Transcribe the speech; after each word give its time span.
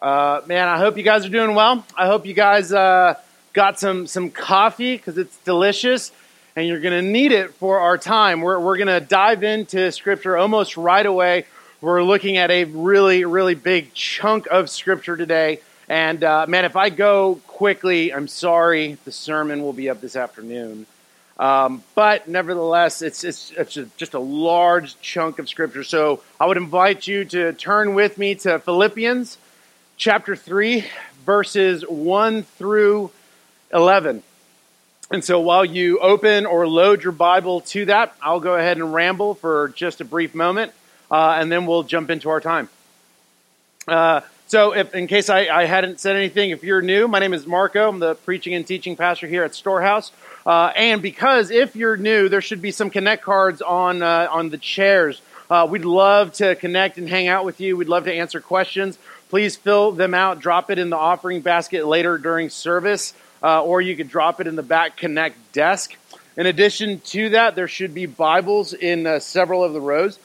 Uh, 0.00 0.40
man, 0.46 0.66
I 0.66 0.78
hope 0.78 0.96
you 0.96 1.02
guys 1.02 1.26
are 1.26 1.30
doing 1.30 1.54
well. 1.54 1.84
I 1.94 2.06
hope 2.06 2.24
you 2.24 2.32
guys 2.32 2.72
uh, 2.72 3.16
got 3.52 3.78
some 3.78 4.06
some 4.06 4.30
coffee 4.30 4.96
because 4.96 5.18
it's 5.18 5.36
delicious, 5.38 6.10
and 6.56 6.66
you're 6.66 6.80
going 6.80 7.04
to 7.04 7.10
need 7.10 7.32
it 7.32 7.52
for 7.54 7.80
our 7.80 7.98
time. 7.98 8.40
We're 8.40 8.58
we're 8.58 8.78
going 8.78 8.88
to 8.88 9.00
dive 9.00 9.44
into 9.44 9.92
Scripture 9.92 10.38
almost 10.38 10.78
right 10.78 11.04
away. 11.04 11.44
We're 11.82 12.02
looking 12.02 12.38
at 12.38 12.50
a 12.50 12.64
really 12.64 13.26
really 13.26 13.54
big 13.54 13.92
chunk 13.92 14.46
of 14.46 14.70
Scripture 14.70 15.18
today, 15.18 15.60
and 15.86 16.24
uh, 16.24 16.46
man, 16.48 16.64
if 16.64 16.76
I 16.76 16.88
go 16.88 17.38
quickly, 17.46 18.10
I'm 18.14 18.28
sorry. 18.28 18.96
The 19.04 19.12
sermon 19.12 19.62
will 19.62 19.74
be 19.74 19.90
up 19.90 20.00
this 20.00 20.16
afternoon. 20.16 20.86
Um, 21.38 21.82
but 21.94 22.28
nevertheless, 22.28 23.00
it's, 23.00 23.24
it's, 23.24 23.50
it's 23.52 23.78
just 23.96 24.12
a 24.12 24.18
large 24.18 25.00
chunk 25.00 25.38
of 25.38 25.48
scripture. 25.48 25.82
So 25.84 26.22
I 26.38 26.44
would 26.44 26.58
invite 26.58 27.06
you 27.06 27.24
to 27.24 27.54
turn 27.54 27.94
with 27.94 28.18
me 28.18 28.34
to 28.34 28.58
Philippians 28.58 29.38
chapter 30.00 30.34
3, 30.34 30.82
verses 31.26 31.86
1 31.86 32.42
through 32.42 33.10
11. 33.70 34.22
And 35.10 35.22
so 35.22 35.40
while 35.40 35.62
you 35.62 35.98
open 35.98 36.46
or 36.46 36.66
load 36.66 37.02
your 37.02 37.12
Bible 37.12 37.60
to 37.60 37.84
that, 37.84 38.14
I'll 38.22 38.40
go 38.40 38.54
ahead 38.54 38.78
and 38.78 38.94
ramble 38.94 39.34
for 39.34 39.68
just 39.76 40.00
a 40.00 40.06
brief 40.06 40.34
moment, 40.34 40.72
uh, 41.10 41.36
and 41.38 41.52
then 41.52 41.66
we'll 41.66 41.82
jump 41.82 42.08
into 42.08 42.30
our 42.30 42.40
time. 42.40 42.70
Uh, 43.86 44.22
so, 44.46 44.74
if, 44.74 44.94
in 44.94 45.06
case 45.06 45.28
I, 45.28 45.46
I, 45.48 45.66
hadn't 45.66 46.00
said 46.00 46.16
anything, 46.16 46.50
if 46.50 46.64
you're 46.64 46.82
new, 46.82 47.06
my 47.06 47.18
name 47.18 47.34
is 47.34 47.46
Marco. 47.46 47.88
I'm 47.88 47.98
the 48.00 48.14
preaching 48.14 48.54
and 48.54 48.66
teaching 48.66 48.96
pastor 48.96 49.26
here 49.26 49.44
at 49.44 49.54
Storehouse. 49.54 50.12
Uh, 50.46 50.72
and 50.74 51.02
because 51.02 51.50
if 51.50 51.76
you're 51.76 51.96
new, 51.96 52.28
there 52.28 52.40
should 52.40 52.62
be 52.62 52.72
some 52.72 52.90
connect 52.90 53.22
cards 53.22 53.62
on 53.62 54.02
uh, 54.02 54.28
on 54.30 54.48
the 54.48 54.58
chairs. 54.58 55.20
Uh, 55.50 55.66
we'd 55.68 55.84
love 55.84 56.32
to 56.32 56.54
connect 56.56 56.96
and 56.96 57.08
hang 57.08 57.28
out 57.28 57.44
with 57.44 57.60
you. 57.60 57.76
We'd 57.76 57.88
love 57.88 58.04
to 58.04 58.12
answer 58.12 58.40
questions 58.40 58.98
please 59.30 59.56
fill 59.56 59.92
them 59.92 60.12
out. 60.12 60.40
Drop 60.40 60.70
it 60.70 60.78
in 60.78 60.90
the 60.90 60.96
offering 60.96 61.40
basket 61.40 61.86
later 61.86 62.18
during 62.18 62.50
service, 62.50 63.14
uh, 63.42 63.62
or 63.62 63.80
you 63.80 63.96
could 63.96 64.08
drop 64.08 64.40
it 64.40 64.46
in 64.46 64.56
the 64.56 64.62
back 64.62 64.96
connect 64.96 65.52
desk. 65.52 65.96
In 66.36 66.46
addition 66.46 67.00
to 67.00 67.30
that, 67.30 67.54
there 67.54 67.68
should 67.68 67.94
be 67.94 68.06
Bibles 68.06 68.74
in 68.74 69.06
uh, 69.06 69.20
several 69.20 69.62
of 69.62 69.72
the 69.72 69.80
rows. 69.80 70.18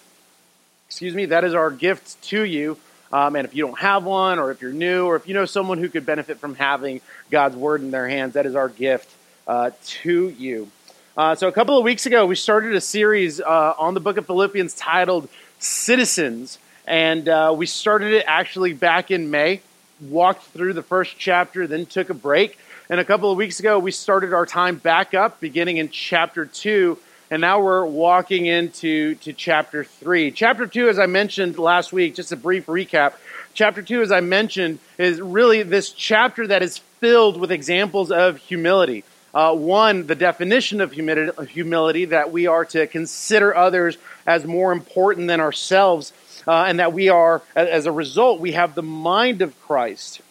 Excuse 0.88 1.14
me, 1.14 1.26
that 1.26 1.44
is 1.44 1.54
our 1.54 1.72
gift 1.72 2.22
to 2.24 2.44
you. 2.44 2.78
Um, 3.14 3.36
and 3.36 3.48
if 3.48 3.56
you 3.56 3.66
don't 3.66 3.80
have 3.80 4.04
one, 4.04 4.40
or 4.40 4.52
if 4.52 4.62
you're 4.62 4.74
new, 4.74 5.06
or 5.06 5.16
if 5.16 5.28
you 5.28 5.36
know 5.36 5.46
someone 5.46 5.78
who 5.78 5.88
could 5.88 6.06
benefit 6.06 6.40
from 6.40 6.56
having 6.56 7.00
God's 7.30 7.56
Word 7.56 7.82
in 7.82 7.92
their 7.92 8.10
hands, 8.10 8.34
that 8.34 8.46
is 8.46 8.56
our 8.56 8.70
gift 8.70 9.10
uh, 9.48 9.72
to 9.86 10.30
you. 10.30 10.70
Uh, 11.16 11.36
so, 11.36 11.48
a 11.48 11.52
couple 11.52 11.78
of 11.78 11.84
weeks 11.84 12.06
ago, 12.08 12.26
we 12.26 12.36
started 12.36 12.76
a 12.76 12.82
series 12.82 13.40
uh, 13.40 13.74
on 13.78 13.94
the 13.94 14.00
book 14.00 14.18
of 14.18 14.26
Philippians 14.26 14.74
titled 14.74 15.30
Citizens. 15.60 16.58
And 16.88 17.28
uh, 17.28 17.54
we 17.58 17.66
started 17.66 18.14
it 18.14 18.26
actually 18.28 18.74
back 18.74 19.10
in 19.10 19.32
May, 19.32 19.62
walked 20.02 20.44
through 20.44 20.74
the 20.74 20.84
first 20.84 21.18
chapter, 21.18 21.68
then 21.68 21.86
took 21.86 22.10
a 22.10 22.14
break. 22.14 22.58
And 22.90 23.00
a 23.00 23.06
couple 23.06 23.32
of 23.32 23.38
weeks 23.38 23.60
ago, 23.60 23.80
we 23.80 23.92
started 23.92 24.34
our 24.34 24.46
time 24.46 24.76
back 24.76 25.14
up, 25.16 25.40
beginning 25.40 25.78
in 25.78 25.90
chapter 25.90 26.46
2. 26.46 26.98
And 27.32 27.42
now 27.42 27.60
we're 27.60 27.86
walking 27.86 28.46
into 28.46 29.16
to 29.16 29.34
chapter 29.34 29.84
3. 29.84 30.30
Chapter 30.30 30.68
2, 30.68 30.90
as 30.90 31.00
I 31.00 31.08
mentioned 31.08 31.58
last 31.58 31.92
week, 31.92 32.14
just 32.14 32.32
a 32.32 32.36
brief 32.36 32.68
recap. 32.68 33.14
Chapter 33.56 33.82
2, 33.82 34.04
as 34.04 34.12
I 34.12 34.20
mentioned, 34.20 34.78
is 35.00 35.20
really 35.20 35.64
this 35.64 35.90
chapter 35.90 36.46
that 36.46 36.62
is 36.62 36.78
filled 37.00 37.40
with 37.40 37.52
examples 37.52 38.12
of 38.12 38.38
humility. 38.38 39.04
Uh, 39.34 39.56
one, 39.56 40.06
the 40.06 40.16
definition 40.16 40.80
of 40.80 40.92
humility, 40.92 42.06
that 42.06 42.32
we 42.32 42.48
are 42.48 42.64
to 42.66 42.86
consider 42.88 43.56
others 43.56 43.98
as 44.28 44.46
more 44.46 44.72
important 44.72 45.28
than 45.28 45.40
ourselves 45.40 46.14
uh, 46.48 46.66
and 46.68 46.80
that 46.80 46.94
we 46.94 47.10
are, 47.10 47.42
as 47.56 47.86
a 47.86 47.92
result, 47.92 48.40
we 48.40 48.54
have 48.54 48.76
the 48.76 48.84
mind 48.84 49.42
of 49.42 49.60
Christ. 49.62 50.22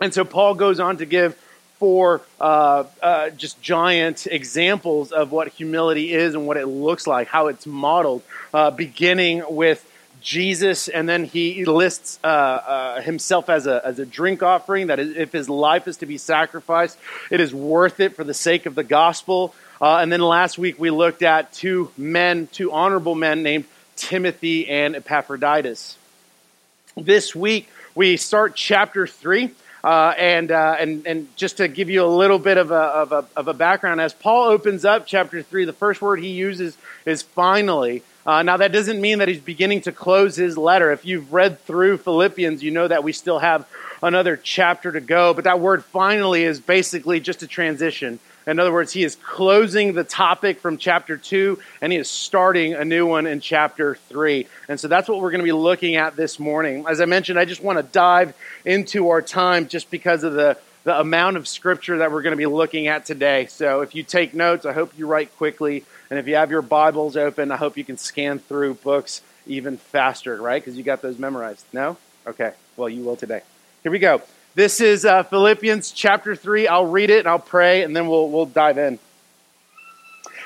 And 0.00 0.12
so 0.12 0.24
Paul 0.24 0.54
goes 0.54 0.80
on 0.80 0.98
to 0.98 1.06
give 1.06 1.36
four 1.78 2.20
uh, 2.40 2.84
uh, 3.02 3.30
just 3.30 3.60
giant 3.60 4.26
examples 4.26 5.12
of 5.12 5.32
what 5.32 5.48
humility 5.48 6.12
is 6.12 6.34
and 6.34 6.46
what 6.46 6.56
it 6.56 6.66
looks 6.66 7.06
like, 7.06 7.28
how 7.28 7.48
it's 7.48 7.66
modeled, 7.66 8.22
uh, 8.52 8.70
beginning 8.70 9.42
with 9.48 9.90
Jesus, 10.20 10.88
and 10.88 11.06
then 11.06 11.24
he 11.24 11.66
lists 11.66 12.18
uh, 12.24 12.26
uh, 12.26 13.00
himself 13.02 13.50
as 13.50 13.66
a, 13.66 13.82
as 13.84 13.98
a 13.98 14.06
drink 14.06 14.42
offering, 14.42 14.86
that 14.86 14.98
if 14.98 15.32
his 15.32 15.50
life 15.50 15.86
is 15.86 15.98
to 15.98 16.06
be 16.06 16.16
sacrificed, 16.16 16.98
it 17.30 17.40
is 17.40 17.54
worth 17.54 18.00
it 18.00 18.16
for 18.16 18.24
the 18.24 18.32
sake 18.32 18.64
of 18.64 18.74
the 18.74 18.84
gospel. 18.84 19.54
Uh, 19.82 19.98
and 19.98 20.10
then 20.10 20.22
last 20.22 20.56
week 20.56 20.78
we 20.78 20.88
looked 20.88 21.22
at 21.22 21.52
two 21.52 21.90
men, 21.98 22.48
two 22.52 22.72
honorable 22.72 23.14
men 23.14 23.42
named 23.42 23.66
Timothy 23.96 24.68
and 24.68 24.96
Epaphroditus. 24.96 25.96
This 26.96 27.34
week, 27.34 27.68
we 27.94 28.16
start 28.16 28.54
chapter 28.54 29.06
3. 29.06 29.50
Uh, 29.82 30.14
and, 30.16 30.50
uh, 30.50 30.76
and, 30.80 31.06
and 31.06 31.36
just 31.36 31.58
to 31.58 31.68
give 31.68 31.90
you 31.90 32.02
a 32.02 32.08
little 32.08 32.38
bit 32.38 32.56
of 32.56 32.70
a, 32.70 32.74
of, 32.74 33.12
a, 33.12 33.26
of 33.36 33.48
a 33.48 33.52
background, 33.52 34.00
as 34.00 34.14
Paul 34.14 34.48
opens 34.48 34.86
up 34.86 35.06
chapter 35.06 35.42
3, 35.42 35.66
the 35.66 35.74
first 35.74 36.00
word 36.00 36.20
he 36.20 36.30
uses 36.30 36.74
is 37.04 37.20
finally. 37.20 38.02
Uh, 38.26 38.42
now, 38.42 38.56
that 38.56 38.72
doesn't 38.72 39.00
mean 39.00 39.18
that 39.18 39.28
he's 39.28 39.40
beginning 39.40 39.82
to 39.82 39.92
close 39.92 40.34
his 40.34 40.56
letter. 40.56 40.90
If 40.92 41.04
you've 41.04 41.32
read 41.32 41.60
through 41.60 41.98
Philippians, 41.98 42.62
you 42.62 42.70
know 42.70 42.88
that 42.88 43.04
we 43.04 43.12
still 43.12 43.38
have 43.38 43.68
another 44.02 44.36
chapter 44.36 44.90
to 44.92 45.00
go. 45.00 45.34
But 45.34 45.44
that 45.44 45.60
word 45.60 45.84
finally 45.84 46.44
is 46.44 46.58
basically 46.58 47.20
just 47.20 47.42
a 47.42 47.46
transition. 47.46 48.18
In 48.46 48.58
other 48.58 48.72
words, 48.72 48.92
he 48.92 49.04
is 49.04 49.16
closing 49.16 49.94
the 49.94 50.04
topic 50.04 50.60
from 50.60 50.76
chapter 50.76 51.16
2 51.16 51.58
and 51.80 51.92
he 51.92 51.98
is 51.98 52.10
starting 52.10 52.74
a 52.74 52.84
new 52.84 53.06
one 53.06 53.26
in 53.26 53.40
chapter 53.40 53.94
3. 53.94 54.46
And 54.68 54.78
so 54.78 54.86
that's 54.86 55.08
what 55.08 55.20
we're 55.20 55.30
going 55.30 55.40
to 55.40 55.44
be 55.44 55.52
looking 55.52 55.96
at 55.96 56.14
this 56.14 56.38
morning. 56.38 56.84
As 56.86 57.00
I 57.00 57.06
mentioned, 57.06 57.38
I 57.38 57.46
just 57.46 57.62
want 57.62 57.78
to 57.78 57.82
dive 57.82 58.34
into 58.66 59.08
our 59.08 59.22
time 59.22 59.68
just 59.68 59.90
because 59.90 60.24
of 60.24 60.34
the, 60.34 60.58
the 60.84 60.98
amount 61.00 61.38
of 61.38 61.48
scripture 61.48 61.98
that 61.98 62.12
we're 62.12 62.20
going 62.20 62.32
to 62.32 62.36
be 62.36 62.46
looking 62.46 62.86
at 62.86 63.06
today. 63.06 63.46
So 63.46 63.80
if 63.80 63.94
you 63.94 64.02
take 64.02 64.34
notes, 64.34 64.66
I 64.66 64.74
hope 64.74 64.92
you 64.98 65.06
write 65.06 65.34
quickly. 65.38 65.84
And 66.10 66.18
if 66.18 66.28
you 66.28 66.36
have 66.36 66.50
your 66.50 66.62
Bibles 66.62 67.16
open, 67.16 67.50
I 67.50 67.56
hope 67.56 67.76
you 67.76 67.84
can 67.84 67.96
scan 67.96 68.38
through 68.38 68.74
books 68.74 69.22
even 69.46 69.76
faster, 69.76 70.40
right? 70.40 70.62
Because 70.62 70.76
you 70.76 70.82
got 70.82 71.02
those 71.02 71.18
memorized. 71.18 71.64
No? 71.72 71.96
Okay. 72.26 72.52
Well, 72.76 72.88
you 72.88 73.02
will 73.02 73.16
today. 73.16 73.42
Here 73.82 73.92
we 73.92 73.98
go. 73.98 74.22
This 74.54 74.80
is 74.80 75.04
uh, 75.04 75.24
Philippians 75.24 75.90
chapter 75.90 76.36
3. 76.36 76.68
I'll 76.68 76.86
read 76.86 77.10
it 77.10 77.20
and 77.20 77.28
I'll 77.28 77.38
pray 77.38 77.82
and 77.82 77.94
then 77.94 78.06
we'll, 78.08 78.28
we'll 78.28 78.46
dive 78.46 78.78
in. 78.78 78.98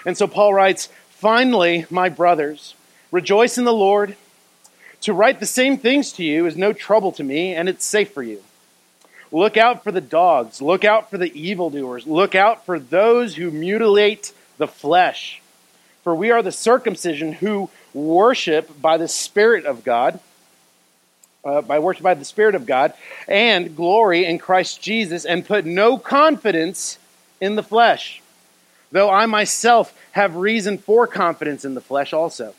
And 0.07 0.17
so 0.17 0.27
Paul 0.27 0.55
writes 0.55 0.89
Finally, 1.11 1.87
my 1.91 2.09
brothers, 2.09 2.75
rejoice 3.11 3.59
in 3.59 3.65
the 3.65 3.73
Lord. 3.73 4.17
To 5.03 5.13
write 5.13 5.41
the 5.41 5.47
same 5.47 5.79
things 5.79 6.13
to 6.13 6.25
you 6.25 6.47
is 6.47 6.57
no 6.57 6.73
trouble 6.73 7.13
to 7.13 7.25
me, 7.25 7.55
and 7.55 7.69
it's 7.69 7.85
safe 7.85 8.13
for 8.13 8.23
you. 8.23 8.43
Look 9.31 9.57
out 9.57 9.85
for 9.85 9.93
the 9.93 10.01
dogs. 10.01 10.63
Look 10.63 10.85
out 10.85 11.11
for 11.11 11.19
the 11.19 11.33
evildoers. 11.39 12.07
Look 12.07 12.35
out 12.35 12.65
for 12.65 12.79
those 12.79 13.35
who 13.35 13.51
mutilate 13.51 14.33
the 14.57 14.67
flesh. 14.67 15.43
For 16.09 16.15
we 16.15 16.31
are 16.31 16.41
the 16.41 16.51
circumcision 16.51 17.33
who 17.33 17.69
worship 17.93 18.81
by 18.81 18.97
the 18.97 19.09
Spirit 19.09 19.67
of 19.67 19.85
God 19.85 20.19
uh, 21.45 21.61
by 21.61 21.81
worship 21.81 22.03
by 22.03 22.15
the 22.15 22.25
Spirit 22.25 22.55
of 22.55 22.65
God, 22.65 22.95
and 23.29 23.77
glory 23.77 24.25
in 24.25 24.39
Christ 24.39 24.81
Jesus, 24.81 25.27
and 25.27 25.45
put 25.45 25.67
no 25.67 25.99
confidence 25.99 26.99
in 27.43 27.57
the 27.57 27.63
flesh, 27.63 28.23
though 28.91 29.11
I 29.11 29.27
myself 29.27 29.95
have 30.13 30.37
reason 30.37 30.79
for 30.79 31.07
confidence 31.07 31.67
in 31.67 31.75
the 31.75 31.83
flesh 31.83 32.15
also. 32.15 32.55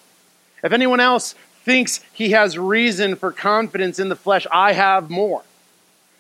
If 0.64 0.72
anyone 0.72 1.00
else 1.00 1.34
thinks 1.64 2.02
he 2.14 2.30
has 2.30 2.56
reason 2.56 3.16
for 3.16 3.32
confidence 3.32 3.98
in 3.98 4.10
the 4.10 4.16
flesh, 4.16 4.46
I 4.52 4.74
have 4.74 5.10
more 5.10 5.42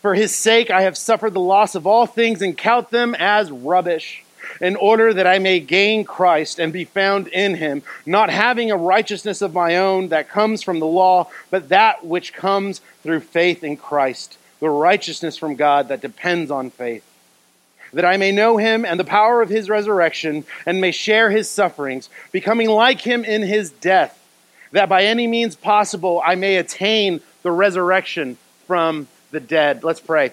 for 0.00 0.14
his 0.14 0.34
sake, 0.34 0.70
I 0.70 0.82
have 0.82 0.96
suffered 0.96 1.34
the 1.34 1.40
loss 1.40 1.74
of 1.74 1.86
all 1.86 2.06
things 2.06 2.42
and 2.42 2.56
count 2.56 2.90
them 2.90 3.14
as 3.14 3.50
rubbish, 3.50 4.24
in 4.60 4.76
order 4.76 5.12
that 5.12 5.26
I 5.26 5.38
may 5.38 5.60
gain 5.60 6.04
Christ 6.04 6.58
and 6.58 6.72
be 6.72 6.84
found 6.84 7.28
in 7.28 7.56
him, 7.56 7.82
not 8.06 8.30
having 8.30 8.70
a 8.70 8.76
righteousness 8.76 9.42
of 9.42 9.52
my 9.52 9.76
own 9.76 10.08
that 10.08 10.28
comes 10.28 10.62
from 10.62 10.78
the 10.78 10.86
law, 10.86 11.28
but 11.50 11.68
that 11.68 12.04
which 12.04 12.32
comes 12.32 12.80
through 13.02 13.20
faith 13.20 13.62
in 13.62 13.76
Christ, 13.76 14.38
the 14.60 14.70
righteousness 14.70 15.36
from 15.36 15.54
God 15.54 15.88
that 15.88 16.00
depends 16.00 16.50
on 16.50 16.70
faith. 16.70 17.04
That 17.92 18.04
I 18.04 18.16
may 18.16 18.32
know 18.32 18.56
him 18.56 18.84
and 18.84 18.98
the 18.98 19.04
power 19.04 19.42
of 19.42 19.48
his 19.48 19.68
resurrection, 19.68 20.44
and 20.64 20.80
may 20.80 20.92
share 20.92 21.30
his 21.30 21.48
sufferings, 21.48 22.08
becoming 22.32 22.68
like 22.68 23.00
him 23.00 23.24
in 23.24 23.42
his 23.42 23.70
death, 23.70 24.14
that 24.72 24.88
by 24.88 25.04
any 25.04 25.26
means 25.26 25.56
possible 25.56 26.22
I 26.24 26.34
may 26.34 26.56
attain 26.56 27.20
the 27.42 27.52
resurrection 27.52 28.36
from 28.66 29.08
the 29.30 29.40
dead. 29.40 29.84
Let's 29.84 30.00
pray. 30.00 30.32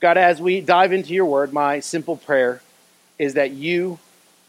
God, 0.00 0.18
as 0.18 0.40
we 0.40 0.60
dive 0.60 0.92
into 0.92 1.14
your 1.14 1.26
word, 1.26 1.52
my 1.52 1.80
simple 1.80 2.16
prayer 2.16 2.60
is 3.18 3.34
that 3.34 3.52
you 3.52 3.98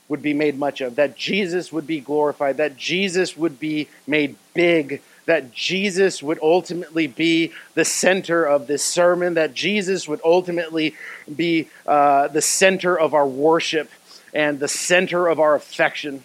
would 0.09 0.21
be 0.21 0.33
made 0.33 0.57
much 0.57 0.81
of, 0.81 0.95
that 0.95 1.15
Jesus 1.15 1.71
would 1.71 1.87
be 1.87 1.99
glorified, 1.99 2.57
that 2.57 2.75
Jesus 2.75 3.37
would 3.37 3.59
be 3.59 3.87
made 4.05 4.35
big, 4.53 5.01
that 5.25 5.53
Jesus 5.53 6.21
would 6.21 6.39
ultimately 6.41 7.07
be 7.07 7.53
the 7.75 7.85
center 7.85 8.43
of 8.43 8.67
this 8.67 8.83
sermon, 8.83 9.35
that 9.35 9.53
Jesus 9.53 10.07
would 10.07 10.19
ultimately 10.25 10.95
be 11.33 11.69
uh, 11.87 12.27
the 12.27 12.41
center 12.41 12.99
of 12.99 13.13
our 13.13 13.27
worship 13.27 13.89
and 14.33 14.59
the 14.59 14.67
center 14.67 15.27
of 15.27 15.39
our 15.39 15.55
affection. 15.55 16.23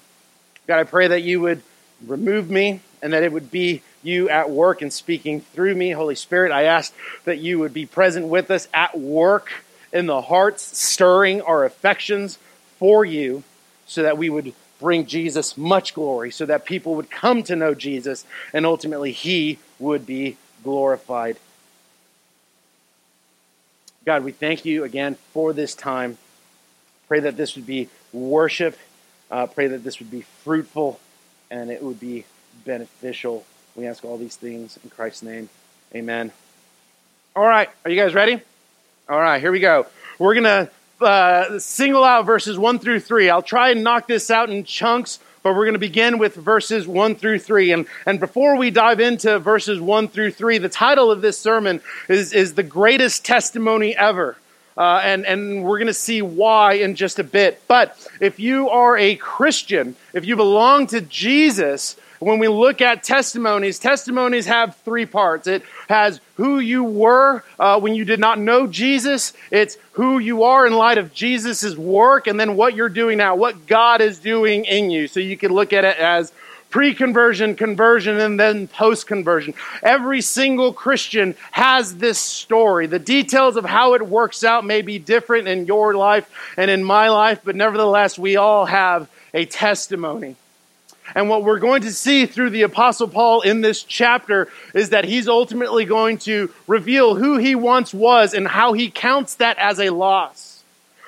God, 0.66 0.80
I 0.80 0.84
pray 0.84 1.08
that 1.08 1.22
you 1.22 1.40
would 1.40 1.62
remove 2.06 2.50
me 2.50 2.80
and 3.02 3.12
that 3.12 3.22
it 3.22 3.32
would 3.32 3.50
be 3.50 3.82
you 4.02 4.28
at 4.28 4.50
work 4.50 4.82
and 4.82 4.92
speaking 4.92 5.40
through 5.40 5.74
me. 5.74 5.90
Holy 5.90 6.14
Spirit, 6.14 6.52
I 6.52 6.64
ask 6.64 6.94
that 7.24 7.38
you 7.38 7.58
would 7.58 7.74
be 7.74 7.86
present 7.86 8.26
with 8.26 8.50
us 8.50 8.68
at 8.72 8.98
work 8.98 9.64
in 9.92 10.06
the 10.06 10.22
hearts, 10.22 10.78
stirring 10.78 11.40
our 11.40 11.64
affections 11.64 12.38
for 12.78 13.04
you 13.04 13.42
so 13.86 14.02
that 14.02 14.18
we 14.18 14.30
would 14.30 14.52
bring 14.78 15.06
Jesus 15.06 15.56
much 15.56 15.94
glory, 15.94 16.30
so 16.30 16.46
that 16.46 16.64
people 16.64 16.94
would 16.94 17.10
come 17.10 17.42
to 17.44 17.56
know 17.56 17.74
Jesus 17.74 18.24
and 18.52 18.64
ultimately 18.64 19.12
he 19.12 19.58
would 19.78 20.06
be 20.06 20.36
glorified. 20.62 21.36
God, 24.04 24.24
we 24.24 24.32
thank 24.32 24.64
you 24.64 24.84
again 24.84 25.16
for 25.32 25.52
this 25.52 25.74
time. 25.74 26.18
Pray 27.08 27.20
that 27.20 27.36
this 27.36 27.56
would 27.56 27.66
be 27.66 27.88
worship. 28.12 28.78
Uh, 29.30 29.46
pray 29.46 29.66
that 29.66 29.84
this 29.84 29.98
would 29.98 30.10
be 30.10 30.22
fruitful 30.22 31.00
and 31.50 31.70
it 31.70 31.82
would 31.82 32.00
be 32.00 32.24
beneficial. 32.64 33.44
We 33.76 33.86
ask 33.86 34.04
all 34.04 34.18
these 34.18 34.36
things 34.36 34.78
in 34.82 34.90
Christ's 34.90 35.22
name. 35.22 35.48
Amen. 35.94 36.32
All 37.34 37.46
right, 37.46 37.68
are 37.84 37.90
you 37.90 38.00
guys 38.00 38.14
ready? 38.14 38.40
All 39.08 39.20
right, 39.20 39.40
here 39.40 39.52
we 39.52 39.60
go. 39.60 39.86
We're 40.18 40.34
going 40.34 40.44
to 40.44 40.70
uh, 41.04 41.58
single 41.58 42.04
out 42.04 42.26
verses 42.26 42.58
1 42.58 42.78
through 42.78 43.00
3. 43.00 43.30
I'll 43.30 43.42
try 43.42 43.70
and 43.70 43.84
knock 43.84 44.06
this 44.06 44.30
out 44.30 44.50
in 44.50 44.64
chunks, 44.64 45.20
but 45.42 45.54
we're 45.54 45.64
going 45.64 45.74
to 45.74 45.78
begin 45.78 46.18
with 46.18 46.34
verses 46.34 46.86
1 46.86 47.14
through 47.14 47.38
3. 47.38 47.72
And, 47.72 47.86
and 48.04 48.20
before 48.20 48.56
we 48.56 48.70
dive 48.70 49.00
into 49.00 49.38
verses 49.38 49.80
1 49.80 50.08
through 50.08 50.32
3, 50.32 50.58
the 50.58 50.68
title 50.68 51.10
of 51.10 51.22
this 51.22 51.38
sermon 51.38 51.80
is, 52.08 52.32
is 52.32 52.54
The 52.54 52.62
Greatest 52.62 53.24
Testimony 53.24 53.96
Ever. 53.96 54.36
Uh, 54.78 55.00
and, 55.02 55.26
and 55.26 55.64
we're 55.64 55.78
going 55.78 55.88
to 55.88 55.92
see 55.92 56.22
why 56.22 56.74
in 56.74 56.94
just 56.94 57.18
a 57.18 57.24
bit. 57.24 57.60
But 57.66 57.98
if 58.20 58.38
you 58.38 58.68
are 58.70 58.96
a 58.96 59.16
Christian, 59.16 59.96
if 60.12 60.24
you 60.24 60.36
belong 60.36 60.86
to 60.88 61.00
Jesus, 61.00 61.96
when 62.20 62.38
we 62.38 62.46
look 62.46 62.80
at 62.80 63.02
testimonies, 63.02 63.80
testimonies 63.80 64.46
have 64.46 64.76
three 64.84 65.04
parts. 65.04 65.48
It 65.48 65.64
has 65.88 66.20
who 66.36 66.60
you 66.60 66.84
were 66.84 67.42
uh, 67.58 67.80
when 67.80 67.96
you 67.96 68.04
did 68.04 68.20
not 68.20 68.38
know 68.38 68.68
Jesus, 68.68 69.32
it's 69.50 69.76
who 69.92 70.20
you 70.20 70.44
are 70.44 70.64
in 70.64 70.72
light 70.72 70.98
of 70.98 71.12
Jesus' 71.12 71.76
work, 71.76 72.28
and 72.28 72.38
then 72.38 72.54
what 72.54 72.76
you're 72.76 72.88
doing 72.88 73.18
now, 73.18 73.34
what 73.34 73.66
God 73.66 74.00
is 74.00 74.20
doing 74.20 74.64
in 74.64 74.90
you. 74.90 75.08
So 75.08 75.18
you 75.18 75.36
can 75.36 75.52
look 75.52 75.72
at 75.72 75.84
it 75.84 75.96
as 75.98 76.32
pre 76.70 76.94
conversion, 76.94 77.54
conversion, 77.54 78.18
and 78.18 78.38
then 78.38 78.68
post 78.68 79.06
conversion. 79.06 79.54
Every 79.82 80.20
single 80.20 80.72
Christian 80.72 81.34
has 81.50 81.96
this 81.96 82.18
story. 82.18 82.86
The 82.86 82.98
details 82.98 83.56
of 83.56 83.64
how 83.64 83.94
it 83.94 84.06
works 84.06 84.44
out 84.44 84.64
may 84.64 84.82
be 84.82 84.98
different 84.98 85.48
in 85.48 85.66
your 85.66 85.94
life 85.94 86.28
and 86.56 86.70
in 86.70 86.84
my 86.84 87.08
life, 87.08 87.40
but 87.44 87.56
nevertheless, 87.56 88.18
we 88.18 88.36
all 88.36 88.66
have 88.66 89.08
a 89.32 89.44
testimony. 89.44 90.36
And 91.14 91.28
what 91.28 91.42
we're 91.42 91.58
going 91.58 91.82
to 91.82 91.92
see 91.92 92.26
through 92.26 92.50
the 92.50 92.62
Apostle 92.62 93.08
Paul 93.08 93.40
in 93.40 93.62
this 93.62 93.82
chapter 93.82 94.48
is 94.74 94.90
that 94.90 95.04
he's 95.04 95.26
ultimately 95.26 95.86
going 95.86 96.18
to 96.18 96.52
reveal 96.66 97.14
who 97.14 97.38
he 97.38 97.54
once 97.54 97.94
was 97.94 98.34
and 98.34 98.46
how 98.46 98.74
he 98.74 98.90
counts 98.90 99.36
that 99.36 99.56
as 99.58 99.80
a 99.80 99.90
loss. 99.90 100.62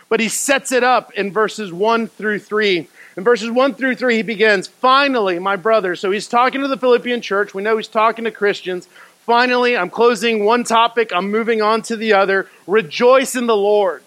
But 0.08 0.20
he 0.20 0.28
sets 0.28 0.72
it 0.72 0.82
up 0.82 1.12
in 1.12 1.32
verses 1.32 1.72
1 1.72 2.08
through 2.08 2.40
3. 2.40 2.88
In 3.20 3.24
verses 3.24 3.50
1 3.50 3.74
through 3.74 3.96
3, 3.96 4.16
he 4.16 4.22
begins, 4.22 4.66
Finally, 4.66 5.38
my 5.40 5.56
brothers. 5.56 6.00
So 6.00 6.10
he's 6.10 6.26
talking 6.26 6.62
to 6.62 6.68
the 6.68 6.78
Philippian 6.78 7.20
church. 7.20 7.52
We 7.52 7.62
know 7.62 7.76
he's 7.76 7.86
talking 7.86 8.24
to 8.24 8.30
Christians. 8.30 8.88
Finally, 9.26 9.76
I'm 9.76 9.90
closing 9.90 10.46
one 10.46 10.64
topic, 10.64 11.12
I'm 11.14 11.30
moving 11.30 11.60
on 11.60 11.82
to 11.82 11.96
the 11.96 12.14
other. 12.14 12.48
Rejoice 12.66 13.36
in 13.36 13.46
the 13.46 13.54
Lord. 13.54 14.02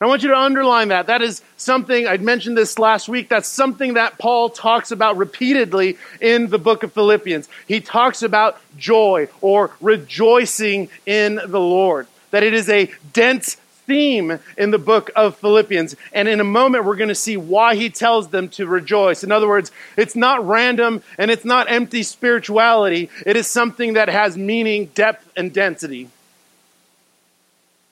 I 0.00 0.06
want 0.06 0.22
you 0.22 0.28
to 0.28 0.38
underline 0.38 0.90
that. 0.90 1.08
That 1.08 1.20
is 1.20 1.42
something, 1.56 2.06
I'd 2.06 2.22
mentioned 2.22 2.56
this 2.56 2.78
last 2.78 3.08
week, 3.08 3.28
that's 3.28 3.48
something 3.48 3.94
that 3.94 4.18
Paul 4.18 4.50
talks 4.50 4.92
about 4.92 5.16
repeatedly 5.16 5.98
in 6.20 6.46
the 6.46 6.58
book 6.58 6.84
of 6.84 6.92
Philippians. 6.92 7.48
He 7.66 7.80
talks 7.80 8.22
about 8.22 8.60
joy 8.76 9.26
or 9.40 9.72
rejoicing 9.80 10.90
in 11.06 11.40
the 11.44 11.58
Lord. 11.58 12.06
That 12.30 12.44
it 12.44 12.54
is 12.54 12.68
a 12.68 12.88
dense 13.12 13.56
theme 13.90 14.38
in 14.56 14.70
the 14.70 14.78
book 14.78 15.10
of 15.16 15.36
Philippians. 15.38 15.96
And 16.12 16.28
in 16.28 16.38
a 16.38 16.44
moment, 16.44 16.84
we're 16.84 16.94
going 16.94 17.08
to 17.08 17.14
see 17.16 17.36
why 17.36 17.74
he 17.74 17.90
tells 17.90 18.28
them 18.28 18.48
to 18.50 18.64
rejoice. 18.64 19.24
In 19.24 19.32
other 19.32 19.48
words, 19.48 19.72
it's 19.96 20.14
not 20.14 20.46
random 20.46 21.02
and 21.18 21.28
it's 21.28 21.44
not 21.44 21.68
empty 21.68 22.04
spirituality, 22.04 23.10
it 23.26 23.36
is 23.36 23.48
something 23.48 23.94
that 23.94 24.08
has 24.08 24.36
meaning, 24.36 24.86
depth, 24.94 25.28
and 25.36 25.52
density. 25.52 26.08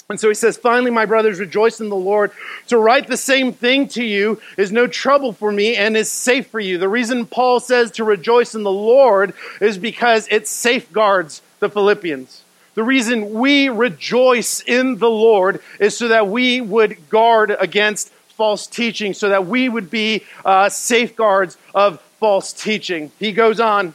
And 0.08 0.20
so 0.20 0.28
he 0.28 0.34
says, 0.34 0.56
Finally, 0.56 0.92
my 0.92 1.04
brothers, 1.04 1.40
rejoice 1.40 1.80
in 1.80 1.88
the 1.88 1.96
Lord. 1.96 2.30
To 2.68 2.78
write 2.78 3.08
the 3.08 3.16
same 3.16 3.52
thing 3.52 3.88
to 3.88 4.04
you 4.04 4.40
is 4.56 4.70
no 4.70 4.86
trouble 4.86 5.32
for 5.32 5.50
me 5.50 5.74
and 5.74 5.96
is 5.96 6.12
safe 6.12 6.46
for 6.46 6.60
you. 6.60 6.78
The 6.78 6.88
reason 6.88 7.26
Paul 7.26 7.58
says 7.58 7.90
to 7.92 8.04
rejoice 8.04 8.54
in 8.54 8.62
the 8.62 8.70
Lord 8.70 9.34
is 9.60 9.76
because 9.76 10.28
it 10.30 10.46
safeguards 10.46 11.42
the 11.58 11.68
Philippians. 11.68 12.42
The 12.78 12.84
reason 12.84 13.32
we 13.34 13.70
rejoice 13.70 14.60
in 14.60 14.98
the 14.98 15.10
Lord 15.10 15.60
is 15.80 15.98
so 15.98 16.06
that 16.06 16.28
we 16.28 16.60
would 16.60 17.08
guard 17.08 17.50
against 17.58 18.08
false 18.36 18.68
teaching, 18.68 19.14
so 19.14 19.30
that 19.30 19.48
we 19.48 19.68
would 19.68 19.90
be 19.90 20.22
uh, 20.44 20.68
safeguards 20.68 21.56
of 21.74 22.00
false 22.20 22.52
teaching. 22.52 23.10
He 23.18 23.32
goes 23.32 23.58
on. 23.58 23.94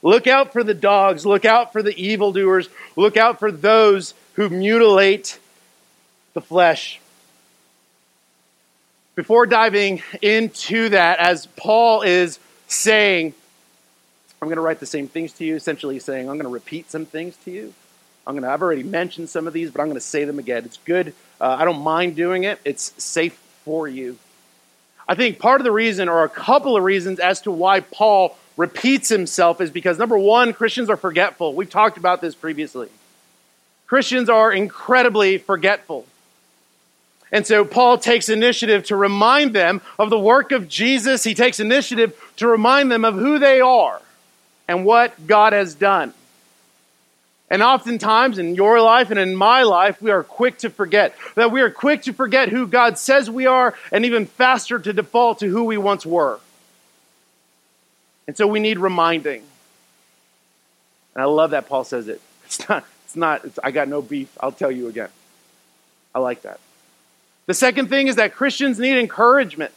Look 0.00 0.26
out 0.26 0.54
for 0.54 0.64
the 0.64 0.72
dogs. 0.72 1.26
Look 1.26 1.44
out 1.44 1.74
for 1.74 1.82
the 1.82 1.94
evildoers. 1.94 2.70
Look 2.96 3.18
out 3.18 3.38
for 3.38 3.52
those 3.52 4.14
who 4.32 4.48
mutilate 4.48 5.38
the 6.32 6.40
flesh. 6.40 7.02
Before 9.14 9.44
diving 9.44 10.02
into 10.22 10.88
that, 10.88 11.18
as 11.18 11.44
Paul 11.54 12.00
is 12.00 12.38
saying, 12.66 13.34
I'm 14.40 14.48
going 14.48 14.56
to 14.56 14.62
write 14.62 14.80
the 14.80 14.86
same 14.86 15.08
things 15.08 15.32
to 15.34 15.44
you, 15.44 15.56
essentially 15.56 15.98
saying, 15.98 16.28
I'm 16.28 16.36
going 16.36 16.46
to 16.46 16.52
repeat 16.52 16.90
some 16.90 17.06
things 17.06 17.36
to 17.44 17.50
you. 17.50 17.74
I'm 18.26 18.34
going 18.34 18.44
to, 18.44 18.50
I've 18.50 18.62
already 18.62 18.82
mentioned 18.82 19.28
some 19.28 19.46
of 19.46 19.52
these, 19.52 19.70
but 19.70 19.80
I'm 19.80 19.88
going 19.88 19.96
to 19.96 20.00
say 20.00 20.24
them 20.24 20.38
again. 20.38 20.64
It's 20.64 20.78
good. 20.84 21.14
Uh, 21.40 21.56
I 21.58 21.64
don't 21.64 21.82
mind 21.82 22.14
doing 22.14 22.44
it, 22.44 22.60
it's 22.64 22.92
safe 23.02 23.34
for 23.64 23.88
you. 23.88 24.18
I 25.08 25.14
think 25.14 25.38
part 25.38 25.60
of 25.60 25.64
the 25.64 25.72
reason, 25.72 26.08
or 26.08 26.24
a 26.24 26.28
couple 26.28 26.76
of 26.76 26.84
reasons, 26.84 27.18
as 27.18 27.40
to 27.42 27.50
why 27.50 27.80
Paul 27.80 28.36
repeats 28.56 29.08
himself 29.08 29.60
is 29.60 29.70
because 29.70 29.98
number 29.98 30.18
one, 30.18 30.52
Christians 30.52 30.90
are 30.90 30.96
forgetful. 30.96 31.54
We've 31.54 31.70
talked 31.70 31.96
about 31.96 32.20
this 32.20 32.34
previously. 32.34 32.88
Christians 33.86 34.28
are 34.28 34.52
incredibly 34.52 35.38
forgetful. 35.38 36.04
And 37.32 37.46
so 37.46 37.64
Paul 37.64 37.98
takes 37.98 38.28
initiative 38.28 38.84
to 38.84 38.96
remind 38.96 39.54
them 39.54 39.80
of 39.98 40.10
the 40.10 40.18
work 40.18 40.52
of 40.52 40.68
Jesus. 40.68 41.24
He 41.24 41.34
takes 41.34 41.60
initiative 41.60 42.18
to 42.36 42.46
remind 42.46 42.92
them 42.92 43.04
of 43.04 43.14
who 43.14 43.38
they 43.38 43.60
are 43.60 44.02
and 44.68 44.84
what 44.84 45.26
God 45.26 45.54
has 45.54 45.74
done. 45.74 46.14
And 47.50 47.62
oftentimes 47.62 48.38
in 48.38 48.54
your 48.54 48.80
life 48.80 49.10
and 49.10 49.18
in 49.18 49.34
my 49.34 49.62
life, 49.62 50.02
we 50.02 50.10
are 50.10 50.22
quick 50.22 50.58
to 50.58 50.70
forget. 50.70 51.16
That 51.34 51.50
we 51.50 51.62
are 51.62 51.70
quick 51.70 52.02
to 52.02 52.12
forget 52.12 52.50
who 52.50 52.66
God 52.66 52.98
says 52.98 53.30
we 53.30 53.46
are 53.46 53.74
and 53.90 54.04
even 54.04 54.26
faster 54.26 54.78
to 54.78 54.92
default 54.92 55.38
to 55.38 55.48
who 55.48 55.64
we 55.64 55.78
once 55.78 56.04
were. 56.04 56.38
And 58.26 58.36
so 58.36 58.46
we 58.46 58.60
need 58.60 58.78
reminding. 58.78 59.42
And 61.14 61.22
I 61.22 61.24
love 61.24 61.52
that 61.52 61.68
Paul 61.68 61.84
says 61.84 62.08
it. 62.08 62.20
It's 62.48 62.66
not, 62.66 62.84
it's 63.04 63.14
not, 63.14 63.44
it's, 63.44 63.58
I 63.62 63.72
got 63.72 63.88
no 63.88 64.00
beef. 64.00 64.30
I'll 64.40 64.52
tell 64.52 64.70
you 64.70 64.88
again. 64.88 65.10
I 66.14 66.18
like 66.18 66.42
that. 66.42 66.60
The 67.44 67.52
second 67.52 67.88
thing 67.88 68.08
is 68.08 68.16
that 68.16 68.32
Christians 68.32 68.78
need 68.78 68.98
encouragement. 68.98 69.70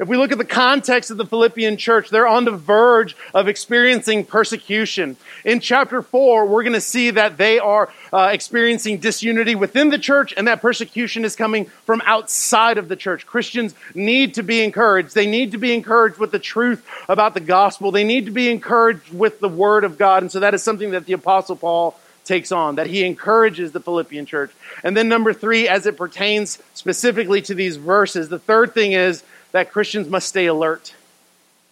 If 0.00 0.08
we 0.08 0.16
look 0.16 0.32
at 0.32 0.38
the 0.38 0.44
context 0.44 1.12
of 1.12 1.18
the 1.18 1.26
Philippian 1.26 1.76
church, 1.76 2.10
they're 2.10 2.26
on 2.26 2.44
the 2.44 2.50
verge 2.50 3.16
of 3.32 3.46
experiencing 3.46 4.24
persecution. 4.24 5.16
In 5.44 5.60
chapter 5.60 6.02
4, 6.02 6.46
we're 6.46 6.64
going 6.64 6.72
to 6.72 6.80
see 6.80 7.10
that 7.10 7.36
they 7.36 7.60
are 7.60 7.92
uh, 8.12 8.30
experiencing 8.32 8.98
disunity 8.98 9.54
within 9.54 9.90
the 9.90 9.98
church 9.98 10.34
and 10.36 10.48
that 10.48 10.60
persecution 10.60 11.24
is 11.24 11.36
coming 11.36 11.66
from 11.86 12.02
outside 12.06 12.76
of 12.76 12.88
the 12.88 12.96
church. 12.96 13.24
Christians 13.24 13.72
need 13.94 14.34
to 14.34 14.42
be 14.42 14.64
encouraged. 14.64 15.14
They 15.14 15.28
need 15.28 15.52
to 15.52 15.58
be 15.58 15.72
encouraged 15.72 16.18
with 16.18 16.32
the 16.32 16.40
truth 16.40 16.84
about 17.08 17.34
the 17.34 17.40
gospel. 17.40 17.92
They 17.92 18.04
need 18.04 18.26
to 18.26 18.32
be 18.32 18.50
encouraged 18.50 19.12
with 19.12 19.38
the 19.38 19.48
word 19.48 19.84
of 19.84 19.96
God. 19.96 20.24
And 20.24 20.32
so 20.32 20.40
that 20.40 20.54
is 20.54 20.62
something 20.64 20.90
that 20.90 21.06
the 21.06 21.12
Apostle 21.12 21.54
Paul 21.54 21.96
takes 22.24 22.50
on, 22.50 22.76
that 22.76 22.86
he 22.88 23.04
encourages 23.04 23.72
the 23.72 23.80
Philippian 23.80 24.26
church. 24.26 24.50
And 24.82 24.96
then, 24.96 25.08
number 25.08 25.32
three, 25.32 25.68
as 25.68 25.86
it 25.86 25.96
pertains 25.96 26.58
specifically 26.72 27.42
to 27.42 27.54
these 27.54 27.76
verses, 27.76 28.28
the 28.28 28.38
third 28.38 28.74
thing 28.74 28.92
is 28.92 29.22
that 29.54 29.70
Christians 29.70 30.08
must 30.08 30.28
stay 30.28 30.46
alert. 30.46 30.94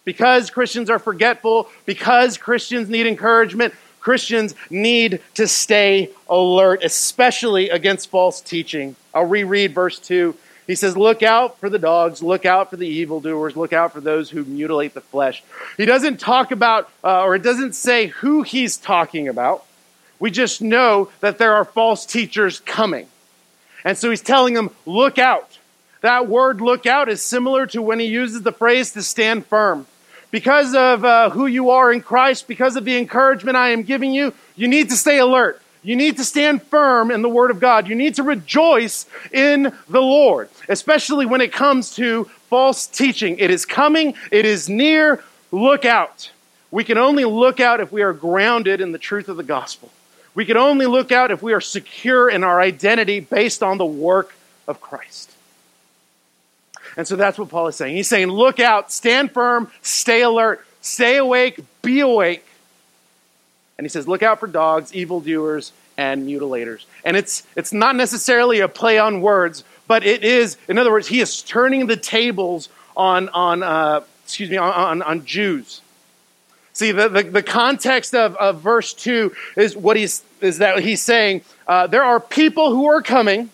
Because 0.05 0.49
Christians 0.49 0.89
are 0.89 0.99
forgetful, 0.99 1.69
because 1.85 2.37
Christians 2.37 2.87
need 2.87 3.05
encouragement, 3.05 3.73
Christians 3.99 4.55
need 4.69 5.19
to 5.33 5.49
stay 5.49 6.09
alert, 6.29 6.81
especially 6.81 7.69
against 7.69 8.09
false 8.09 8.39
teaching. 8.39 8.95
I'll 9.13 9.25
reread 9.25 9.73
verse 9.73 9.99
2. 9.99 10.33
He 10.65 10.75
says, 10.75 10.95
Look 10.95 11.23
out 11.23 11.59
for 11.59 11.69
the 11.69 11.77
dogs, 11.77 12.23
look 12.23 12.45
out 12.45 12.69
for 12.69 12.77
the 12.77 12.87
evildoers, 12.87 13.57
look 13.57 13.73
out 13.73 13.91
for 13.91 13.99
those 13.99 14.29
who 14.29 14.45
mutilate 14.45 14.93
the 14.93 15.01
flesh. 15.01 15.43
He 15.75 15.85
doesn't 15.85 16.21
talk 16.21 16.51
about, 16.51 16.89
uh, 17.03 17.23
or 17.23 17.35
it 17.35 17.43
doesn't 17.43 17.75
say 17.75 18.07
who 18.07 18.43
he's 18.43 18.77
talking 18.77 19.27
about. 19.27 19.65
We 20.19 20.31
just 20.31 20.61
know 20.61 21.09
that 21.19 21.37
there 21.37 21.55
are 21.55 21.65
false 21.65 22.05
teachers 22.05 22.61
coming. 22.61 23.07
And 23.83 23.97
so 23.97 24.09
he's 24.09 24.21
telling 24.21 24.53
them, 24.53 24.69
Look 24.85 25.19
out. 25.19 25.52
That 26.03 26.27
word 26.27 26.59
look 26.59 26.85
out 26.85 27.07
is 27.07 27.21
similar 27.21 27.65
to 27.67 27.81
when 27.81 27.97
he 27.97 28.07
uses 28.07 28.41
the 28.41 28.51
phrase 28.51 28.91
to 28.91 29.01
stand 29.01 29.45
firm. 29.45 29.87
Because 30.31 30.75
of 30.75 31.05
uh, 31.05 31.29
who 31.29 31.45
you 31.45 31.69
are 31.69 31.93
in 31.93 32.01
Christ, 32.01 32.45
because 32.45 32.75
of 32.75 32.83
the 32.83 32.97
encouragement 32.97 33.55
I 33.55 33.69
am 33.69 33.83
giving 33.83 34.13
you, 34.13 34.33
you 34.57 34.67
need 34.67 34.89
to 34.89 34.97
stay 34.97 35.19
alert. 35.19 35.61
You 35.81 35.95
need 35.95 36.17
to 36.17 36.25
stand 36.25 36.61
firm 36.63 37.09
in 37.09 37.21
the 37.21 37.29
Word 37.29 37.51
of 37.51 37.61
God. 37.61 37.87
You 37.87 37.95
need 37.95 38.15
to 38.15 38.23
rejoice 38.23 39.05
in 39.31 39.71
the 39.87 40.01
Lord, 40.01 40.49
especially 40.67 41.25
when 41.25 41.39
it 41.39 41.53
comes 41.53 41.95
to 41.95 42.25
false 42.49 42.85
teaching. 42.85 43.39
It 43.39 43.49
is 43.49 43.65
coming, 43.65 44.15
it 44.29 44.45
is 44.45 44.67
near. 44.67 45.23
Look 45.53 45.85
out. 45.85 46.31
We 46.69 46.83
can 46.83 46.97
only 46.97 47.23
look 47.23 47.61
out 47.61 47.79
if 47.79 47.93
we 47.93 48.01
are 48.01 48.11
grounded 48.11 48.81
in 48.81 48.91
the 48.91 48.97
truth 48.97 49.29
of 49.29 49.37
the 49.37 49.43
gospel. 49.43 49.89
We 50.35 50.43
can 50.43 50.57
only 50.57 50.85
look 50.85 51.13
out 51.13 51.31
if 51.31 51.41
we 51.41 51.53
are 51.53 51.61
secure 51.61 52.29
in 52.29 52.43
our 52.43 52.59
identity 52.59 53.21
based 53.21 53.63
on 53.63 53.77
the 53.77 53.85
work 53.85 54.35
of 54.67 54.81
Christ. 54.81 55.32
And 56.97 57.07
so 57.07 57.15
that's 57.15 57.37
what 57.37 57.49
Paul 57.49 57.67
is 57.67 57.75
saying. 57.75 57.95
He's 57.95 58.07
saying, 58.07 58.27
look 58.27 58.59
out, 58.59 58.91
stand 58.91 59.31
firm, 59.31 59.71
stay 59.81 60.21
alert, 60.21 60.65
stay 60.81 61.17
awake, 61.17 61.59
be 61.81 62.01
awake. 62.01 62.45
And 63.77 63.85
he 63.85 63.89
says, 63.89 64.07
look 64.07 64.21
out 64.21 64.39
for 64.39 64.47
dogs, 64.47 64.93
evildoers, 64.93 65.73
and 65.97 66.27
mutilators. 66.27 66.85
And 67.03 67.17
it's, 67.17 67.43
it's 67.55 67.73
not 67.73 67.95
necessarily 67.95 68.59
a 68.59 68.67
play 68.67 68.99
on 68.99 69.21
words, 69.21 69.63
but 69.87 70.05
it 70.05 70.23
is, 70.23 70.57
in 70.67 70.77
other 70.77 70.91
words, 70.91 71.07
he 71.07 71.19
is 71.19 71.41
turning 71.41 71.87
the 71.87 71.97
tables 71.97 72.69
on, 72.95 73.29
on 73.29 73.63
uh, 73.63 74.01
excuse 74.23 74.49
me, 74.49 74.57
on, 74.57 75.01
on, 75.01 75.25
Jews. 75.25 75.81
See, 76.73 76.91
the, 76.91 77.09
the, 77.09 77.23
the, 77.23 77.43
context 77.43 78.15
of, 78.15 78.35
of 78.37 78.61
verse 78.61 78.93
2 78.93 79.33
is 79.57 79.75
what 79.75 79.97
he's, 79.97 80.23
is 80.41 80.59
that 80.59 80.79
he's 80.79 81.01
saying, 81.01 81.41
uh, 81.67 81.87
there 81.87 82.03
are 82.03 82.19
people 82.19 82.71
who 82.71 82.85
are 82.85 83.01
coming 83.01 83.49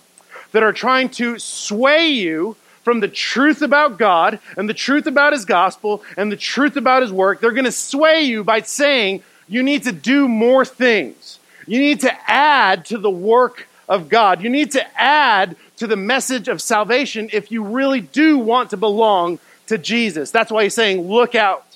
that 0.51 0.63
are 0.63 0.73
trying 0.73 1.09
to 1.09 1.37
sway 1.39 2.07
you 2.07 2.55
from 2.83 2.99
the 2.99 3.07
truth 3.07 3.61
about 3.61 3.97
God 3.97 4.39
and 4.57 4.69
the 4.69 4.73
truth 4.73 5.05
about 5.07 5.33
His 5.33 5.45
gospel 5.45 6.03
and 6.17 6.31
the 6.31 6.37
truth 6.37 6.75
about 6.75 7.01
His 7.01 7.11
work. 7.11 7.41
They're 7.41 7.51
going 7.51 7.65
to 7.65 7.71
sway 7.71 8.21
you 8.21 8.43
by 8.43 8.61
saying 8.61 9.23
you 9.47 9.63
need 9.63 9.83
to 9.83 9.91
do 9.91 10.27
more 10.27 10.65
things. 10.65 11.39
You 11.65 11.79
need 11.79 12.01
to 12.01 12.31
add 12.31 12.85
to 12.85 12.97
the 12.97 13.09
work 13.09 13.67
of 13.87 14.09
God. 14.09 14.41
You 14.41 14.49
need 14.49 14.71
to 14.71 14.99
add 14.99 15.55
to 15.77 15.87
the 15.87 15.95
message 15.95 16.47
of 16.47 16.61
salvation 16.61 17.29
if 17.33 17.51
you 17.51 17.63
really 17.63 18.01
do 18.01 18.37
want 18.37 18.69
to 18.71 18.77
belong 18.77 19.39
to 19.67 19.77
Jesus. 19.77 20.31
That's 20.31 20.51
why 20.51 20.63
He's 20.63 20.73
saying, 20.73 21.07
look 21.07 21.35
out 21.35 21.68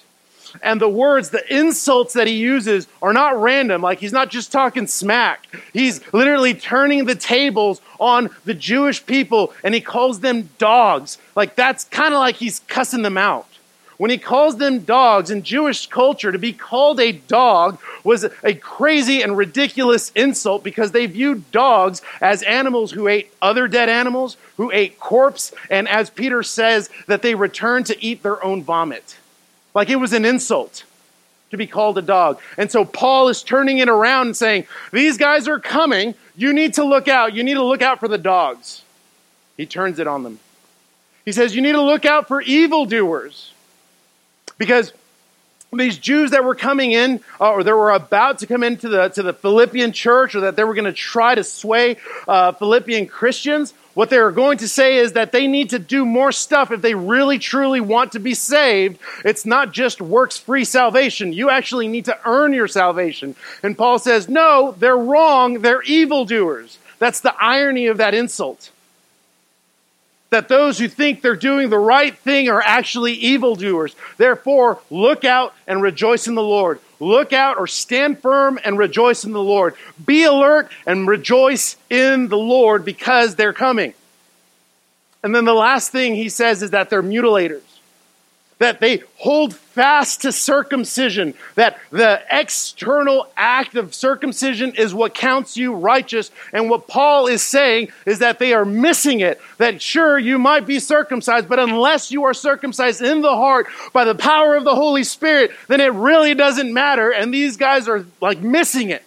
and 0.61 0.79
the 0.79 0.89
words, 0.89 1.29
the 1.29 1.43
insults 1.53 2.13
that 2.13 2.27
he 2.27 2.35
uses 2.35 2.87
are 3.01 3.13
not 3.13 3.41
random. 3.41 3.81
Like 3.81 3.99
he's 3.99 4.13
not 4.13 4.29
just 4.29 4.51
talking 4.51 4.87
smack. 4.87 5.47
He's 5.71 6.01
literally 6.13 6.53
turning 6.53 7.05
the 7.05 7.15
tables 7.15 7.81
on 7.99 8.29
the 8.45 8.53
Jewish 8.53 9.05
people 9.05 9.53
and 9.63 9.73
he 9.73 9.81
calls 9.81 10.19
them 10.19 10.49
dogs. 10.57 11.17
Like 11.35 11.55
that's 11.55 11.85
kind 11.85 12.13
of 12.13 12.19
like 12.19 12.35
he's 12.35 12.59
cussing 12.67 13.01
them 13.01 13.17
out. 13.17 13.47
When 13.97 14.09
he 14.09 14.17
calls 14.17 14.57
them 14.57 14.79
dogs 14.79 15.29
in 15.29 15.43
Jewish 15.43 15.87
culture, 15.87 16.31
to 16.31 16.39
be 16.39 16.51
called 16.51 16.99
a 16.99 17.11
dog 17.11 17.79
was 18.03 18.25
a 18.43 18.53
crazy 18.55 19.21
and 19.21 19.37
ridiculous 19.37 20.11
insult 20.15 20.63
because 20.63 20.91
they 20.91 21.05
viewed 21.05 21.49
dogs 21.51 22.01
as 22.19 22.43
animals 22.43 22.91
who 22.91 23.07
ate 23.07 23.31
other 23.41 23.67
dead 23.67 23.89
animals, 23.89 24.35
who 24.57 24.71
ate 24.71 24.99
corpse, 24.99 25.53
and 25.69 25.87
as 25.87 26.09
Peter 26.09 26.43
says, 26.43 26.89
that 27.07 27.21
they 27.21 27.35
returned 27.35 27.85
to 27.85 28.03
eat 28.03 28.23
their 28.23 28.43
own 28.43 28.63
vomit. 28.63 29.17
Like 29.73 29.89
it 29.89 29.95
was 29.95 30.13
an 30.13 30.25
insult 30.25 30.83
to 31.51 31.57
be 31.57 31.67
called 31.67 31.97
a 31.97 32.01
dog. 32.01 32.39
And 32.57 32.71
so 32.71 32.83
Paul 32.83 33.29
is 33.29 33.43
turning 33.43 33.77
it 33.77 33.89
around 33.89 34.27
and 34.27 34.37
saying, 34.37 34.65
These 34.91 35.17
guys 35.17 35.47
are 35.47 35.59
coming. 35.59 36.15
You 36.35 36.53
need 36.53 36.75
to 36.75 36.83
look 36.83 37.07
out. 37.07 37.33
You 37.33 37.43
need 37.43 37.55
to 37.55 37.63
look 37.63 37.81
out 37.81 37.99
for 37.99 38.07
the 38.07 38.17
dogs. 38.17 38.83
He 39.55 39.65
turns 39.65 39.99
it 39.99 40.07
on 40.07 40.23
them. 40.23 40.39
He 41.25 41.31
says, 41.31 41.55
You 41.55 41.61
need 41.61 41.73
to 41.73 41.81
look 41.81 42.05
out 42.05 42.27
for 42.27 42.41
evildoers. 42.41 43.51
Because 44.57 44.93
these 45.71 45.97
Jews 45.97 46.31
that 46.31 46.43
were 46.43 46.55
coming 46.55 46.91
in, 46.91 47.19
uh, 47.39 47.51
or 47.51 47.63
that 47.63 47.75
were 47.75 47.91
about 47.91 48.39
to 48.39 48.47
come 48.47 48.63
into 48.63 48.89
the, 48.89 49.09
to 49.09 49.23
the 49.23 49.33
Philippian 49.33 49.91
church, 49.91 50.35
or 50.35 50.41
that 50.41 50.55
they 50.55 50.63
were 50.63 50.73
going 50.73 50.85
to 50.85 50.93
try 50.93 51.35
to 51.35 51.43
sway 51.43 51.97
uh, 52.27 52.51
Philippian 52.53 53.07
Christians, 53.07 53.73
what 53.93 54.09
they're 54.09 54.31
going 54.31 54.57
to 54.59 54.67
say 54.67 54.97
is 54.97 55.13
that 55.13 55.31
they 55.31 55.45
need 55.47 55.69
to 55.69 55.79
do 55.79 56.05
more 56.05 56.31
stuff 56.31 56.71
if 56.71 56.81
they 56.81 56.95
really 56.95 57.37
truly 57.37 57.79
want 57.79 58.13
to 58.13 58.19
be 58.19 58.33
saved. 58.33 58.99
It's 59.23 59.45
not 59.45 59.71
just 59.71 60.01
works 60.01 60.37
free 60.37 60.65
salvation. 60.65 61.31
You 61.31 61.49
actually 61.49 61.87
need 61.87 62.05
to 62.05 62.17
earn 62.25 62.53
your 62.53 62.67
salvation. 62.67 63.35
And 63.61 63.77
Paul 63.77 63.99
says, 63.99 64.27
no, 64.27 64.75
they're 64.79 64.97
wrong. 64.97 65.61
They're 65.61 65.83
evildoers. 65.83 66.79
That's 66.97 67.19
the 67.19 67.35
irony 67.39 67.87
of 67.87 67.97
that 67.97 68.13
insult. 68.13 68.71
That 70.31 70.47
those 70.47 70.79
who 70.79 70.87
think 70.87 71.21
they're 71.21 71.35
doing 71.35 71.69
the 71.69 71.77
right 71.77 72.17
thing 72.17 72.49
are 72.49 72.61
actually 72.61 73.13
evildoers. 73.13 73.95
Therefore, 74.17 74.79
look 74.89 75.23
out 75.23 75.53
and 75.67 75.83
rejoice 75.83 76.27
in 76.27 76.33
the 76.33 76.41
Lord. 76.41 76.79
Look 76.99 77.33
out 77.33 77.57
or 77.57 77.67
stand 77.67 78.19
firm 78.19 78.59
and 78.63 78.77
rejoice 78.77 79.25
in 79.25 79.31
the 79.31 79.43
Lord. 79.43 79.75
Be 80.05 80.23
alert 80.23 80.71
and 80.85 81.07
rejoice 81.07 81.75
in 81.89 82.27
the 82.29 82.37
Lord 82.37 82.85
because 82.85 83.35
they're 83.35 83.53
coming. 83.53 83.93
And 85.23 85.33
then 85.33 85.45
the 85.45 85.53
last 85.53 85.91
thing 85.91 86.15
he 86.15 86.29
says 86.29 86.61
is 86.61 86.71
that 86.71 86.89
they're 86.89 87.03
mutilators 87.03 87.72
that 88.63 88.79
they 88.79 89.03
hold 89.17 89.53
fast 89.53 90.21
to 90.21 90.31
circumcision, 90.31 91.33
that 91.55 91.77
the 91.91 92.21
external 92.31 93.27
act 93.35 93.75
of 93.75 93.93
circumcision 93.93 94.73
is 94.75 94.93
what 94.93 95.13
counts 95.13 95.57
you 95.57 95.73
righteous. 95.75 96.31
And 96.53 96.69
what 96.69 96.87
Paul 96.87 97.27
is 97.27 97.43
saying 97.43 97.89
is 98.05 98.19
that 98.19 98.39
they 98.39 98.53
are 98.53 98.63
missing 98.63 99.19
it. 99.19 99.41
That 99.57 99.81
sure, 99.81 100.17
you 100.17 100.39
might 100.39 100.65
be 100.65 100.79
circumcised, 100.79 101.49
but 101.49 101.59
unless 101.59 102.09
you 102.09 102.23
are 102.23 102.33
circumcised 102.33 103.01
in 103.01 103.21
the 103.21 103.35
heart 103.35 103.67
by 103.91 104.05
the 104.05 104.15
power 104.15 104.55
of 104.55 104.63
the 104.63 104.75
Holy 104.75 105.03
Spirit, 105.03 105.51
then 105.67 105.81
it 105.81 105.91
really 105.91 106.33
doesn't 106.33 106.71
matter. 106.71 107.11
And 107.11 107.33
these 107.33 107.57
guys 107.57 107.89
are 107.89 108.05
like 108.21 108.39
missing 108.39 108.91
it. 108.91 109.03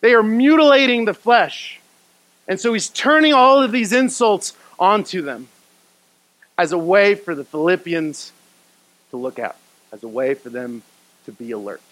They 0.00 0.14
are 0.14 0.24
mutilating 0.24 1.04
the 1.04 1.14
flesh. 1.14 1.78
And 2.48 2.58
so 2.58 2.72
he's 2.72 2.88
turning 2.88 3.34
all 3.34 3.62
of 3.62 3.70
these 3.70 3.92
insults 3.92 4.52
onto 4.80 5.22
them 5.22 5.46
as 6.58 6.72
a 6.72 6.78
way 6.78 7.14
for 7.14 7.34
the 7.34 7.44
Philippians 7.44 8.32
to 9.10 9.16
look 9.16 9.38
out, 9.38 9.56
as 9.92 10.02
a 10.02 10.08
way 10.08 10.34
for 10.34 10.50
them 10.50 10.82
to 11.26 11.32
be 11.32 11.50
alert. 11.50 11.82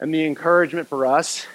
And 0.00 0.12
the 0.12 0.24
encouragement 0.24 0.88
for 0.88 1.06
us 1.06 1.46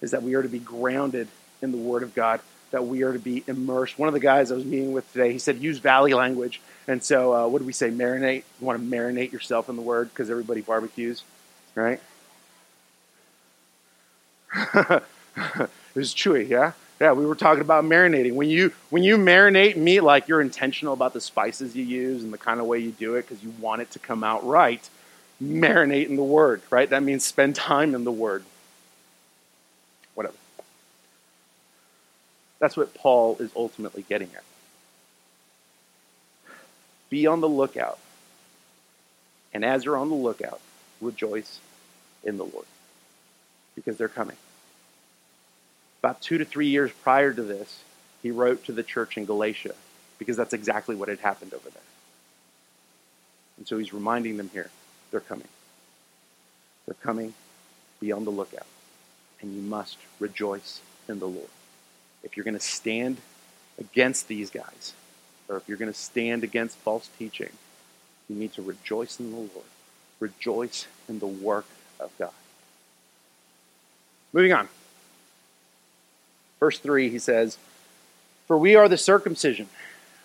is 0.00 0.12
that 0.12 0.22
we 0.22 0.34
are 0.34 0.42
to 0.42 0.48
be 0.48 0.58
grounded 0.58 1.28
in 1.62 1.72
the 1.72 1.78
Word 1.78 2.02
of 2.02 2.14
God, 2.14 2.40
that 2.70 2.86
we 2.86 3.02
are 3.02 3.12
to 3.12 3.18
be 3.18 3.44
immersed. 3.46 3.98
One 3.98 4.08
of 4.08 4.14
the 4.14 4.20
guys 4.20 4.50
I 4.50 4.54
was 4.54 4.64
meeting 4.64 4.92
with 4.92 5.10
today, 5.12 5.32
he 5.32 5.38
said, 5.38 5.58
use 5.58 5.78
valley 5.78 6.12
language. 6.14 6.60
And 6.86 7.02
so, 7.02 7.34
uh, 7.34 7.46
what 7.48 7.60
do 7.60 7.64
we 7.64 7.72
say? 7.72 7.90
Marinate. 7.90 8.44
You 8.60 8.66
want 8.66 8.80
to 8.80 8.96
marinate 8.96 9.32
yourself 9.32 9.68
in 9.68 9.76
the 9.76 9.82
Word 9.82 10.10
because 10.10 10.30
everybody 10.30 10.60
barbecues, 10.60 11.22
right? 11.74 12.00
it 14.74 15.02
was 15.94 16.14
chewy, 16.14 16.48
yeah? 16.48 16.72
Yeah, 17.00 17.12
we 17.12 17.26
were 17.26 17.34
talking 17.34 17.60
about 17.60 17.84
marinating. 17.84 18.34
When 18.34 18.48
you 18.48 18.72
when 18.90 19.02
you 19.02 19.16
marinate 19.16 19.76
meat, 19.76 20.00
like 20.00 20.28
you're 20.28 20.40
intentional 20.40 20.94
about 20.94 21.12
the 21.12 21.20
spices 21.20 21.74
you 21.74 21.84
use 21.84 22.22
and 22.22 22.32
the 22.32 22.38
kind 22.38 22.60
of 22.60 22.66
way 22.66 22.78
you 22.78 22.92
do 22.92 23.16
it 23.16 23.22
because 23.22 23.42
you 23.42 23.52
want 23.60 23.82
it 23.82 23.90
to 23.92 23.98
come 23.98 24.22
out 24.22 24.46
right. 24.46 24.88
Marinate 25.42 26.08
in 26.08 26.16
the 26.16 26.22
Word, 26.22 26.62
right? 26.70 26.88
That 26.88 27.02
means 27.02 27.24
spend 27.24 27.56
time 27.56 27.94
in 27.94 28.04
the 28.04 28.12
Word. 28.12 28.44
Whatever. 30.14 30.36
That's 32.60 32.76
what 32.76 32.94
Paul 32.94 33.36
is 33.40 33.50
ultimately 33.56 34.04
getting 34.08 34.30
at. 34.34 34.44
Be 37.10 37.26
on 37.26 37.40
the 37.40 37.48
lookout. 37.48 37.98
And 39.52 39.64
as 39.64 39.84
you're 39.84 39.96
on 39.96 40.08
the 40.08 40.14
lookout, 40.14 40.60
rejoice 41.00 41.60
in 42.22 42.38
the 42.38 42.44
Lord 42.44 42.66
because 43.74 43.96
they're 43.96 44.08
coming. 44.08 44.36
About 46.04 46.20
two 46.20 46.36
to 46.36 46.44
three 46.44 46.66
years 46.66 46.92
prior 47.02 47.32
to 47.32 47.42
this, 47.42 47.80
he 48.22 48.30
wrote 48.30 48.64
to 48.64 48.72
the 48.72 48.82
church 48.82 49.16
in 49.16 49.24
Galatia 49.24 49.74
because 50.18 50.36
that's 50.36 50.52
exactly 50.52 50.94
what 50.94 51.08
had 51.08 51.18
happened 51.20 51.54
over 51.54 51.70
there. 51.70 51.82
And 53.56 53.66
so 53.66 53.78
he's 53.78 53.94
reminding 53.94 54.36
them 54.36 54.50
here 54.52 54.68
they're 55.10 55.20
coming. 55.20 55.48
They're 56.84 56.94
coming. 57.02 57.32
Be 58.00 58.12
on 58.12 58.26
the 58.26 58.30
lookout. 58.30 58.66
And 59.40 59.56
you 59.56 59.62
must 59.62 59.96
rejoice 60.20 60.82
in 61.08 61.20
the 61.20 61.26
Lord. 61.26 61.48
If 62.22 62.36
you're 62.36 62.44
going 62.44 62.52
to 62.52 62.60
stand 62.60 63.16
against 63.78 64.28
these 64.28 64.50
guys, 64.50 64.92
or 65.48 65.56
if 65.56 65.66
you're 65.66 65.78
going 65.78 65.90
to 65.90 65.98
stand 65.98 66.44
against 66.44 66.76
false 66.76 67.08
teaching, 67.18 67.48
you 68.28 68.36
need 68.36 68.52
to 68.52 68.60
rejoice 68.60 69.18
in 69.18 69.30
the 69.30 69.38
Lord. 69.38 69.70
Rejoice 70.20 70.86
in 71.08 71.18
the 71.18 71.26
work 71.26 71.64
of 71.98 72.10
God. 72.18 72.34
Moving 74.34 74.52
on. 74.52 74.68
Verse 76.60 76.78
3, 76.78 77.08
he 77.10 77.18
says, 77.18 77.58
For 78.46 78.56
we 78.56 78.74
are 78.76 78.88
the 78.88 78.96
circumcision 78.96 79.68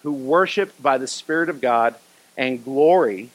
who 0.03 0.11
worship 0.13 0.81
by 0.81 0.97
the 0.97 1.07
Spirit 1.07 1.49
of 1.49 1.61
God 1.61 1.95
and 2.37 2.63
glory 2.63 3.29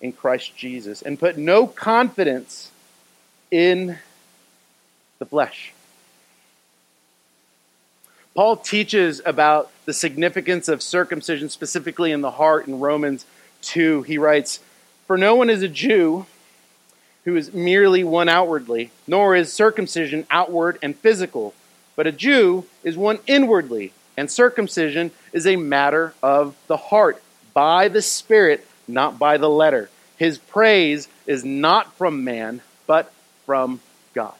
in 0.00 0.12
Christ 0.12 0.56
Jesus 0.56 1.02
and 1.02 1.18
put 1.18 1.36
no 1.36 1.66
confidence 1.66 2.70
in 3.50 3.98
the 5.18 5.26
flesh. 5.26 5.72
Paul 8.34 8.56
teaches 8.56 9.20
about 9.26 9.70
the 9.84 9.92
significance 9.92 10.68
of 10.68 10.82
circumcision, 10.82 11.48
specifically 11.48 12.12
in 12.12 12.20
the 12.20 12.30
heart, 12.30 12.66
in 12.66 12.80
Romans 12.80 13.26
2. 13.62 14.02
He 14.02 14.18
writes, 14.18 14.60
For 15.06 15.18
no 15.18 15.34
one 15.34 15.50
is 15.50 15.62
a 15.62 15.68
Jew 15.68 16.26
who 17.24 17.36
is 17.36 17.52
merely 17.52 18.04
one 18.04 18.28
outwardly, 18.28 18.90
nor 19.06 19.34
is 19.34 19.52
circumcision 19.52 20.26
outward 20.30 20.78
and 20.80 20.96
physical, 20.96 21.54
but 22.00 22.06
a 22.06 22.12
Jew 22.12 22.64
is 22.82 22.96
one 22.96 23.18
inwardly, 23.26 23.92
and 24.16 24.30
circumcision 24.30 25.10
is 25.34 25.46
a 25.46 25.56
matter 25.56 26.14
of 26.22 26.56
the 26.66 26.78
heart, 26.78 27.22
by 27.52 27.88
the 27.88 28.00
Spirit, 28.00 28.66
not 28.88 29.18
by 29.18 29.36
the 29.36 29.50
letter. 29.50 29.90
His 30.16 30.38
praise 30.38 31.08
is 31.26 31.44
not 31.44 31.92
from 31.98 32.24
man, 32.24 32.62
but 32.86 33.12
from 33.44 33.80
God. 34.14 34.32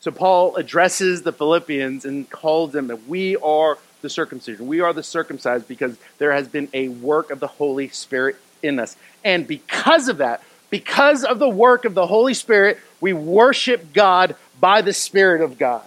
So 0.00 0.10
Paul 0.10 0.56
addresses 0.56 1.22
the 1.22 1.30
Philippians 1.30 2.04
and 2.04 2.28
calls 2.28 2.72
them 2.72 2.88
that 2.88 3.06
we 3.06 3.36
are 3.36 3.78
the 4.00 4.10
circumcision. 4.10 4.66
We 4.66 4.80
are 4.80 4.92
the 4.92 5.04
circumcised 5.04 5.68
because 5.68 5.96
there 6.18 6.32
has 6.32 6.48
been 6.48 6.68
a 6.74 6.88
work 6.88 7.30
of 7.30 7.38
the 7.38 7.46
Holy 7.46 7.86
Spirit 7.90 8.34
in 8.60 8.80
us. 8.80 8.96
And 9.24 9.46
because 9.46 10.08
of 10.08 10.16
that, 10.16 10.42
because 10.68 11.22
of 11.22 11.38
the 11.38 11.48
work 11.48 11.84
of 11.84 11.94
the 11.94 12.08
Holy 12.08 12.34
Spirit, 12.34 12.80
we 13.00 13.12
worship 13.12 13.92
God 13.92 14.34
by 14.58 14.80
the 14.80 14.92
Spirit 14.92 15.42
of 15.42 15.58
God 15.58 15.84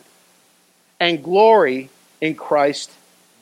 and 0.99 1.23
glory 1.23 1.89
in 2.21 2.35
Christ 2.35 2.91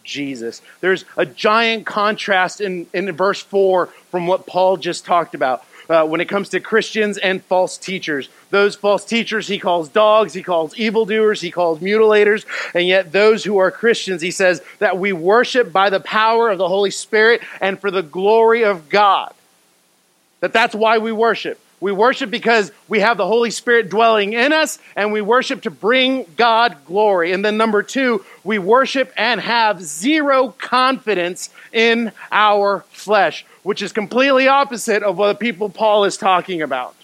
Jesus. 0.03 0.61
There's 0.81 1.05
a 1.17 1.25
giant 1.25 1.85
contrast 1.85 2.61
in, 2.61 2.87
in 2.93 3.11
verse 3.11 3.41
4 3.41 3.87
from 4.11 4.27
what 4.27 4.45
Paul 4.45 4.77
just 4.77 5.05
talked 5.05 5.35
about. 5.35 5.63
Uh, 5.89 6.05
when 6.05 6.21
it 6.21 6.29
comes 6.29 6.47
to 6.47 6.61
Christians 6.61 7.17
and 7.17 7.43
false 7.43 7.77
teachers. 7.77 8.29
Those 8.51 8.73
false 8.73 9.03
teachers 9.03 9.49
he 9.49 9.59
calls 9.59 9.89
dogs, 9.89 10.33
he 10.33 10.41
calls 10.41 10.73
evildoers, 10.77 11.41
he 11.41 11.51
calls 11.51 11.79
mutilators, 11.79 12.45
and 12.73 12.87
yet 12.87 13.11
those 13.11 13.43
who 13.43 13.57
are 13.57 13.69
Christians, 13.69 14.21
he 14.21 14.31
says 14.31 14.61
that 14.79 14.97
we 14.97 15.11
worship 15.11 15.73
by 15.73 15.89
the 15.89 15.99
power 15.99 16.49
of 16.49 16.57
the 16.57 16.69
Holy 16.69 16.89
Spirit 16.89 17.41
and 17.59 17.81
for 17.81 17.91
the 17.91 18.01
glory 18.01 18.63
of 18.63 18.87
God. 18.87 19.33
That 20.39 20.53
that's 20.53 20.73
why 20.73 20.99
we 20.99 21.11
worship. 21.11 21.59
We 21.83 21.91
worship 21.91 22.31
because 22.31 22.71
we 22.87 23.01
have 23.01 23.17
the 23.17 23.27
Holy 23.27 23.51
Spirit 23.51 23.89
dwelling 23.89 24.31
in 24.31 24.53
us, 24.53 24.79
and 24.95 25.11
we 25.11 25.19
worship 25.19 25.63
to 25.63 25.69
bring 25.69 26.25
God 26.37 26.77
glory. 26.85 27.33
And 27.33 27.43
then, 27.43 27.57
number 27.57 27.83
two, 27.83 28.23
we 28.45 28.57
worship 28.57 29.11
and 29.17 29.41
have 29.41 29.83
zero 29.83 30.55
confidence 30.57 31.49
in 31.73 32.13
our 32.31 32.85
flesh, 32.91 33.45
which 33.63 33.81
is 33.81 33.91
completely 33.91 34.47
opposite 34.47 35.03
of 35.03 35.17
what 35.17 35.27
the 35.27 35.35
people 35.35 35.69
Paul 35.69 36.05
is 36.05 36.15
talking 36.15 36.61
about. 36.61 36.95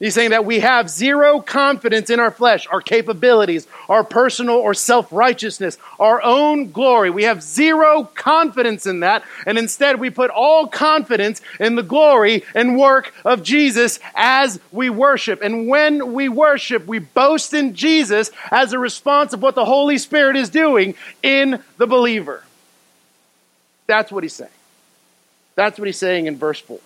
He's 0.00 0.14
saying 0.14 0.30
that 0.30 0.46
we 0.46 0.60
have 0.60 0.88
zero 0.88 1.40
confidence 1.42 2.08
in 2.08 2.20
our 2.20 2.30
flesh, 2.30 2.66
our 2.66 2.80
capabilities, 2.80 3.66
our 3.86 4.02
personal 4.02 4.56
or 4.56 4.72
self 4.72 5.12
righteousness, 5.12 5.76
our 5.98 6.22
own 6.22 6.70
glory. 6.70 7.10
We 7.10 7.24
have 7.24 7.42
zero 7.42 8.04
confidence 8.04 8.86
in 8.86 9.00
that, 9.00 9.24
and 9.44 9.58
instead 9.58 10.00
we 10.00 10.08
put 10.08 10.30
all 10.30 10.66
confidence 10.66 11.42
in 11.60 11.74
the 11.74 11.82
glory 11.82 12.44
and 12.54 12.78
work 12.78 13.12
of 13.26 13.42
Jesus 13.42 14.00
as 14.14 14.58
we 14.72 14.88
worship. 14.88 15.42
And 15.42 15.68
when 15.68 16.14
we 16.14 16.30
worship, 16.30 16.86
we 16.86 16.98
boast 16.98 17.52
in 17.52 17.74
Jesus 17.74 18.30
as 18.50 18.72
a 18.72 18.78
response 18.78 19.34
of 19.34 19.42
what 19.42 19.54
the 19.54 19.66
Holy 19.66 19.98
Spirit 19.98 20.36
is 20.36 20.48
doing 20.48 20.94
in 21.22 21.62
the 21.76 21.86
believer. 21.86 22.42
That's 23.86 24.10
what 24.10 24.22
he's 24.22 24.32
saying. 24.32 24.50
That's 25.56 25.78
what 25.78 25.84
he's 25.88 25.98
saying 25.98 26.24
in 26.24 26.38
verse 26.38 26.60
4. 26.60 26.80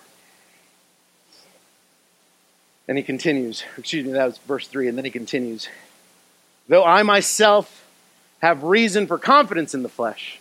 And 2.87 2.99
he 2.99 3.05
continues, 3.05 3.65
excuse 3.79 4.05
me, 4.05 4.13
that 4.13 4.27
was 4.27 4.39
verse 4.39 4.69
3, 4.69 4.89
and 4.89 4.99
then 4.99 5.05
he 5.05 5.11
continues. 5.11 5.69
Though 6.69 6.85
I 6.85 7.03
myself 7.03 7.87
have 8.41 8.63
reason 8.63 9.07
for 9.07 9.19
confidence 9.19 9.75
in 9.75 9.83
the 9.83 9.89
flesh, 9.89 10.39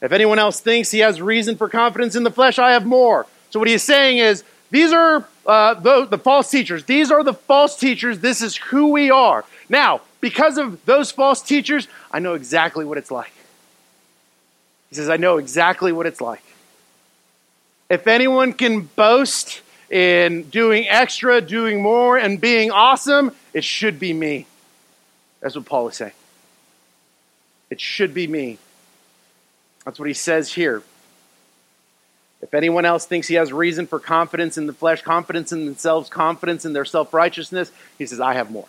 if 0.00 0.12
anyone 0.12 0.38
else 0.38 0.60
thinks 0.60 0.90
he 0.90 1.00
has 1.00 1.20
reason 1.20 1.56
for 1.56 1.68
confidence 1.68 2.14
in 2.14 2.22
the 2.22 2.30
flesh, 2.30 2.58
I 2.58 2.72
have 2.72 2.84
more. 2.84 3.26
So 3.50 3.58
what 3.58 3.68
he's 3.68 3.82
saying 3.82 4.18
is, 4.18 4.44
these 4.70 4.92
are 4.92 5.26
uh, 5.46 5.74
the, 5.74 6.06
the 6.06 6.18
false 6.18 6.50
teachers. 6.50 6.84
These 6.84 7.10
are 7.10 7.22
the 7.22 7.34
false 7.34 7.78
teachers. 7.78 8.18
This 8.18 8.42
is 8.42 8.56
who 8.56 8.88
we 8.88 9.10
are. 9.10 9.44
Now, 9.68 10.00
because 10.20 10.58
of 10.58 10.84
those 10.84 11.10
false 11.10 11.42
teachers, 11.42 11.88
I 12.10 12.18
know 12.18 12.34
exactly 12.34 12.84
what 12.84 12.98
it's 12.98 13.10
like. 13.10 13.32
He 14.90 14.96
says, 14.96 15.08
I 15.08 15.16
know 15.16 15.38
exactly 15.38 15.92
what 15.92 16.06
it's 16.06 16.20
like. 16.20 16.42
If 17.88 18.06
anyone 18.06 18.52
can 18.52 18.80
boast 18.80 19.60
in 19.90 20.44
doing 20.44 20.88
extra, 20.88 21.40
doing 21.40 21.82
more, 21.82 22.16
and 22.16 22.40
being 22.40 22.70
awesome, 22.70 23.32
it 23.52 23.64
should 23.64 23.98
be 23.98 24.12
me. 24.12 24.46
That's 25.40 25.56
what 25.56 25.66
Paul 25.66 25.88
is 25.88 25.96
saying. 25.96 26.12
It 27.70 27.80
should 27.80 28.14
be 28.14 28.26
me. 28.26 28.58
That's 29.84 29.98
what 29.98 30.08
he 30.08 30.14
says 30.14 30.52
here. 30.52 30.82
If 32.40 32.52
anyone 32.52 32.84
else 32.84 33.06
thinks 33.06 33.26
he 33.26 33.36
has 33.36 33.52
reason 33.52 33.86
for 33.86 33.98
confidence 33.98 34.58
in 34.58 34.66
the 34.66 34.72
flesh, 34.72 35.02
confidence 35.02 35.52
in 35.52 35.64
themselves, 35.64 36.10
confidence 36.10 36.64
in 36.64 36.72
their 36.74 36.84
self 36.84 37.14
righteousness, 37.14 37.72
he 37.96 38.06
says, 38.06 38.20
I 38.20 38.34
have 38.34 38.50
more. 38.50 38.68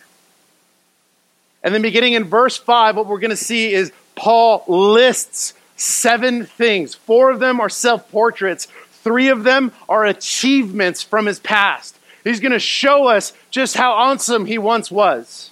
And 1.61 1.73
then 1.73 1.81
beginning 1.81 2.13
in 2.13 2.25
verse 2.25 2.55
5, 2.55 2.95
what 2.95 3.07
we're 3.07 3.19
going 3.19 3.31
to 3.31 3.35
see 3.35 3.73
is 3.73 3.91
Paul 4.15 4.63
lists 4.67 5.53
seven 5.75 6.45
things. 6.45 6.95
Four 6.95 7.31
of 7.31 7.39
them 7.39 7.59
are 7.59 7.69
self 7.69 8.09
portraits, 8.11 8.67
Three 9.05 9.27
of 9.27 9.43
them 9.43 9.71
are 9.87 10.03
achievements 10.03 11.03
from 11.03 11.27
his 11.27 11.37
past. 11.39 11.95
He's 12.23 12.39
going 12.39 12.53
to 12.53 12.59
show 12.59 13.05
us 13.05 13.33
just 13.51 13.77
how 13.77 13.91
awesome 13.91 14.47
he 14.47 14.57
once 14.57 14.89
was. 14.89 15.51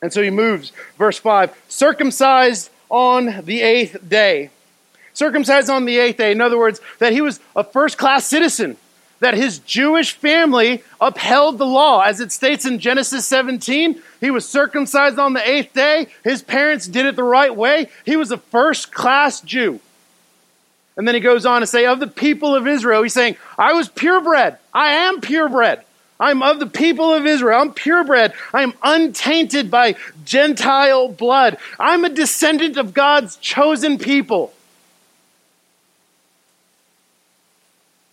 And 0.00 0.12
so 0.12 0.22
he 0.22 0.30
moves, 0.30 0.70
verse 0.96 1.18
5 1.18 1.52
circumcised 1.68 2.70
on 2.88 3.42
the 3.44 3.60
eighth 3.60 4.08
day. 4.08 4.50
Circumcised 5.12 5.68
on 5.68 5.84
the 5.84 5.98
eighth 5.98 6.18
day. 6.18 6.30
In 6.30 6.40
other 6.40 6.56
words, 6.56 6.80
that 7.00 7.12
he 7.12 7.20
was 7.20 7.40
a 7.56 7.64
first 7.64 7.98
class 7.98 8.24
citizen, 8.24 8.76
that 9.18 9.34
his 9.34 9.58
Jewish 9.58 10.12
family 10.12 10.84
upheld 11.00 11.58
the 11.58 11.66
law. 11.66 12.02
As 12.02 12.20
it 12.20 12.30
states 12.30 12.64
in 12.64 12.78
Genesis 12.78 13.26
17, 13.26 14.00
he 14.20 14.30
was 14.30 14.48
circumcised 14.48 15.18
on 15.18 15.32
the 15.32 15.46
eighth 15.46 15.72
day. 15.72 16.06
His 16.22 16.40
parents 16.40 16.86
did 16.86 17.04
it 17.04 17.16
the 17.16 17.24
right 17.24 17.54
way. 17.54 17.88
He 18.06 18.16
was 18.16 18.30
a 18.30 18.38
first 18.38 18.92
class 18.92 19.40
Jew. 19.40 19.80
And 21.00 21.08
then 21.08 21.14
he 21.14 21.22
goes 21.22 21.46
on 21.46 21.62
to 21.62 21.66
say, 21.66 21.86
Of 21.86 21.98
the 21.98 22.06
people 22.06 22.54
of 22.54 22.66
Israel, 22.66 23.02
he's 23.02 23.14
saying, 23.14 23.38
I 23.56 23.72
was 23.72 23.88
purebred. 23.88 24.58
I 24.74 24.90
am 25.06 25.22
purebred. 25.22 25.80
I'm 26.20 26.42
of 26.42 26.60
the 26.60 26.66
people 26.66 27.14
of 27.14 27.24
Israel. 27.24 27.58
I'm 27.58 27.72
purebred. 27.72 28.34
I 28.52 28.64
am 28.64 28.74
untainted 28.82 29.70
by 29.70 29.96
Gentile 30.26 31.08
blood. 31.08 31.56
I'm 31.78 32.04
a 32.04 32.10
descendant 32.10 32.76
of 32.76 32.92
God's 32.92 33.36
chosen 33.36 33.96
people. 33.96 34.52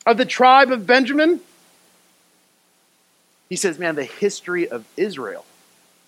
Of 0.06 0.16
the 0.16 0.24
tribe 0.24 0.72
of 0.72 0.88
Benjamin, 0.88 1.42
he 3.50 3.58
says, 3.58 3.78
Man, 3.78 3.96
the 3.96 4.06
history 4.06 4.70
of 4.70 4.86
Israel 4.96 5.44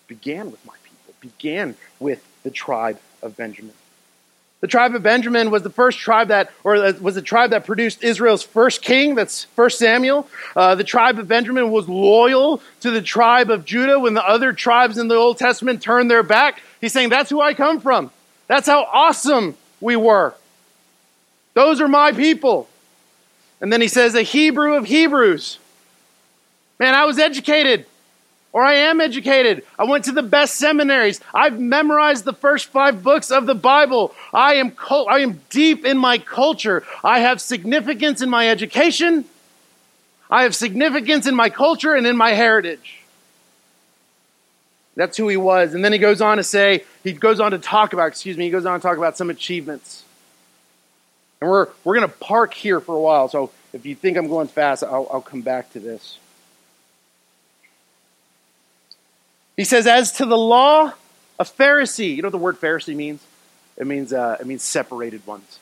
began 0.07 0.49
with 0.49 0.65
my 0.65 0.75
people, 0.85 1.13
began 1.19 1.75
with 1.99 2.25
the 2.43 2.51
tribe 2.51 3.01
of 3.21 3.35
Benjamin. 3.35 3.73
The 4.61 4.67
tribe 4.67 4.93
of 4.93 5.03
Benjamin 5.03 5.51
was 5.51 5.63
the 5.63 5.69
first 5.69 5.99
tribe 5.99 6.27
that, 6.27 6.51
or 6.65 6.73
was 6.99 7.15
the 7.15 7.21
tribe 7.21 7.51
that 7.51 7.65
produced 7.65 8.03
Israel's 8.03 8.43
first 8.43 8.81
king. 8.81 9.15
That's 9.15 9.45
First 9.45 9.79
Samuel. 9.79 10.27
Uh, 10.53 10.75
the 10.75 10.83
tribe 10.83 11.17
of 11.17 11.29
Benjamin 11.29 11.71
was 11.71 11.87
loyal 11.87 12.61
to 12.81 12.91
the 12.91 13.01
tribe 13.01 13.49
of 13.49 13.63
Judah 13.63 13.99
when 13.99 14.15
the 14.15 14.27
other 14.27 14.51
tribes 14.51 14.97
in 14.97 15.07
the 15.07 15.15
Old 15.15 15.37
Testament 15.37 15.81
turned 15.81 16.11
their 16.11 16.23
back. 16.23 16.61
He's 16.81 16.91
saying, 16.91 17.09
That's 17.09 17.29
who 17.29 17.39
I 17.39 17.53
come 17.53 17.79
from. 17.79 18.11
That's 18.47 18.67
how 18.67 18.83
awesome 18.83 19.55
we 19.79 19.95
were. 19.95 20.33
Those 21.53 21.79
are 21.79 21.87
my 21.87 22.11
people. 22.11 22.67
And 23.61 23.71
then 23.71 23.79
he 23.79 23.87
says, 23.87 24.13
A 24.13 24.23
Hebrew 24.23 24.75
of 24.75 24.85
Hebrews. 24.85 25.57
Man, 26.79 26.95
I 26.95 27.05
was 27.05 27.17
educated 27.17 27.85
or 28.51 28.63
I 28.63 28.73
am 28.73 28.99
educated. 28.99 29.63
I 29.77 29.83
went 29.83 30.05
to 30.05 30.11
the 30.11 30.23
best 30.23 30.55
seminaries. 30.55 31.21
I've 31.33 31.59
memorized 31.59 32.25
the 32.25 32.33
first 32.33 32.67
five 32.67 33.03
books 33.03 33.31
of 33.31 33.45
the 33.45 33.55
Bible. 33.55 34.15
I 34.33 34.55
am, 34.55 34.73
I 34.89 35.19
am 35.19 35.41
deep 35.49 35.85
in 35.85 35.97
my 35.97 36.17
culture. 36.17 36.83
I 37.03 37.19
have 37.19 37.41
significance 37.41 38.21
in 38.21 38.29
my 38.29 38.49
education. 38.49 39.25
I 40.31 40.43
have 40.43 40.55
significance 40.55 41.27
in 41.27 41.35
my 41.35 41.49
culture 41.49 41.93
and 41.95 42.07
in 42.07 42.17
my 42.17 42.31
heritage. 42.31 43.01
That's 44.95 45.15
who 45.15 45.27
he 45.27 45.37
was. 45.37 45.73
And 45.73 45.85
then 45.85 45.93
he 45.93 45.99
goes 45.99 46.19
on 46.19 46.37
to 46.37 46.43
say, 46.43 46.83
he 47.03 47.13
goes 47.13 47.39
on 47.39 47.51
to 47.51 47.59
talk 47.59 47.93
about, 47.93 48.07
excuse 48.07 48.35
me, 48.35 48.45
he 48.45 48.49
goes 48.51 48.65
on 48.65 48.79
to 48.79 48.83
talk 48.83 48.97
about 48.97 49.15
some 49.15 49.29
achievements. 49.29 50.03
And 51.39 51.49
we're, 51.49 51.67
we're 51.83 51.95
going 51.95 52.07
to 52.07 52.15
park 52.17 52.53
here 52.53 52.79
for 52.81 52.95
a 52.95 52.99
while. 52.99 53.29
So 53.29 53.51
if 53.73 53.85
you 53.85 53.95
think 53.95 54.17
I'm 54.17 54.27
going 54.27 54.47
fast, 54.47 54.83
I'll, 54.83 55.07
I'll 55.11 55.21
come 55.21 55.41
back 55.41 55.71
to 55.73 55.79
this. 55.79 56.17
He 59.59 59.65
says, 59.65 59.87
As 59.87 60.13
to 60.13 60.25
the 60.25 60.37
law, 60.37 60.93
a 61.37 61.43
Pharisee. 61.43 62.15
You 62.15 62.21
know 62.21 62.27
what 62.27 62.31
the 62.31 62.37
word 62.37 62.61
Pharisee 62.61 62.95
means? 62.95 63.21
It 63.75 63.85
means, 63.85 64.13
uh, 64.13 64.37
it 64.39 64.47
means 64.47 64.63
separated 64.63 65.27
ones. 65.27 65.59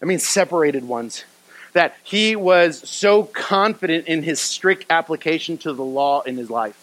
It 0.00 0.08
means 0.08 0.26
separated 0.26 0.88
ones. 0.88 1.24
That 1.74 1.94
he 2.02 2.34
was 2.34 2.88
so 2.88 3.24
confident 3.24 4.06
in 4.06 4.22
his 4.22 4.40
strict 4.40 4.86
application 4.88 5.58
to 5.58 5.74
the 5.74 5.84
law 5.84 6.22
in 6.22 6.38
his 6.38 6.48
life. 6.48 6.82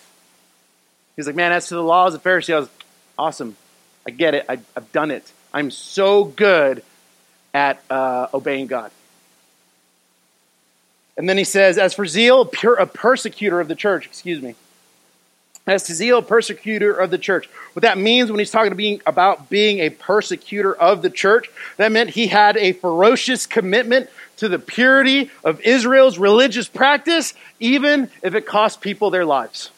He's 1.15 1.25
like, 1.25 1.35
man, 1.35 1.51
as 1.51 1.69
to 1.69 1.73
the 1.73 1.81
law 1.81 2.05
as 2.05 2.13
a 2.13 2.19
Pharisee, 2.19 2.53
I 2.53 2.59
was 2.59 2.69
awesome. 3.17 3.57
I 4.05 4.11
get 4.11 4.35
it. 4.35 4.45
I, 4.47 4.59
have 4.75 4.91
done 4.91 5.09
it. 5.09 5.31
I'm 5.51 5.71
so 5.71 6.23
good 6.23 6.83
at 7.51 7.81
uh, 7.89 8.27
obeying 8.31 8.67
God. 8.67 8.91
And 11.17 11.27
then 11.27 11.39
he 11.39 11.45
says, 11.45 11.79
as 11.79 11.95
for 11.95 12.05
zeal, 12.05 12.47
a 12.77 12.85
persecutor 12.85 13.59
of 13.59 13.67
the 13.67 13.75
church, 13.75 14.05
excuse 14.05 14.39
me. 14.39 14.53
As 15.67 15.85
zeal, 15.85 16.21
persecutor 16.21 16.93
of 16.93 17.09
the 17.09 17.17
church. 17.17 17.49
What 17.73 17.81
that 17.81 17.97
means 17.97 18.29
when 18.29 18.37
he's 18.37 18.51
talking 18.51 18.75
being, 18.75 19.01
about 19.07 19.49
being 19.49 19.79
a 19.79 19.89
persecutor 19.89 20.75
of 20.75 21.01
the 21.01 21.09
church, 21.09 21.49
that 21.77 21.91
meant 21.91 22.11
he 22.11 22.27
had 22.27 22.55
a 22.57 22.73
ferocious 22.73 23.47
commitment 23.47 24.09
to 24.37 24.47
the 24.47 24.59
purity 24.59 25.31
of 25.43 25.59
Israel's 25.61 26.19
religious 26.19 26.67
practice, 26.67 27.33
even 27.59 28.11
if 28.21 28.35
it 28.35 28.45
cost 28.45 28.81
people 28.81 29.09
their 29.09 29.25
lives. 29.25 29.71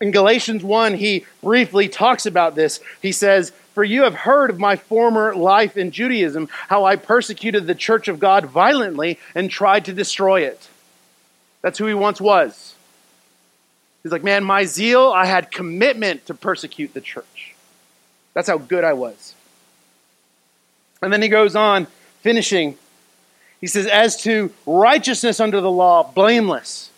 In 0.00 0.10
Galatians 0.10 0.64
1, 0.64 0.94
he 0.94 1.24
briefly 1.40 1.88
talks 1.88 2.26
about 2.26 2.56
this. 2.56 2.80
He 3.00 3.12
says, 3.12 3.52
For 3.74 3.84
you 3.84 4.02
have 4.02 4.14
heard 4.14 4.50
of 4.50 4.58
my 4.58 4.74
former 4.74 5.36
life 5.36 5.76
in 5.76 5.92
Judaism, 5.92 6.48
how 6.66 6.84
I 6.84 6.96
persecuted 6.96 7.68
the 7.68 7.76
church 7.76 8.08
of 8.08 8.18
God 8.18 8.46
violently 8.46 9.20
and 9.36 9.48
tried 9.48 9.84
to 9.84 9.92
destroy 9.92 10.40
it. 10.40 10.68
That's 11.60 11.78
who 11.78 11.86
he 11.86 11.94
once 11.94 12.20
was. 12.20 12.74
He's 14.02 14.12
like, 14.12 14.24
Man, 14.24 14.44
my 14.44 14.64
zeal, 14.64 15.10
I 15.10 15.26
had 15.26 15.50
commitment 15.50 16.26
to 16.26 16.34
persecute 16.34 16.94
the 16.94 17.00
church. 17.00 17.54
That's 18.34 18.48
how 18.48 18.58
good 18.58 18.84
I 18.84 18.94
was. 18.94 19.34
And 21.02 21.12
then 21.12 21.22
he 21.22 21.28
goes 21.28 21.56
on, 21.56 21.86
finishing. 22.20 22.76
He 23.60 23.66
says, 23.66 23.86
As 23.86 24.22
to 24.22 24.52
righteousness 24.66 25.40
under 25.40 25.60
the 25.60 25.70
law, 25.70 26.02
blameless 26.02 26.90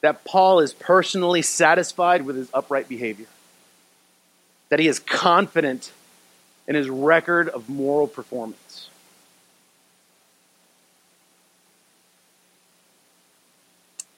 that 0.00 0.22
Paul 0.24 0.60
is 0.60 0.74
personally 0.74 1.40
satisfied 1.40 2.26
with 2.26 2.36
his 2.36 2.50
upright 2.52 2.88
behavior, 2.90 3.26
that 4.68 4.78
he 4.78 4.86
is 4.86 4.98
confident 4.98 5.92
in 6.68 6.74
his 6.74 6.90
record 6.90 7.48
of 7.48 7.70
moral 7.70 8.06
performance. 8.06 8.90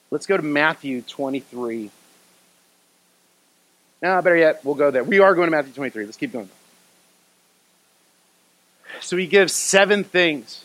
Let's 0.09 0.25
go 0.25 0.37
to 0.37 0.43
Matthew 0.43 1.01
23. 1.01 1.91
Now, 4.01 4.21
better 4.21 4.37
yet, 4.37 4.63
we'll 4.63 4.75
go 4.75 4.91
there. 4.91 5.03
We 5.03 5.19
are 5.19 5.33
going 5.35 5.47
to 5.47 5.51
Matthew 5.51 5.73
23. 5.73 6.05
Let's 6.05 6.17
keep 6.17 6.31
going. 6.31 6.49
So 9.01 9.17
he 9.17 9.27
gives 9.27 9.53
seven 9.53 10.03
things. 10.03 10.63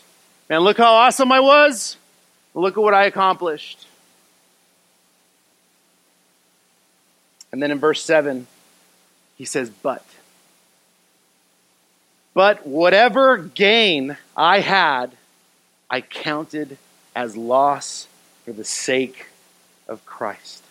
Man, 0.49 0.61
look 0.61 0.77
how 0.77 0.93
awesome 0.93 1.31
I 1.31 1.39
was. 1.39 1.97
Look 2.53 2.77
at 2.77 2.81
what 2.81 2.93
I 2.93 3.05
accomplished. 3.05 3.87
And 7.51 7.61
then 7.61 7.71
in 7.71 7.79
verse 7.79 8.03
7, 8.03 8.47
he 9.37 9.45
says, 9.45 9.69
But. 9.69 10.05
But 12.33 12.65
whatever 12.65 13.37
gain 13.37 14.17
I 14.35 14.59
had, 14.59 15.11
I 15.89 16.01
counted 16.01 16.77
as 17.15 17.37
loss 17.37 18.07
for 18.45 18.53
the 18.53 18.63
sake 18.63 19.27
of 19.87 20.05
Christ. 20.05 20.63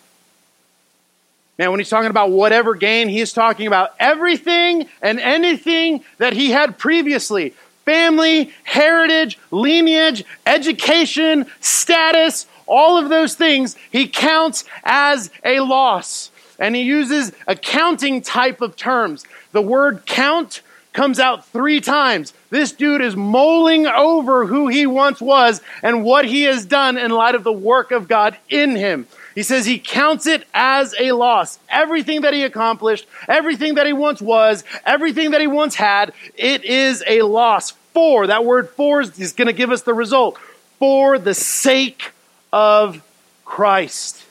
Man, 1.58 1.70
when 1.70 1.80
he's 1.80 1.90
talking 1.90 2.10
about 2.10 2.30
whatever 2.30 2.74
gain, 2.74 3.08
he's 3.08 3.32
talking 3.32 3.66
about 3.66 3.94
everything 4.00 4.88
and 5.00 5.20
anything 5.20 6.02
that 6.18 6.32
he 6.32 6.50
had 6.50 6.78
previously 6.78 7.54
family, 7.84 8.52
heritage, 8.62 9.38
lineage, 9.50 10.24
education, 10.46 11.46
status, 11.60 12.46
all 12.66 12.96
of 12.96 13.08
those 13.08 13.34
things 13.34 13.76
he 13.90 14.06
counts 14.06 14.64
as 14.84 15.30
a 15.44 15.58
loss 15.58 16.30
and 16.58 16.76
he 16.76 16.82
uses 16.82 17.32
accounting 17.48 18.22
type 18.22 18.60
of 18.60 18.76
terms. 18.76 19.24
The 19.50 19.60
word 19.60 20.06
count 20.06 20.62
comes 20.92 21.18
out 21.18 21.46
three 21.46 21.80
times. 21.80 22.34
This 22.50 22.72
dude 22.72 23.00
is 23.00 23.16
mulling 23.16 23.86
over 23.86 24.46
who 24.46 24.68
he 24.68 24.86
once 24.86 25.20
was 25.20 25.60
and 25.82 26.04
what 26.04 26.24
he 26.24 26.42
has 26.42 26.66
done 26.66 26.98
in 26.98 27.10
light 27.10 27.34
of 27.34 27.44
the 27.44 27.52
work 27.52 27.90
of 27.90 28.08
God 28.08 28.36
in 28.48 28.76
him. 28.76 29.06
He 29.34 29.42
says 29.42 29.64
he 29.64 29.78
counts 29.78 30.26
it 30.26 30.46
as 30.52 30.94
a 31.00 31.12
loss. 31.12 31.58
Everything 31.68 32.22
that 32.22 32.34
he 32.34 32.42
accomplished, 32.42 33.06
everything 33.28 33.76
that 33.76 33.86
he 33.86 33.92
once 33.92 34.20
was, 34.20 34.64
everything 34.84 35.30
that 35.30 35.40
he 35.40 35.46
once 35.46 35.74
had, 35.74 36.12
it 36.34 36.64
is 36.64 37.02
a 37.06 37.22
loss. 37.22 37.72
For, 37.94 38.26
that 38.26 38.44
word 38.44 38.70
for 38.70 39.02
is 39.02 39.32
going 39.32 39.48
to 39.48 39.52
give 39.52 39.70
us 39.70 39.82
the 39.82 39.94
result. 39.94 40.38
For 40.78 41.18
the 41.18 41.34
sake 41.34 42.12
of 42.52 43.02
Christ 43.44 44.22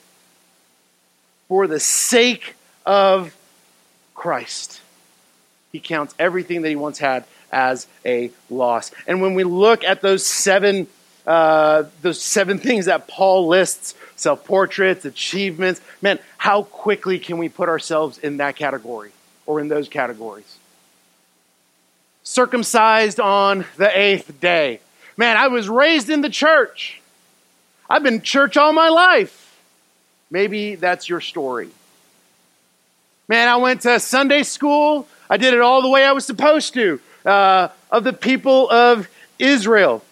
for 1.52 1.68
the 1.68 1.82
sake 1.82 2.56
of 2.86 3.36
Christ. 4.16 4.80
He 5.72 5.80
counts 5.80 6.14
everything 6.20 6.62
that 6.64 6.70
he 6.70 6.76
once 6.76 7.00
had 7.00 7.26
as 7.52 7.88
a 8.06 8.32
loss. 8.50 8.92
And 9.08 9.22
when 9.22 9.36
we 9.36 9.44
look 9.44 9.84
at 9.84 10.02
those 10.02 10.26
seven, 10.26 10.88
uh, 11.26 11.84
those 12.02 12.22
seven 12.22 12.58
things 12.60 12.86
that 12.86 13.08
Paul 13.08 13.48
lists 13.48 13.96
self 14.16 14.46
portraits, 14.46 15.06
achievements 15.06 15.82
man, 16.02 16.20
how 16.38 16.64
quickly 16.64 17.20
can 17.20 17.38
we 17.38 17.50
put 17.50 17.70
ourselves 17.70 18.18
in 18.18 18.38
that 18.38 18.56
category 18.56 19.12
or 19.46 19.60
in 19.60 19.68
those 19.68 19.90
categories? 19.90 20.58
Circumcised 22.24 23.20
on 23.20 23.66
the 23.78 23.98
eighth 23.98 24.40
day. 24.40 24.80
Man, 25.18 25.38
I 25.38 25.48
was 25.48 25.68
raised 25.68 26.10
in 26.10 26.22
the 26.22 26.30
church. 26.30 27.02
I've 27.90 28.04
been 28.04 28.22
church 28.22 28.58
all 28.58 28.74
my 28.74 28.90
life. 28.90 29.60
Maybe 30.30 30.76
that's 30.76 31.10
your 31.10 31.20
story. 31.20 31.70
Man, 33.32 33.48
I 33.48 33.56
went 33.56 33.84
to 33.84 33.98
Sunday 34.02 34.44
school. 34.44 35.08
I 35.30 35.38
did 35.38 35.54
it 35.54 35.62
all 35.62 35.82
the 35.82 35.88
way 35.88 36.04
I 36.04 36.12
was 36.12 36.26
supposed 36.26 36.74
to, 36.74 37.00
uh, 37.26 37.70
of 37.90 38.04
the 38.04 38.12
people 38.12 38.70
of 38.70 39.08
Israel. 39.40 40.04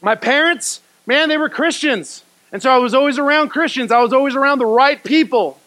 My 0.00 0.14
parents, 0.14 0.80
man, 1.04 1.28
they 1.28 1.36
were 1.36 1.48
Christians. 1.48 2.22
And 2.52 2.62
so 2.62 2.70
I 2.70 2.76
was 2.76 2.94
always 2.94 3.18
around 3.18 3.48
Christians. 3.48 3.90
I 3.90 4.00
was 4.02 4.12
always 4.12 4.36
around 4.36 4.60
the 4.60 4.66
right 4.66 5.02
people. 5.02 5.58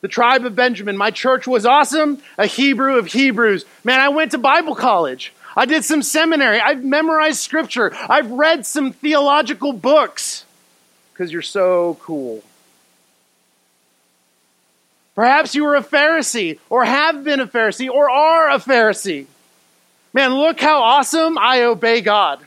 The 0.00 0.08
tribe 0.08 0.46
of 0.46 0.56
Benjamin. 0.56 0.96
My 0.96 1.10
church 1.10 1.46
was 1.46 1.66
awesome, 1.66 2.22
a 2.38 2.46
Hebrew 2.46 2.96
of 2.96 3.08
Hebrews. 3.08 3.66
Man, 3.84 4.00
I 4.00 4.08
went 4.08 4.30
to 4.30 4.38
Bible 4.38 4.74
college. 4.74 5.34
I 5.54 5.66
did 5.66 5.84
some 5.84 6.00
seminary. 6.00 6.60
I've 6.60 6.82
memorized 6.82 7.40
scripture. 7.40 7.94
I've 8.08 8.30
read 8.30 8.64
some 8.64 8.92
theological 8.92 9.74
books 9.74 10.46
because 11.12 11.30
you're 11.30 11.42
so 11.42 11.98
cool. 12.00 12.42
Perhaps 15.18 15.56
you 15.56 15.64
were 15.64 15.74
a 15.74 15.82
Pharisee, 15.82 16.60
or 16.70 16.84
have 16.84 17.24
been 17.24 17.40
a 17.40 17.46
Pharisee, 17.48 17.90
or 17.90 18.08
are 18.08 18.50
a 18.50 18.60
Pharisee. 18.60 19.26
Man, 20.12 20.32
look 20.34 20.60
how 20.60 20.80
awesome 20.80 21.36
I 21.36 21.62
obey 21.62 22.02
God. 22.02 22.38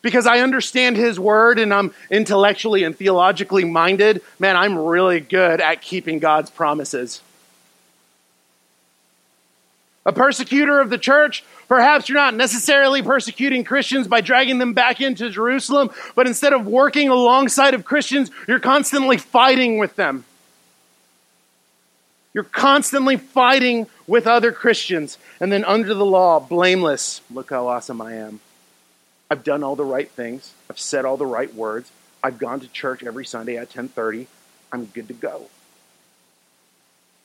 Because 0.00 0.24
I 0.24 0.38
understand 0.38 0.96
His 0.96 1.18
Word 1.18 1.58
and 1.58 1.74
I'm 1.74 1.92
intellectually 2.08 2.84
and 2.84 2.96
theologically 2.96 3.64
minded, 3.64 4.22
man, 4.38 4.56
I'm 4.56 4.78
really 4.78 5.18
good 5.18 5.60
at 5.60 5.82
keeping 5.82 6.20
God's 6.20 6.48
promises. 6.48 7.22
A 10.06 10.12
persecutor 10.12 10.78
of 10.78 10.90
the 10.90 10.98
church, 10.98 11.42
perhaps 11.66 12.08
you're 12.08 12.18
not 12.18 12.34
necessarily 12.34 13.02
persecuting 13.02 13.64
Christians 13.64 14.06
by 14.06 14.20
dragging 14.20 14.58
them 14.58 14.74
back 14.74 15.00
into 15.00 15.28
Jerusalem, 15.28 15.90
but 16.14 16.28
instead 16.28 16.52
of 16.52 16.68
working 16.68 17.08
alongside 17.08 17.74
of 17.74 17.84
Christians, 17.84 18.30
you're 18.46 18.60
constantly 18.60 19.16
fighting 19.16 19.78
with 19.78 19.96
them. 19.96 20.24
You're 22.32 22.44
constantly 22.44 23.16
fighting 23.16 23.86
with 24.06 24.26
other 24.26 24.52
Christians. 24.52 25.18
And 25.40 25.50
then 25.50 25.64
under 25.64 25.94
the 25.94 26.04
law, 26.04 26.38
blameless. 26.40 27.20
Look 27.30 27.50
how 27.50 27.68
awesome 27.68 28.00
I 28.00 28.14
am. 28.14 28.40
I've 29.30 29.44
done 29.44 29.62
all 29.62 29.76
the 29.76 29.84
right 29.84 30.10
things. 30.10 30.52
I've 30.68 30.78
said 30.78 31.04
all 31.04 31.16
the 31.16 31.26
right 31.26 31.52
words. 31.54 31.90
I've 32.22 32.38
gone 32.38 32.60
to 32.60 32.68
church 32.68 33.02
every 33.02 33.24
Sunday 33.24 33.56
at 33.56 33.70
10:30. 33.70 34.26
I'm 34.72 34.86
good 34.86 35.08
to 35.08 35.14
go 35.14 35.46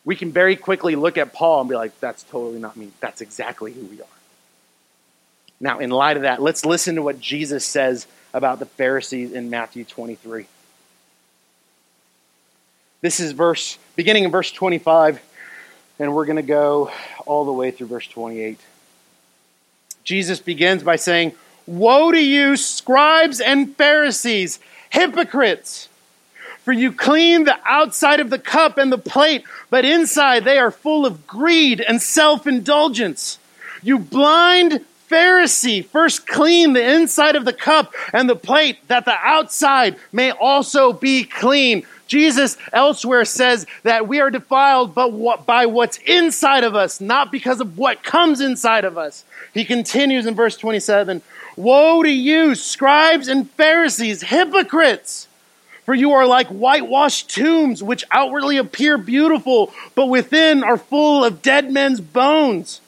we 0.06 0.16
can 0.16 0.32
very 0.32 0.56
quickly 0.56 0.96
look 0.96 1.18
at 1.18 1.34
Paul 1.34 1.62
and 1.62 1.70
be 1.70 1.76
like, 1.76 2.00
that's 2.00 2.24
totally 2.24 2.60
not 2.60 2.78
me. 2.78 2.92
That's 3.00 3.22
exactly 3.22 3.74
who 3.74 3.82
we 3.86 4.00
are. 4.02 4.08
Now, 5.60 5.80
in 5.80 5.90
light 5.90 6.16
of 6.16 6.24
that, 6.24 6.42
let's 6.42 6.64
listen 6.64 6.96
to 6.96 7.02
what 7.02 7.20
Jesus 7.20 7.66
says 7.66 8.06
about 8.34 8.60
the 8.60 8.66
Pharisees 8.66 9.32
in 9.32 9.50
Matthew 9.50 9.84
23. 9.84 10.46
This 13.06 13.20
is 13.20 13.34
verse 13.34 13.78
beginning 13.96 14.24
in 14.24 14.32
verse 14.32 14.52
25, 14.52 15.22
and 16.00 16.16
we're 16.16 16.26
going 16.26 16.38
to 16.38 16.42
go 16.42 16.90
all 17.28 17.46
the 17.46 17.54
way 17.54 17.70
through 17.70 17.86
verse 17.86 18.08
28. 18.08 18.60
Jesus 20.04 20.40
begins 20.40 20.82
by 20.82 20.96
saying, 20.96 21.34
Woe 21.68 22.12
to 22.12 22.20
you, 22.20 22.58
scribes 22.58 23.40
and 23.40 23.76
Pharisees, 23.76 24.58
hypocrites! 24.90 25.88
For 26.64 26.72
you 26.72 26.92
clean 26.92 27.44
the 27.44 27.60
outside 27.64 28.22
of 28.22 28.32
the 28.32 28.40
cup 28.40 28.80
and 28.80 28.92
the 28.92 28.98
plate, 28.98 29.44
but 29.70 29.86
inside 29.86 30.44
they 30.44 30.58
are 30.58 30.72
full 30.72 31.06
of 31.06 31.28
greed 31.28 31.82
and 31.82 32.02
self 32.02 32.48
indulgence. 32.48 33.38
You 33.84 34.00
blind 34.00 34.84
Pharisee, 35.08 35.86
first 35.86 36.26
clean 36.26 36.74
the 36.74 36.96
inside 36.96 37.36
of 37.36 37.46
the 37.46 37.54
cup 37.54 37.94
and 38.12 38.28
the 38.28 38.36
plate, 38.36 38.80
that 38.88 39.06
the 39.06 39.14
outside 39.14 39.96
may 40.12 40.32
also 40.32 40.92
be 40.92 41.24
clean. 41.24 41.86
Jesus 42.08 42.58
elsewhere 42.72 43.26
says 43.26 43.66
that 43.84 44.08
we 44.08 44.20
are 44.20 44.30
defiled 44.30 44.94
but 44.94 45.12
what, 45.12 45.46
by 45.46 45.66
what's 45.66 45.98
inside 46.06 46.64
of 46.64 46.76
us, 46.76 47.02
not 47.02 47.32
because 47.32 47.60
of 47.60 47.78
what 47.78 48.04
comes 48.04 48.42
inside 48.42 48.86
of 48.86 48.98
us. 48.98 49.26
He 49.54 49.66
continues 49.66 50.26
in 50.26 50.36
verse 50.36 50.58
27 50.58 51.22
Woe 51.58 52.04
to 52.04 52.10
you, 52.10 52.54
scribes 52.56 53.28
and 53.28 53.50
Pharisees, 53.52 54.24
hypocrites! 54.24 55.28
For 55.86 55.94
you 55.94 56.14
are 56.14 56.26
like 56.26 56.48
whitewashed 56.48 57.30
tombs, 57.30 57.84
which 57.84 58.04
outwardly 58.10 58.58
appear 58.58 58.98
beautiful, 58.98 59.72
but 59.94 60.08
within 60.08 60.64
are 60.64 60.78
full 60.78 61.24
of 61.24 61.44
dead 61.44 61.72
men's 61.72 62.02
bones 62.02 62.82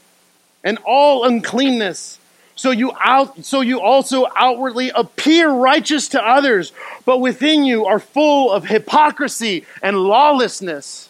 and 0.64 0.80
all 0.84 1.24
uncleanness. 1.24 2.20
So 2.58 2.72
you 2.72 2.92
out, 3.00 3.46
so 3.46 3.62
you 3.62 3.80
also 3.82 4.26
outwardly 4.36 4.90
appear 4.90 5.50
righteous 5.50 6.10
to 6.10 6.22
others, 6.22 6.74
but 7.06 7.20
within 7.20 7.64
you 7.64 7.86
are 7.86 8.00
full 8.00 8.52
of 8.52 8.66
hypocrisy 8.66 9.66
and 9.84 9.96
lawlessness. 9.96 11.08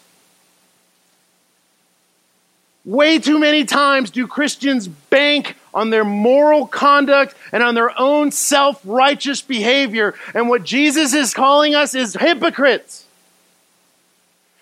Way 2.84 3.18
too 3.18 3.38
many 3.38 3.64
times 3.64 4.10
do 4.10 4.26
Christians 4.26 4.88
bank 4.88 5.56
on 5.72 5.88
their 5.88 6.04
moral 6.04 6.66
conduct 6.66 7.34
and 7.50 7.62
on 7.62 7.74
their 7.74 7.98
own 7.98 8.30
self 8.30 8.80
righteous 8.84 9.40
behavior. 9.40 10.14
And 10.34 10.50
what 10.50 10.64
Jesus 10.64 11.14
is 11.14 11.32
calling 11.32 11.74
us 11.74 11.94
is 11.94 12.14
hypocrites. 12.14 13.07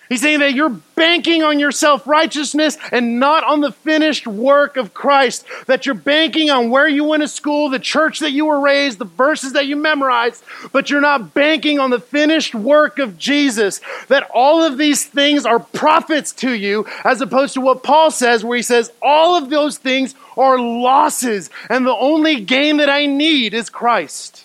He's 0.09 0.23
saying 0.23 0.39
that 0.39 0.55
you're 0.55 0.69
banking 0.95 1.43
on 1.43 1.59
your 1.59 1.73
self 1.73 2.07
righteousness 2.07 2.79
and 2.93 3.19
not 3.19 3.43
on 3.43 3.61
the 3.61 3.73
finished 3.73 4.27
work 4.27 4.77
of 4.77 4.95
Christ. 4.95 5.45
That 5.67 5.85
you're 5.85 5.97
banking 5.97 6.49
on 6.49 6.71
where 6.71 6.87
you 6.87 7.03
went 7.05 7.23
to 7.23 7.29
school, 7.29 7.71
the 7.71 7.81
church 7.81 8.21
that 8.21 8.31
you 8.31 8.47
were 8.47 8.61
raised, 8.61 8.99
the 8.99 9.05
verses 9.05 9.55
that 9.55 9.67
you 9.67 9.75
memorized, 9.75 10.45
but 10.73 10.91
you're 10.91 11.01
not 11.01 11.35
banking 11.35 11.81
on 11.81 11.91
the 11.91 11.99
finished 11.99 12.55
work 12.55 13.01
of 13.01 13.19
Jesus. 13.19 13.81
That 14.07 14.31
all 14.33 14.63
of 14.63 14.79
these 14.79 15.05
things 15.05 15.45
are 15.45 15.59
profits 15.59 16.33
to 16.35 16.53
you, 16.53 16.87
as 17.03 17.21
opposed 17.21 17.55
to 17.55 17.61
what 17.61 17.83
Paul 17.83 18.13
says, 18.13 18.45
where 18.45 18.57
he 18.57 18.63
says, 18.63 18.93
all 19.03 19.37
of 19.37 19.51
those 19.51 19.77
things 19.77 20.15
are 20.37 20.59
losses, 20.59 21.51
and 21.69 21.85
the 21.85 21.97
only 21.97 22.41
gain 22.41 22.77
that 22.77 22.91
I 22.91 23.07
need 23.07 23.55
is 23.55 23.71
Christ. 23.71 24.45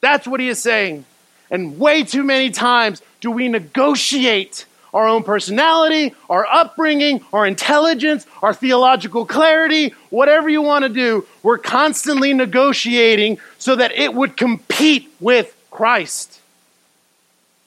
That's 0.00 0.26
what 0.26 0.40
he 0.40 0.48
is 0.48 0.60
saying. 0.60 1.04
And 1.50 1.78
way 1.78 2.04
too 2.04 2.22
many 2.22 2.50
times 2.50 3.02
do 3.20 3.30
we 3.30 3.48
negotiate 3.48 4.66
our 4.92 5.06
own 5.06 5.22
personality, 5.22 6.14
our 6.28 6.46
upbringing, 6.46 7.24
our 7.32 7.46
intelligence, 7.46 8.26
our 8.42 8.52
theological 8.52 9.24
clarity, 9.24 9.94
whatever 10.10 10.48
you 10.48 10.62
want 10.62 10.84
to 10.84 10.88
do. 10.88 11.26
We're 11.42 11.58
constantly 11.58 12.34
negotiating 12.34 13.38
so 13.58 13.76
that 13.76 13.92
it 13.92 14.14
would 14.14 14.36
compete 14.36 15.10
with 15.20 15.54
Christ. 15.70 16.40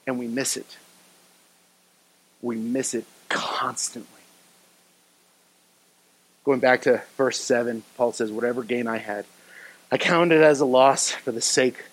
And 0.06 0.20
we 0.20 0.28
miss 0.28 0.58
it. 0.58 0.78
We 2.42 2.58
miss 2.58 2.94
it 2.94 3.06
constantly. 3.30 4.10
Going 6.44 6.60
back 6.60 6.82
to 6.82 7.02
verse 7.16 7.40
7, 7.40 7.84
Paul 7.96 8.12
says, 8.12 8.30
Whatever 8.30 8.64
gain 8.64 8.86
I 8.86 8.98
had, 8.98 9.26
I 9.90 9.98
counted 9.98 10.42
as 10.42 10.60
a 10.60 10.66
loss 10.66 11.12
for 11.12 11.32
the 11.32 11.40
sake 11.40 11.86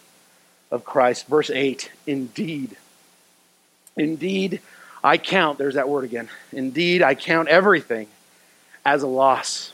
of 0.72 0.84
Christ. 0.84 1.28
Verse 1.28 1.50
8, 1.50 1.92
Indeed, 2.08 2.76
indeed, 4.00 4.60
I 5.02 5.18
count, 5.18 5.58
there's 5.58 5.74
that 5.74 5.88
word 5.88 6.04
again. 6.04 6.28
Indeed, 6.52 7.02
I 7.02 7.14
count 7.14 7.48
everything 7.48 8.08
as 8.84 9.02
a 9.02 9.06
loss. 9.06 9.72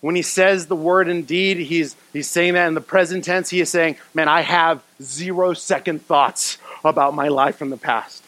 When 0.00 0.14
he 0.14 0.22
says 0.22 0.66
the 0.66 0.76
word 0.76 1.08
indeed, 1.08 1.58
he's, 1.58 1.96
he's 2.12 2.28
saying 2.28 2.54
that 2.54 2.68
in 2.68 2.74
the 2.74 2.80
present 2.80 3.24
tense. 3.24 3.50
He 3.50 3.60
is 3.60 3.70
saying, 3.70 3.96
Man, 4.14 4.28
I 4.28 4.42
have 4.42 4.82
zero 5.02 5.52
second 5.54 6.02
thoughts 6.02 6.58
about 6.84 7.14
my 7.14 7.28
life 7.28 7.62
in 7.62 7.70
the 7.70 7.76
past. 7.76 8.22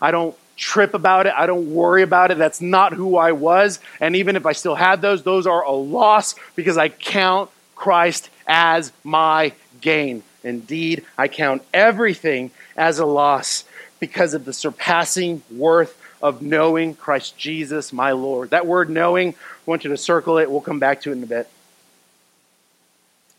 I 0.00 0.10
don't 0.10 0.36
trip 0.56 0.94
about 0.94 1.26
it. 1.26 1.32
I 1.36 1.46
don't 1.46 1.74
worry 1.74 2.02
about 2.02 2.30
it. 2.30 2.38
That's 2.38 2.60
not 2.60 2.92
who 2.92 3.16
I 3.16 3.32
was. 3.32 3.80
And 3.98 4.14
even 4.14 4.36
if 4.36 4.46
I 4.46 4.52
still 4.52 4.74
had 4.74 5.00
those, 5.00 5.22
those 5.22 5.46
are 5.46 5.64
a 5.64 5.72
loss 5.72 6.34
because 6.54 6.76
I 6.76 6.90
count 6.90 7.50
Christ 7.74 8.28
as 8.46 8.92
my 9.02 9.52
gain. 9.80 10.22
Indeed, 10.44 11.04
I 11.18 11.28
count 11.28 11.62
everything 11.72 12.50
as 12.76 12.98
a 12.98 13.06
loss 13.06 13.64
because 14.00 14.34
of 14.34 14.44
the 14.44 14.52
surpassing 14.52 15.42
worth 15.50 15.96
of 16.22 16.42
knowing 16.42 16.94
Christ 16.94 17.36
Jesus, 17.38 17.92
my 17.92 18.12
Lord. 18.12 18.50
That 18.50 18.66
word 18.66 18.90
knowing, 18.90 19.30
I 19.30 19.34
want 19.66 19.84
you 19.84 19.90
to 19.90 19.96
circle 19.96 20.38
it. 20.38 20.50
We'll 20.50 20.60
come 20.60 20.78
back 20.78 21.02
to 21.02 21.10
it 21.10 21.14
in 21.14 21.22
a 21.22 21.26
bit. 21.26 21.48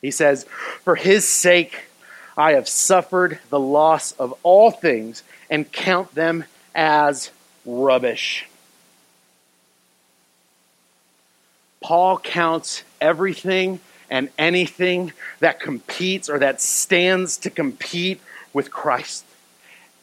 He 0.01 0.11
says, 0.11 0.45
For 0.83 0.95
his 0.95 1.27
sake, 1.27 1.85
I 2.37 2.53
have 2.53 2.67
suffered 2.67 3.39
the 3.49 3.59
loss 3.59 4.13
of 4.13 4.33
all 4.43 4.71
things 4.71 5.23
and 5.49 5.71
count 5.71 6.15
them 6.15 6.45
as 6.73 7.29
rubbish. 7.65 8.47
Paul 11.81 12.19
counts 12.19 12.83
everything 12.99 13.79
and 14.09 14.29
anything 14.37 15.13
that 15.39 15.59
competes 15.59 16.29
or 16.29 16.39
that 16.39 16.61
stands 16.61 17.37
to 17.37 17.49
compete 17.49 18.21
with 18.53 18.71
Christ. 18.71 19.25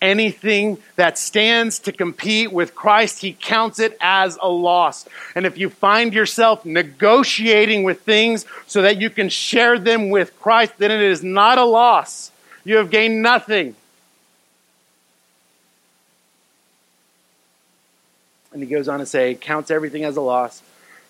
Anything 0.00 0.78
that 0.94 1.18
stands 1.18 1.80
to 1.80 1.92
compete 1.92 2.52
with 2.52 2.74
Christ, 2.74 3.20
he 3.20 3.32
counts 3.32 3.80
it 3.80 3.96
as 4.00 4.38
a 4.40 4.48
loss. 4.48 5.08
And 5.34 5.44
if 5.44 5.58
you 5.58 5.70
find 5.70 6.14
yourself 6.14 6.64
negotiating 6.64 7.82
with 7.82 8.02
things 8.02 8.46
so 8.68 8.82
that 8.82 9.00
you 9.00 9.10
can 9.10 9.28
share 9.28 9.76
them 9.76 10.10
with 10.10 10.38
Christ, 10.38 10.74
then 10.78 10.92
it 10.92 11.00
is 11.00 11.24
not 11.24 11.58
a 11.58 11.64
loss. 11.64 12.30
You 12.64 12.76
have 12.76 12.90
gained 12.90 13.22
nothing. 13.22 13.74
And 18.52 18.62
he 18.62 18.68
goes 18.68 18.88
on 18.88 19.00
to 19.00 19.06
say, 19.06 19.34
counts 19.34 19.70
everything 19.70 20.04
as 20.04 20.16
a 20.16 20.20
loss 20.20 20.62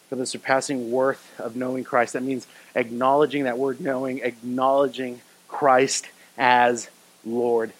for 0.08 0.16
the 0.16 0.26
surpassing 0.26 0.90
worth 0.90 1.38
of 1.38 1.56
knowing 1.56 1.84
Christ. 1.84 2.14
That 2.14 2.22
means 2.22 2.46
acknowledging 2.74 3.44
that 3.44 3.58
word 3.58 3.80
knowing, 3.80 4.20
acknowledging 4.20 5.20
Christ 5.46 6.06
as 6.38 6.88
Lord. 7.24 7.72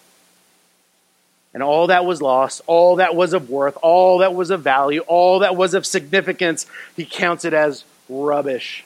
And 1.53 1.63
all 1.63 1.87
that 1.87 2.05
was 2.05 2.21
lost, 2.21 2.61
all 2.67 2.97
that 2.97 3.15
was 3.15 3.33
of 3.33 3.49
worth, 3.49 3.77
all 3.81 4.19
that 4.19 4.35
was 4.35 4.51
of 4.51 4.61
value, 4.61 5.01
all 5.01 5.39
that 5.39 5.55
was 5.55 5.73
of 5.73 5.85
significance, 5.85 6.67
he 6.95 7.05
counts 7.05 7.43
it 7.43 7.53
as 7.53 7.83
rubbish. 8.07 8.85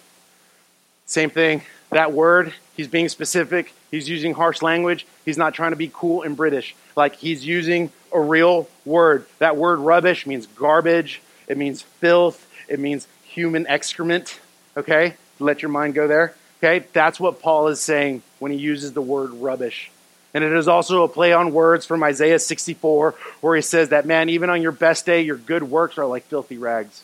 Same 1.06 1.30
thing, 1.30 1.64
that 1.90 2.14
word, 2.14 2.54
he's 2.78 2.88
being 2.88 3.10
specific, 3.10 3.74
he's 3.92 4.08
using 4.08 4.34
harsh 4.34 4.62
language, 4.62 5.06
he's 5.26 5.38
not 5.38 5.54
trying 5.54 5.72
to 5.72 5.78
be 5.78 5.92
cool 5.94 6.24
and 6.24 6.38
British. 6.38 6.76
Like 6.96 7.18
he's 7.18 7.46
using 7.46 7.92
a 8.14 8.20
real 8.20 8.70
word. 8.86 9.26
That 9.40 9.58
word 9.58 9.80
rubbish 9.80 10.26
means 10.26 10.46
garbage, 10.48 11.22
it 11.48 11.58
means 11.58 11.82
filth, 11.82 12.48
it 12.70 12.80
means 12.80 13.08
human 13.24 13.68
excrement. 13.68 14.40
Okay? 14.78 15.16
Let 15.40 15.62
your 15.62 15.70
mind 15.70 15.96
go 15.96 16.08
there. 16.08 16.34
Okay? 16.60 16.86
That's 16.94 17.20
what 17.20 17.42
Paul 17.42 17.68
is 17.68 17.82
saying 17.82 18.24
when 18.40 18.52
he 18.52 18.58
uses 18.58 18.94
the 18.94 19.02
word 19.02 19.32
rubbish. 19.32 19.92
And 20.34 20.44
it 20.44 20.54
is 20.54 20.68
also 20.68 21.04
a 21.04 21.08
play 21.08 21.32
on 21.32 21.54
words 21.54 21.86
from 21.86 22.04
Isaiah 22.04 22.40
64, 22.40 23.14
where 23.42 23.56
he 23.56 23.62
says 23.62 23.90
that, 23.90 24.06
man, 24.06 24.30
even 24.30 24.50
on 24.50 24.62
your 24.62 24.72
best 24.72 25.06
day, 25.06 25.22
your 25.22 25.38
good 25.38 25.64
works 25.64 25.98
are 25.98 26.06
like 26.06 26.24
filthy 26.24 26.58
rags. 26.58 27.04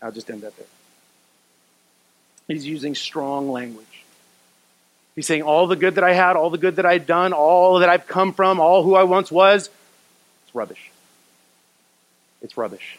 I'll 0.00 0.10
just 0.10 0.28
end 0.28 0.42
that 0.42 0.56
there. 0.56 0.66
He's 2.48 2.66
using 2.66 2.94
strong 2.94 3.50
language. 3.50 3.86
He's 5.14 5.26
saying, 5.26 5.42
all 5.42 5.66
the 5.66 5.76
good 5.76 5.96
that 5.96 6.04
I 6.04 6.14
had, 6.14 6.36
all 6.36 6.50
the 6.50 6.58
good 6.58 6.76
that 6.76 6.86
I've 6.86 7.06
done, 7.06 7.32
all 7.32 7.78
that 7.80 7.88
I've 7.88 8.06
come 8.06 8.32
from, 8.32 8.60
all 8.60 8.82
who 8.82 8.94
I 8.94 9.04
once 9.04 9.30
was, 9.30 9.68
it's 10.44 10.54
rubbish. 10.54 10.90
It's 12.40 12.56
rubbish. 12.56 12.98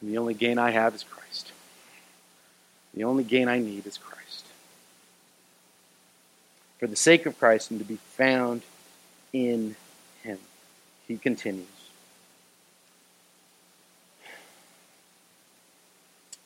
And 0.00 0.12
the 0.12 0.18
only 0.18 0.34
gain 0.34 0.58
I 0.58 0.70
have 0.70 0.94
is 0.94 1.02
Christ. 1.02 1.52
The 2.94 3.04
only 3.04 3.24
gain 3.24 3.48
I 3.48 3.58
need 3.58 3.86
is 3.86 3.98
Christ. 3.98 4.19
For 6.80 6.86
the 6.86 6.96
sake 6.96 7.26
of 7.26 7.38
Christ 7.38 7.70
and 7.70 7.78
to 7.78 7.84
be 7.84 7.96
found 7.96 8.62
in 9.34 9.76
Him. 10.22 10.38
He 11.06 11.18
continues. 11.18 11.66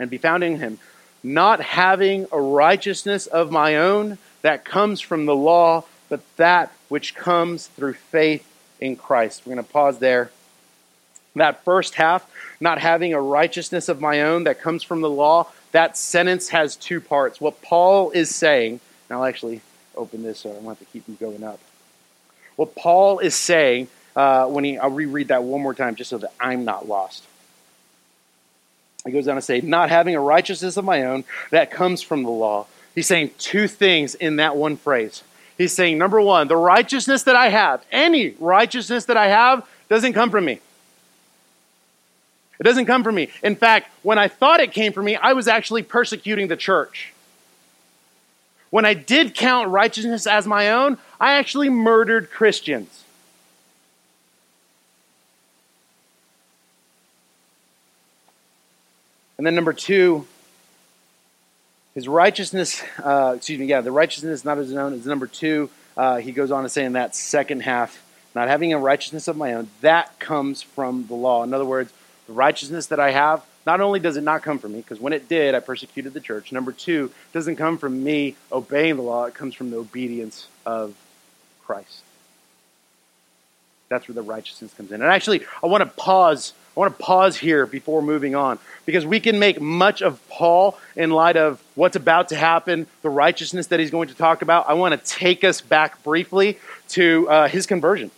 And 0.01 0.11
be 0.11 0.19
found 0.19 0.43
in 0.43 0.59
Him, 0.59 0.81
not 1.23 1.61
having 1.61 2.27
a 2.33 2.41
righteousness 2.41 3.29
of 3.29 3.53
my 3.53 3.77
own 3.77 4.19
that 4.43 4.65
comes 4.65 5.01
from 5.01 5.25
the 5.27 5.37
law, 5.37 5.85
but 6.09 6.21
that 6.37 6.73
which 6.89 7.15
comes 7.15 7.69
through 7.69 7.95
faith 7.95 8.45
in 8.81 8.97
Christ. 8.97 9.43
We're 9.47 9.55
going 9.55 9.65
to 9.65 9.73
pause 9.73 10.01
there. 10.01 10.33
That 11.37 11.63
first 11.65 11.95
half, 11.95 12.29
not 12.61 12.81
having 12.81 13.15
a 13.15 13.21
righteousness 13.21 13.89
of 13.89 14.01
my 14.01 14.23
own 14.23 14.45
that 14.45 14.61
comes 14.61 14.83
from 14.83 15.01
the 15.01 15.09
law, 15.09 15.47
that 15.71 15.97
sentence 15.97 16.49
has 16.49 16.75
two 16.75 17.01
parts. 17.01 17.41
What 17.41 17.63
Paul 17.63 18.11
is 18.11 18.35
saying, 18.35 18.81
I'll 19.09 19.25
actually 19.25 19.61
open 19.97 20.23
this 20.23 20.41
so 20.41 20.51
I 20.51 20.55
don't 20.55 20.79
to 20.79 20.85
keep 20.87 21.07
them 21.07 21.17
going 21.21 21.43
up. 21.43 21.61
what 22.57 22.75
Paul 22.75 23.19
is 23.19 23.35
saying 23.35 23.89
uh, 24.17 24.47
when 24.47 24.65
he, 24.65 24.79
I'll 24.79 24.91
reread 24.91 25.29
that 25.29 25.43
one 25.43 25.63
more 25.63 25.75
time 25.75 25.97
just 25.97 26.11
so 26.11 26.19
that 26.19 26.33
I'm 26.39 26.65
not 26.65 26.89
lost. 26.89 27.25
He 29.05 29.13
goes 29.13 29.29
on 29.29 29.37
to 29.37 29.43
say, 29.43 29.61
not 29.61 29.91
having 29.91 30.15
a 30.15 30.21
righteousness 30.21 30.77
of 30.77 30.85
my 30.85 31.05
own 31.05 31.25
that 31.51 31.71
comes 31.71 32.01
from 32.01 32.23
the 32.23 32.31
law. 32.31 32.67
He's 32.95 33.07
saying 33.07 33.33
two 33.39 33.69
things 33.69 34.15
in 34.15 34.37
that 34.37 34.57
one 34.57 34.77
phrase. 34.77 35.23
He's 35.59 35.73
saying, 35.73 35.99
number 35.99 36.21
one, 36.21 36.49
the 36.49 36.57
righteousness 36.57 37.25
that 37.25 37.37
I 37.37 37.49
have, 37.49 37.85
any 37.93 38.31
righteousness 38.39 39.05
that 39.07 39.17
I 39.17 39.29
have, 39.29 39.67
doesn't 39.89 40.15
come 40.15 40.31
from 40.31 40.45
me. 40.45 40.61
It 42.59 42.63
doesn't 42.63 42.87
come 42.87 43.05
from 43.05 43.17
me. 43.17 43.29
In 43.43 43.57
fact, 43.57 43.91
when 44.03 44.19
I 44.19 44.29
thought 44.29 44.61
it 44.61 44.73
came 44.73 44.93
from 44.93 45.05
me, 45.05 45.17
I 45.17 45.33
was 45.33 45.49
actually 45.49 45.83
persecuting 45.83 46.49
the 46.49 46.57
church. 46.57 47.14
When 48.75 48.85
I 48.85 48.95
did 48.95 49.37
count 49.37 49.69
righteousness 49.69 50.27
as 50.27 50.49
my 50.49 50.71
own, 50.73 50.99
I 51.21 51.35
actually 51.35 51.69
murdered 51.69 52.33
Christians. 52.33 53.05
And 59.39 59.47
then 59.47 59.55
number 59.55 59.73
two, 59.73 60.27
his 61.95 62.09
righteousness, 62.09 62.83
uh, 62.99 63.35
excuse 63.37 63.61
me, 63.61 63.67
yeah, 63.67 63.81
the 63.81 63.93
righteousness 63.93 64.45
not 64.45 64.59
his 64.59 64.75
own 64.75 64.93
is 64.95 65.07
number 65.07 65.29
two. 65.29 65.71
Uh, 65.97 66.17
he 66.17 66.33
goes 66.33 66.51
on 66.51 66.65
to 66.65 66.69
say 66.69 66.85
in 66.85 66.95
that 66.95 67.15
second 67.15 67.61
half, 67.61 68.03
not 68.35 68.49
having 68.49 68.73
a 68.73 68.79
righteousness 68.81 69.29
of 69.29 69.37
my 69.37 69.55
own, 69.55 69.69
that 69.83 70.19
comes 70.19 70.63
from 70.63 71.07
the 71.07 71.15
law. 71.15 71.45
In 71.45 71.55
other 71.55 71.65
words, 71.65 71.93
the 72.27 72.33
righteousness 72.33 72.87
that 72.87 72.99
I 72.99 73.13
have, 73.13 73.45
not 73.67 73.81
only 73.81 73.99
does 73.99 74.17
it 74.17 74.23
not 74.23 74.43
come 74.43 74.59
from 74.59 74.73
me, 74.73 74.81
because 74.81 75.01
when 75.01 75.13
it 75.13 75.29
did, 75.29 75.55
I 75.55 75.61
persecuted 75.61 76.13
the 76.13 76.21
church. 76.21 76.53
Number 76.53 76.73
two, 76.73 77.11
it 77.31 77.33
doesn't 77.33 77.57
come 77.57 77.79
from 77.79 78.05
me 78.05 78.37
obeying 78.53 78.97
the 78.97 79.03
law, 79.03 79.25
it 79.25 79.35
comes 79.35 79.55
from 79.55 79.71
the 79.71 79.79
obedience 79.79 80.47
of 80.67 80.95
Christ. 81.65 82.03
That's 83.89 84.09
where 84.09 84.15
the 84.15 84.23
righteousness 84.23 84.73
comes 84.75 84.93
in. 84.93 85.03
And 85.03 85.11
actually, 85.11 85.45
I 85.63 85.67
want 85.67 85.83
to 85.83 85.87
pause 85.87 86.53
I 86.77 86.81
want 86.81 86.99
to 86.99 87.05
pause 87.05 87.37
here 87.37 87.67
before 87.67 88.03
moving 88.03 88.35
on 88.35 88.59
because 88.85 89.07
we 89.07 89.21
can 89.21 89.39
make 89.39 89.61
much 89.61 90.03
of 90.03 90.21
Paul 90.29 90.77
in 90.97 91.11
light 91.11 91.37
of 91.37 91.63
what's 91.77 91.95
about 91.95 92.31
to 92.31 92.37
happen, 92.37 92.89
the 93.03 93.11
righteousness 93.11 93.69
that 93.69 93.79
he's 93.79 93.93
going 93.93 94.09
to 94.09 94.15
talk 94.15 94.43
about. 94.43 94.69
I 94.69 94.73
want 94.75 94.93
to 94.93 95.09
take 95.09 95.45
us 95.45 95.61
back 95.61 96.03
briefly 96.03 96.59
to 96.89 97.29
uh, 97.29 97.49
his 97.49 97.67
conversion. 97.67 98.11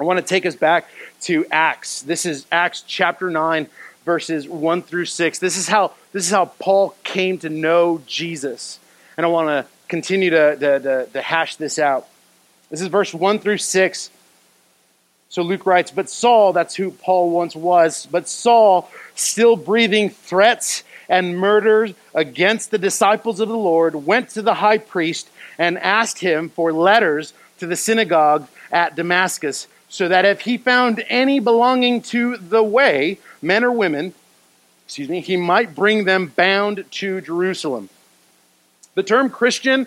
I 0.00 0.04
want 0.04 0.18
to 0.18 0.24
take 0.24 0.46
us 0.46 0.56
back 0.56 0.88
to 1.22 1.44
Acts. 1.50 2.00
This 2.00 2.24
is 2.24 2.46
Acts 2.50 2.82
chapter 2.86 3.28
9 3.28 3.68
verses 4.04 4.48
1 4.48 4.82
through 4.82 5.06
6. 5.06 5.38
This 5.38 5.56
is 5.56 5.68
how 5.68 5.92
this 6.12 6.26
is 6.26 6.30
how 6.30 6.46
Paul 6.46 6.94
came 7.04 7.38
to 7.38 7.48
know 7.48 8.02
Jesus. 8.06 8.78
And 9.16 9.26
I 9.26 9.28
want 9.28 9.48
to 9.48 9.66
continue 9.88 10.30
to, 10.30 10.56
to, 10.56 11.06
to, 11.12 11.22
hash 11.22 11.56
this 11.56 11.78
out. 11.78 12.06
This 12.70 12.80
is 12.80 12.88
verse 12.88 13.12
1 13.12 13.40
through 13.40 13.58
6. 13.58 14.10
So 15.28 15.42
Luke 15.42 15.66
writes, 15.66 15.90
But 15.90 16.08
Saul, 16.08 16.52
that's 16.52 16.74
who 16.74 16.90
Paul 16.90 17.30
once 17.30 17.54
was, 17.54 18.06
but 18.10 18.28
Saul, 18.28 18.90
still 19.14 19.56
breathing 19.56 20.10
threats 20.10 20.82
and 21.08 21.38
murders 21.38 21.92
against 22.14 22.70
the 22.70 22.78
disciples 22.78 23.40
of 23.40 23.48
the 23.48 23.56
Lord, 23.56 23.94
went 23.94 24.30
to 24.30 24.42
the 24.42 24.54
high 24.54 24.78
priest 24.78 25.28
and 25.58 25.78
asked 25.78 26.18
him 26.18 26.48
for 26.48 26.72
letters 26.72 27.34
to 27.58 27.66
the 27.66 27.76
synagogue 27.76 28.48
at 28.70 28.96
Damascus, 28.96 29.66
so 29.88 30.08
that 30.08 30.24
if 30.24 30.40
he 30.40 30.56
found 30.56 31.04
any 31.08 31.38
belonging 31.38 32.00
to 32.00 32.38
the 32.38 32.62
way, 32.62 33.18
men 33.42 33.64
or 33.64 33.72
women, 33.72 34.14
excuse 34.86 35.08
me, 35.08 35.20
he 35.20 35.36
might 35.36 35.74
bring 35.74 36.04
them 36.04 36.32
bound 36.34 36.84
to 36.90 37.20
Jerusalem. 37.20 37.88
The 38.94 39.02
term 39.02 39.30
Christian 39.30 39.86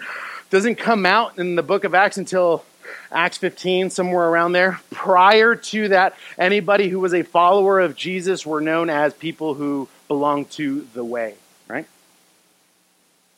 doesn't 0.49 0.75
come 0.75 1.05
out 1.05 1.37
in 1.37 1.55
the 1.55 1.63
book 1.63 1.83
of 1.83 1.95
Acts 1.95 2.17
until 2.17 2.65
Acts 3.11 3.37
15, 3.37 3.89
somewhere 3.89 4.27
around 4.27 4.51
there. 4.51 4.79
Prior 4.91 5.55
to 5.55 5.87
that, 5.89 6.15
anybody 6.37 6.89
who 6.89 6.99
was 6.99 7.13
a 7.13 7.23
follower 7.23 7.79
of 7.79 7.95
Jesus 7.95 8.45
were 8.45 8.61
known 8.61 8.89
as 8.89 9.13
people 9.13 9.53
who 9.53 9.87
belonged 10.07 10.51
to 10.51 10.87
the 10.93 11.03
way, 11.03 11.35
right? 11.67 11.85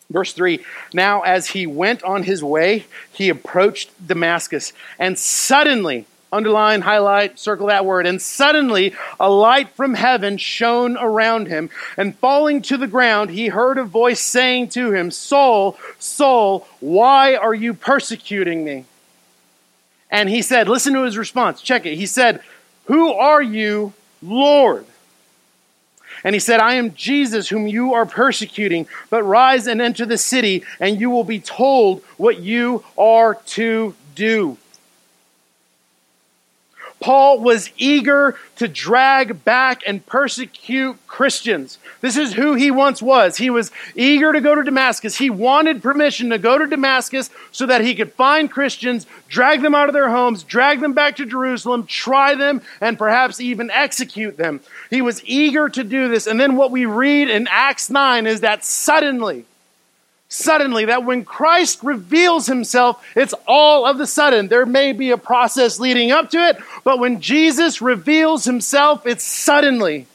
Verse 0.09 0.33
3 0.33 0.63
Now, 0.93 1.21
as 1.21 1.47
he 1.47 1.67
went 1.67 2.03
on 2.03 2.23
his 2.23 2.43
way, 2.43 2.85
he 3.11 3.29
approached 3.29 3.89
Damascus, 4.05 4.73
and 4.97 5.17
suddenly, 5.17 6.05
underline, 6.37 6.81
highlight, 6.81 7.39
circle 7.39 7.67
that 7.67 7.85
word, 7.85 8.05
and 8.05 8.21
suddenly 8.21 8.95
a 9.19 9.29
light 9.29 9.69
from 9.71 9.95
heaven 9.95 10.37
shone 10.37 10.95
around 10.97 11.47
him, 11.47 11.69
and 11.97 12.17
falling 12.17 12.61
to 12.61 12.77
the 12.77 12.87
ground, 12.87 13.31
he 13.31 13.47
heard 13.47 13.77
a 13.77 13.83
voice 13.83 14.21
saying 14.21 14.69
to 14.69 14.93
him, 14.93 15.11
Saul, 15.11 15.77
Saul, 15.99 16.67
why 16.79 17.35
are 17.35 17.53
you 17.53 17.73
persecuting 17.73 18.63
me? 18.63 18.85
And 20.09 20.29
he 20.29 20.41
said, 20.41 20.69
listen 20.69 20.93
to 20.93 21.03
his 21.03 21.17
response. 21.17 21.61
Check 21.61 21.85
it. 21.85 21.95
He 21.95 22.05
said, 22.05 22.41
Who 22.85 23.11
are 23.11 23.41
you, 23.41 23.93
Lord? 24.21 24.85
And 26.23 26.33
he 26.33 26.39
said, 26.39 26.59
I 26.59 26.75
am 26.75 26.93
Jesus 26.93 27.49
whom 27.49 27.67
you 27.67 27.93
are 27.93 28.05
persecuting, 28.05 28.87
but 29.09 29.23
rise 29.23 29.67
and 29.67 29.81
enter 29.81 30.05
the 30.05 30.17
city, 30.17 30.63
and 30.79 30.99
you 30.99 31.09
will 31.09 31.23
be 31.23 31.39
told 31.39 32.03
what 32.17 32.39
you 32.39 32.83
are 32.97 33.35
to 33.35 33.95
do. 34.15 34.57
Paul 36.99 37.39
was 37.39 37.69
eager 37.77 38.35
to 38.55 38.67
drag 38.67 39.43
back 39.43 39.81
and 39.85 40.05
persecute 40.05 40.97
Christians. 41.05 41.77
This 42.01 42.17
is 42.17 42.33
who 42.33 42.55
he 42.55 42.71
once 42.71 43.01
was. 43.01 43.37
He 43.37 43.49
was 43.49 43.71
eager 43.95 44.33
to 44.33 44.41
go 44.41 44.55
to 44.55 44.63
Damascus. 44.63 45.17
He 45.17 45.29
wanted 45.29 45.83
permission 45.83 46.31
to 46.31 46.39
go 46.39 46.57
to 46.57 46.65
Damascus 46.65 47.29
so 47.51 47.67
that 47.67 47.81
he 47.81 47.93
could 47.93 48.13
find 48.13 48.49
Christians, 48.49 49.05
drag 49.27 49.61
them 49.61 49.75
out 49.75 49.89
of 49.89 49.93
their 49.93 50.09
homes, 50.09 50.41
drag 50.43 50.79
them 50.79 50.93
back 50.93 51.15
to 51.17 51.25
Jerusalem, 51.25 51.85
try 51.85 52.33
them, 52.33 52.61
and 52.81 52.97
perhaps 52.97 53.39
even 53.39 53.69
execute 53.69 54.37
them. 54.37 54.61
He 54.89 55.01
was 55.01 55.23
eager 55.23 55.69
to 55.69 55.83
do 55.83 56.07
this. 56.07 56.25
And 56.25 56.39
then 56.39 56.55
what 56.55 56.71
we 56.71 56.85
read 56.85 57.29
in 57.29 57.47
Acts 57.49 57.89
9 57.89 58.25
is 58.25 58.41
that 58.41 58.65
suddenly, 58.65 59.45
suddenly 60.29 60.85
that 60.85 61.05
when 61.05 61.23
Christ 61.23 61.83
reveals 61.83 62.47
himself, 62.47 63.03
it's 63.15 63.33
all 63.47 63.85
of 63.85 63.97
the 63.97 64.07
sudden. 64.07 64.47
There 64.47 64.65
may 64.65 64.93
be 64.93 65.11
a 65.11 65.17
process 65.17 65.79
leading 65.79 66.11
up 66.11 66.31
to 66.31 66.37
it, 66.37 66.57
but 66.83 66.99
when 66.99 67.21
Jesus 67.21 67.81
reveals 67.81 68.45
himself, 68.45 69.05
it's 69.05 69.23
suddenly. 69.23 70.07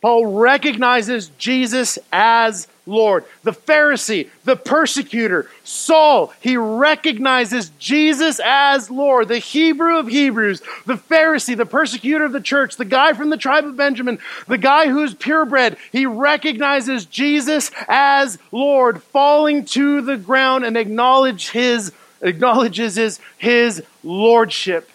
Paul 0.00 0.26
recognizes 0.26 1.28
Jesus 1.38 1.98
as 2.12 2.68
Lord. 2.86 3.24
The 3.42 3.52
Pharisee, 3.52 4.30
the 4.44 4.56
persecutor, 4.56 5.50
Saul, 5.64 6.32
he 6.40 6.56
recognizes 6.56 7.70
Jesus 7.78 8.40
as 8.44 8.90
Lord. 8.90 9.28
The 9.28 9.38
Hebrew 9.38 9.98
of 9.98 10.06
Hebrews, 10.06 10.62
the 10.86 10.94
Pharisee, 10.94 11.56
the 11.56 11.66
persecutor 11.66 12.24
of 12.24 12.32
the 12.32 12.40
church, 12.40 12.76
the 12.76 12.84
guy 12.84 13.12
from 13.12 13.30
the 13.30 13.36
tribe 13.36 13.64
of 13.64 13.76
Benjamin, 13.76 14.20
the 14.46 14.58
guy 14.58 14.88
who's 14.88 15.14
purebred, 15.14 15.76
he 15.90 16.06
recognizes 16.06 17.04
Jesus 17.04 17.72
as 17.88 18.38
Lord, 18.52 19.02
falling 19.02 19.64
to 19.66 20.00
the 20.00 20.16
ground 20.16 20.64
and 20.64 20.76
acknowledge 20.76 21.50
his, 21.50 21.92
acknowledges 22.22 22.94
his, 22.94 23.20
his 23.36 23.82
lordship. 24.04 24.88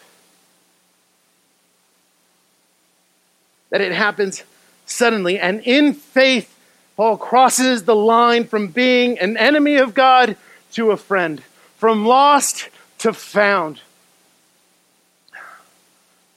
That 3.70 3.82
it 3.82 3.92
happens 3.92 4.44
suddenly, 4.86 5.40
and 5.40 5.62
in 5.62 5.94
faith, 5.94 6.58
Paul 7.02 7.18
crosses 7.18 7.86
the 7.86 7.96
line 7.96 8.46
from 8.46 8.68
being 8.68 9.18
an 9.18 9.36
enemy 9.36 9.78
of 9.78 9.96
God 9.96 10.38
to 10.74 10.92
a 10.92 10.98
friend, 10.98 11.42
from 11.78 12.06
lost 12.06 12.70
to 13.00 13.12
found, 13.12 13.82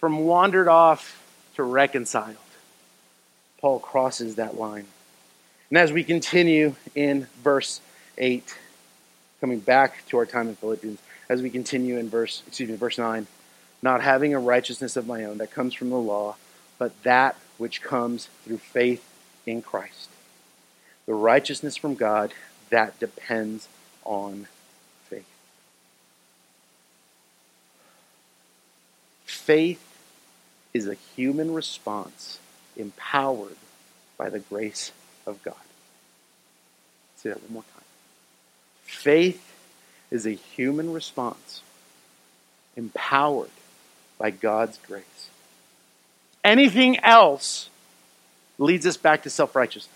from 0.01 0.21
wandered 0.21 0.67
off 0.67 1.23
to 1.57 1.63
reconciled. 1.63 2.39
Paul 3.59 3.79
crosses 3.79 4.37
that 4.37 4.57
line. 4.57 4.87
And 5.69 5.77
as 5.77 5.93
we 5.93 6.03
continue 6.03 6.77
in 6.95 7.27
verse 7.43 7.83
8, 8.17 8.57
coming 9.43 9.61
back 9.61 10.07
to 10.07 10.17
our 10.17 10.25
time 10.25 10.49
in 10.49 10.57
Philippians, 10.57 10.99
as 11.29 11.43
we 11.43 11.51
continue 11.51 11.99
in 11.99 12.09
verse, 12.09 12.43
excuse 12.47 12.71
me, 12.71 12.77
verse 12.77 12.97
9, 12.97 13.27
not 13.83 14.01
having 14.01 14.33
a 14.33 14.41
righteousness 14.41 14.97
of 14.97 15.07
my 15.07 15.27
own 15.27 15.37
that 15.37 15.51
comes 15.51 15.75
from 15.75 15.91
the 15.91 15.97
law, 15.97 16.37
but 16.79 17.03
that 17.03 17.37
which 17.59 17.83
comes 17.83 18.31
through 18.47 18.57
faith 18.57 19.07
in 19.45 19.61
Christ. 19.61 20.09
The 21.07 21.15
righteousness 21.15 21.77
from 21.77 21.95
God 21.95 22.33
that 22.71 22.99
depends 22.99 23.69
on 24.05 24.47
faith. 25.09 25.27
Faith 29.25 29.83
is 30.73 30.89
a 30.89 30.95
human 30.95 31.53
response 31.53 32.39
empowered 32.77 33.57
by 34.17 34.31
the 34.31 34.41
grace 34.41 34.93
of 35.27 35.43
God. 35.43 35.55
say 37.17 37.31
that 37.31 37.43
one 37.43 37.53
more 37.53 37.63
time. 37.63 37.85
Faith 38.85 39.53
is 40.11 40.27
a 40.27 40.33
human 40.33 40.93
response 40.93 41.63
empowered 42.77 43.51
by 44.19 44.31
God's 44.31 44.79
grace. 44.87 45.29
Anything 46.43 46.99
else 47.01 47.69
leads 48.59 48.87
us 48.87 48.97
back 48.97 49.23
to 49.23 49.31
self 49.31 49.57
righteousness. 49.57 49.94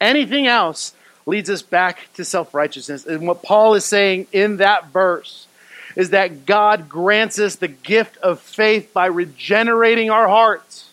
Anything 0.00 0.46
else 0.46 0.94
leads 1.26 1.48
us 1.48 1.62
back 1.62 2.12
to 2.14 2.24
self 2.24 2.54
righteousness. 2.54 3.06
And 3.06 3.26
what 3.26 3.42
Paul 3.42 3.74
is 3.74 3.84
saying 3.84 4.26
in 4.32 4.58
that 4.58 4.88
verse 4.88 5.46
is 5.96 6.10
that 6.10 6.46
God 6.46 6.88
grants 6.88 7.38
us 7.38 7.56
the 7.56 7.68
gift 7.68 8.16
of 8.18 8.40
faith 8.40 8.92
by 8.92 9.06
regenerating 9.06 10.10
our 10.10 10.28
hearts. 10.28 10.90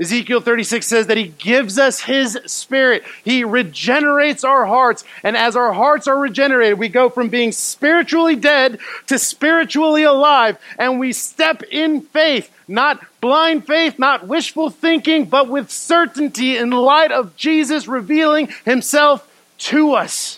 Ezekiel 0.00 0.40
36 0.40 0.86
says 0.86 1.08
that 1.08 1.16
he 1.16 1.26
gives 1.26 1.76
us 1.76 2.00
his 2.00 2.38
spirit. 2.46 3.02
He 3.24 3.42
regenerates 3.42 4.44
our 4.44 4.64
hearts. 4.64 5.02
And 5.24 5.36
as 5.36 5.56
our 5.56 5.72
hearts 5.72 6.06
are 6.06 6.18
regenerated, 6.18 6.78
we 6.78 6.88
go 6.88 7.10
from 7.10 7.28
being 7.28 7.50
spiritually 7.50 8.36
dead 8.36 8.78
to 9.08 9.18
spiritually 9.18 10.04
alive. 10.04 10.56
And 10.78 11.00
we 11.00 11.12
step 11.12 11.64
in 11.64 12.02
faith, 12.02 12.48
not 12.68 13.04
blind 13.20 13.66
faith, 13.66 13.98
not 13.98 14.28
wishful 14.28 14.70
thinking, 14.70 15.24
but 15.24 15.48
with 15.48 15.70
certainty 15.70 16.56
in 16.56 16.70
light 16.70 17.10
of 17.10 17.36
Jesus 17.36 17.88
revealing 17.88 18.48
himself 18.64 19.28
to 19.58 19.94
us 19.94 20.37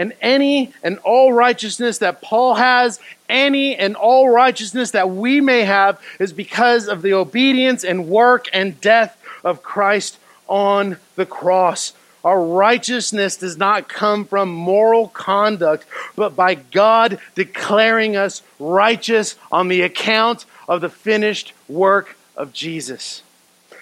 and 0.00 0.14
any 0.22 0.72
and 0.82 0.96
all 1.00 1.30
righteousness 1.30 1.98
that 1.98 2.22
Paul 2.22 2.54
has, 2.54 2.98
any 3.28 3.76
and 3.76 3.94
all 3.94 4.30
righteousness 4.30 4.92
that 4.92 5.10
we 5.10 5.42
may 5.42 5.64
have, 5.64 6.00
is 6.18 6.32
because 6.32 6.88
of 6.88 7.02
the 7.02 7.12
obedience 7.12 7.84
and 7.84 8.08
work 8.08 8.46
and 8.50 8.80
death 8.80 9.22
of 9.44 9.62
Christ 9.62 10.18
on 10.48 10.96
the 11.16 11.26
cross. 11.26 11.92
Our 12.24 12.42
righteousness 12.42 13.36
does 13.36 13.58
not 13.58 13.90
come 13.90 14.24
from 14.24 14.48
moral 14.48 15.08
conduct, 15.08 15.84
but 16.16 16.34
by 16.34 16.54
God 16.54 17.18
declaring 17.34 18.16
us 18.16 18.40
righteous 18.58 19.36
on 19.52 19.68
the 19.68 19.82
account 19.82 20.46
of 20.66 20.80
the 20.80 20.88
finished 20.88 21.52
work 21.68 22.16
of 22.38 22.54
Jesus. 22.54 23.22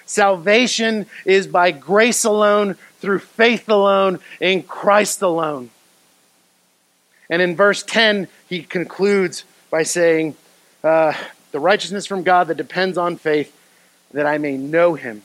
Salvation 0.05 1.05
is 1.23 1.47
by 1.47 1.71
grace 1.71 2.25
alone, 2.25 2.75
through 2.99 3.19
faith 3.19 3.69
alone, 3.69 4.19
in 4.41 4.63
Christ 4.63 5.21
alone. 5.21 5.69
And 7.29 7.41
in 7.41 7.55
verse 7.55 7.83
10, 7.83 8.27
he 8.47 8.63
concludes 8.63 9.43
by 9.69 9.83
saying, 9.83 10.35
uh, 10.83 11.13
The 11.51 11.59
righteousness 11.59 12.05
from 12.05 12.23
God 12.23 12.47
that 12.47 12.57
depends 12.57 12.97
on 12.97 13.17
faith, 13.17 13.55
that 14.13 14.25
I 14.25 14.37
may 14.37 14.57
know 14.57 14.95
him 14.95 15.21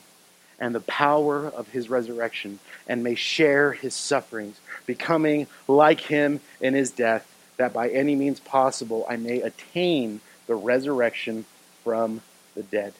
and 0.59 0.73
the 0.73 0.81
power 0.81 1.47
of 1.47 1.67
his 1.69 1.89
resurrection, 1.89 2.59
and 2.87 3.03
may 3.03 3.15
share 3.15 3.73
his 3.73 3.93
sufferings, 3.93 4.59
becoming 4.85 5.47
like 5.67 5.99
him 5.99 6.39
in 6.61 6.73
his 6.73 6.91
death, 6.91 7.27
that 7.57 7.73
by 7.73 7.89
any 7.89 8.15
means 8.15 8.39
possible 8.39 9.05
I 9.09 9.17
may 9.17 9.41
attain 9.41 10.21
the 10.47 10.55
resurrection 10.55 11.45
from 11.83 12.21
the 12.55 12.63
dead. 12.63 12.93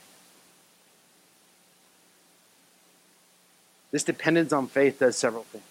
This 3.91 4.03
dependence 4.03 4.51
on 4.51 4.67
faith 4.67 4.99
does 4.99 5.17
several 5.17 5.43
things. 5.43 5.63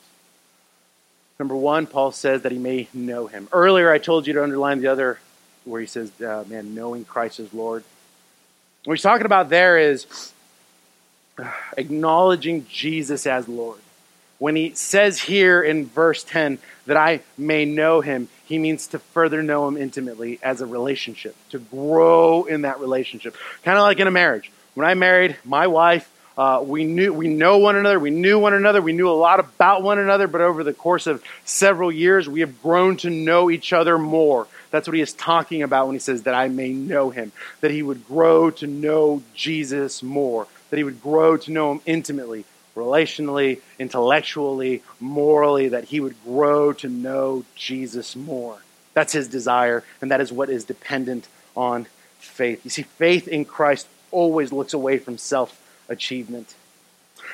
Number 1.38 1.56
one, 1.56 1.86
Paul 1.86 2.12
says 2.12 2.42
that 2.42 2.52
he 2.52 2.58
may 2.58 2.88
know 2.94 3.26
him. 3.26 3.48
Earlier, 3.52 3.90
I 3.90 3.98
told 3.98 4.26
you 4.26 4.34
to 4.34 4.42
underline 4.42 4.80
the 4.80 4.86
other 4.88 5.18
where 5.64 5.80
he 5.80 5.86
says, 5.86 6.12
uh, 6.20 6.44
man, 6.46 6.74
knowing 6.74 7.04
Christ 7.04 7.40
as 7.40 7.52
Lord. 7.52 7.84
What 8.84 8.94
he's 8.94 9.02
talking 9.02 9.26
about 9.26 9.48
there 9.48 9.78
is 9.78 10.32
acknowledging 11.76 12.66
Jesus 12.68 13.26
as 13.26 13.48
Lord. 13.48 13.80
When 14.38 14.56
he 14.56 14.74
says 14.74 15.20
here 15.20 15.62
in 15.62 15.86
verse 15.86 16.22
10 16.24 16.58
that 16.86 16.96
I 16.96 17.20
may 17.38 17.64
know 17.64 18.00
him, 18.00 18.28
he 18.44 18.58
means 18.58 18.88
to 18.88 18.98
further 18.98 19.42
know 19.42 19.66
him 19.66 19.76
intimately 19.76 20.38
as 20.42 20.60
a 20.60 20.66
relationship, 20.66 21.34
to 21.50 21.58
grow 21.58 22.44
in 22.44 22.62
that 22.62 22.80
relationship. 22.80 23.36
Kind 23.62 23.78
of 23.78 23.82
like 23.82 24.00
in 24.00 24.06
a 24.06 24.10
marriage. 24.10 24.52
When 24.74 24.86
I 24.86 24.94
married 24.94 25.36
my 25.44 25.66
wife, 25.66 26.10
uh, 26.36 26.62
we 26.64 26.84
knew 26.84 27.12
we 27.12 27.28
know 27.28 27.58
one 27.58 27.76
another. 27.76 27.98
We 28.00 28.10
knew 28.10 28.38
one 28.38 28.54
another. 28.54 28.82
We 28.82 28.92
knew 28.92 29.08
a 29.08 29.12
lot 29.12 29.38
about 29.38 29.82
one 29.82 29.98
another. 29.98 30.26
But 30.26 30.40
over 30.40 30.64
the 30.64 30.74
course 30.74 31.06
of 31.06 31.22
several 31.44 31.92
years, 31.92 32.28
we 32.28 32.40
have 32.40 32.60
grown 32.62 32.96
to 32.98 33.10
know 33.10 33.50
each 33.50 33.72
other 33.72 33.98
more. 33.98 34.48
That's 34.70 34.88
what 34.88 34.96
he 34.96 35.00
is 35.00 35.12
talking 35.12 35.62
about 35.62 35.86
when 35.86 35.94
he 35.94 36.00
says 36.00 36.24
that 36.24 36.34
I 36.34 36.48
may 36.48 36.72
know 36.72 37.10
him. 37.10 37.30
That 37.60 37.70
he 37.70 37.82
would 37.82 38.06
grow 38.06 38.50
to 38.52 38.66
know 38.66 39.22
Jesus 39.34 40.02
more. 40.02 40.48
That 40.70 40.76
he 40.76 40.84
would 40.84 41.00
grow 41.00 41.36
to 41.36 41.52
know 41.52 41.70
him 41.70 41.80
intimately, 41.86 42.44
relationally, 42.74 43.60
intellectually, 43.78 44.82
morally. 44.98 45.68
That 45.68 45.84
he 45.84 46.00
would 46.00 46.16
grow 46.24 46.72
to 46.74 46.88
know 46.88 47.44
Jesus 47.54 48.16
more. 48.16 48.58
That's 48.92 49.12
his 49.12 49.28
desire, 49.28 49.84
and 50.00 50.10
that 50.10 50.20
is 50.20 50.32
what 50.32 50.50
is 50.50 50.64
dependent 50.64 51.28
on 51.56 51.86
faith. 52.18 52.64
You 52.64 52.70
see, 52.70 52.82
faith 52.82 53.28
in 53.28 53.44
Christ 53.44 53.86
always 54.10 54.52
looks 54.52 54.72
away 54.72 54.98
from 54.98 55.18
self 55.18 55.60
achievement. 55.88 56.54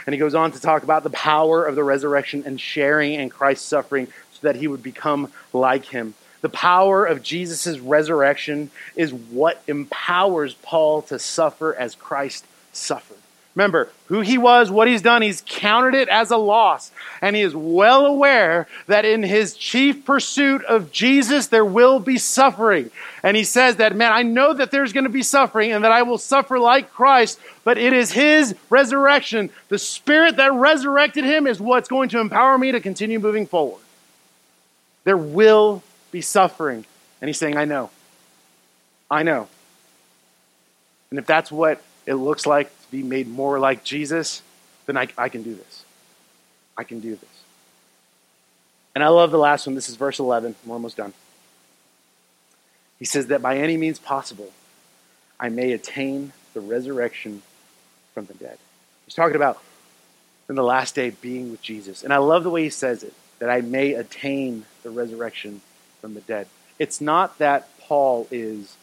And 0.07 0.15
he 0.15 0.19
goes 0.19 0.35
on 0.35 0.53
to 0.53 0.61
talk 0.61 0.83
about 0.83 1.03
the 1.03 1.11
power 1.11 1.65
of 1.65 1.77
the 1.77 1.85
resurrection 1.85 2.45
and 2.47 2.61
sharing 2.61 3.15
in 3.15 3.29
Christ's 3.29 3.67
suffering 3.67 4.07
so 4.33 4.39
that 4.43 4.57
he 4.57 4.69
would 4.69 4.83
become 4.83 5.33
like 5.53 5.87
him. 5.87 6.15
The 6.41 6.49
power 6.49 7.05
of 7.05 7.23
Jesus' 7.23 7.79
resurrection 7.79 8.71
is 8.97 9.13
what 9.13 9.63
empowers 9.67 10.55
Paul 10.55 11.03
to 11.03 11.19
suffer 11.19 11.75
as 11.75 11.95
Christ 11.95 12.47
suffered. 12.73 13.20
Remember 13.57 13.89
who 14.07 14.21
he 14.21 14.39
was, 14.39 14.71
what 14.71 14.87
he's 14.87 15.03
done, 15.03 15.23
he's 15.23 15.43
counted 15.45 15.95
it 15.95 16.09
as 16.09 16.31
a 16.31 16.37
loss. 16.37 16.93
And 17.21 17.35
he 17.35 17.43
is 17.43 17.55
well 17.55 18.07
aware 18.07 18.69
that 18.87 19.05
in 19.05 19.25
his 19.25 19.57
chief 19.57 20.05
pursuit 20.05 20.65
of 20.65 20.93
Jesus, 20.93 21.49
there 21.49 21.65
will 21.65 21.99
be 21.99 22.17
suffering. 22.17 22.91
And 23.25 23.37
he 23.37 23.43
says 23.43 23.77
that, 23.77 23.97
man, 23.97 24.13
I 24.13 24.23
know 24.23 24.55
that 24.55 24.71
there's 24.71 24.93
going 24.93 25.05
to 25.05 25.11
be 25.11 25.25
suffering 25.25 25.73
and 25.73 25.85
that 25.85 25.91
I 25.91 26.03
will 26.03 26.19
suffer 26.19 26.61
like 26.61 26.93
Christ, 26.93 27.41
but 27.65 27.77
it 27.77 27.93
is 27.93 28.13
his 28.13 28.55
resurrection. 28.71 29.51
The 29.69 29.79
spirit 29.79 30.37
that 30.37 30.53
resurrected 30.53 31.25
him 31.25 31.49
is 31.49 31.61
what's 31.61 31.89
going 31.89 32.09
to 32.11 32.21
empower 32.21 32.57
me 32.57 32.73
to 32.73 32.81
continue 32.81 33.19
moving 33.19 33.47
forward. 33.47 33.83
There 35.03 35.17
will 35.17 35.83
be 36.13 36.21
suffering. 36.21 36.85
And 37.21 37.29
he's 37.29 37.39
saying, 37.39 37.57
I 37.57 37.65
know. 37.65 37.91
I 39.11 39.25
know. 39.25 39.49
And 41.11 41.19
if 41.19 41.27
that's 41.27 41.51
what 41.51 41.83
it 42.11 42.17
looks 42.17 42.45
like 42.45 42.67
to 42.67 42.91
be 42.91 43.05
made 43.05 43.29
more 43.29 43.61
like 43.61 43.85
Jesus, 43.85 44.43
then 44.87 44.97
I, 44.97 45.07
I 45.17 45.29
can 45.29 45.45
do 45.45 45.55
this. 45.55 45.85
I 46.77 46.83
can 46.83 46.99
do 46.99 47.15
this. 47.15 47.31
And 48.97 49.05
I 49.05 49.09
love 49.09 49.31
the 49.31 49.39
last 49.39 49.65
one. 49.65 49.77
This 49.77 49.89
is 49.89 49.95
verse 49.95 50.19
11. 50.19 50.57
We're 50.67 50.73
almost 50.73 50.97
done. 50.97 51.13
He 52.99 53.05
says 53.05 53.29
that 53.29 53.41
by 53.41 53.59
any 53.59 53.77
means 53.77 54.01
possible, 54.01 54.51
I 55.39 55.51
may 55.51 55.71
attain 55.71 56.33
the 56.53 56.61
resurrection 56.61 57.43
from 58.13 58.27
the 58.27 58.35
dead. 58.35 58.59
He's 59.07 59.15
talking 59.15 59.37
about 59.37 59.63
in 60.49 60.57
the 60.57 60.65
last 60.65 60.97
day 60.97 61.11
being 61.11 61.53
with 61.53 61.63
Jesus. 61.63 62.03
And 62.03 62.13
I 62.13 62.17
love 62.17 62.43
the 62.43 62.51
way 62.51 62.65
he 62.65 62.71
says 62.71 63.05
it 63.05 63.15
that 63.39 63.49
I 63.49 63.61
may 63.61 63.95
attain 63.95 64.65
the 64.83 64.91
resurrection 64.91 65.61
from 66.01 66.15
the 66.15 66.23
dead. 66.23 66.49
It's 66.81 67.01
not 67.01 67.39
that 67.39 67.69
Paul 67.79 68.27
is, 68.33 68.77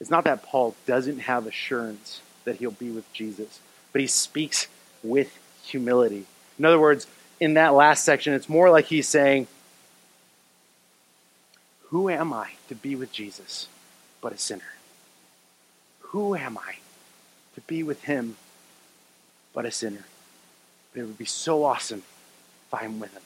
it's 0.00 0.10
not 0.10 0.24
that 0.24 0.42
Paul 0.42 0.74
doesn't 0.86 1.18
have 1.18 1.46
assurance 1.46 2.22
that 2.46 2.56
he'll 2.56 2.70
be 2.70 2.90
with 2.90 3.12
Jesus. 3.12 3.60
But 3.92 4.00
he 4.00 4.06
speaks 4.06 4.68
with 5.02 5.38
humility. 5.64 6.24
In 6.58 6.64
other 6.64 6.80
words, 6.80 7.06
in 7.38 7.54
that 7.54 7.74
last 7.74 8.04
section, 8.04 8.32
it's 8.32 8.48
more 8.48 8.70
like 8.70 8.86
he's 8.86 9.06
saying, 9.06 9.46
Who 11.88 12.08
am 12.08 12.32
I 12.32 12.52
to 12.68 12.74
be 12.74 12.96
with 12.96 13.12
Jesus 13.12 13.68
but 14.22 14.32
a 14.32 14.38
sinner? 14.38 14.72
Who 16.00 16.34
am 16.34 16.56
I 16.56 16.76
to 17.54 17.60
be 17.62 17.82
with 17.82 18.04
him 18.04 18.36
but 19.52 19.66
a 19.66 19.70
sinner? 19.70 20.06
But 20.92 21.00
it 21.00 21.04
would 21.04 21.18
be 21.18 21.26
so 21.26 21.64
awesome 21.64 22.02
if 22.66 22.74
I'm 22.74 22.98
with 22.98 23.12
him. 23.12 23.22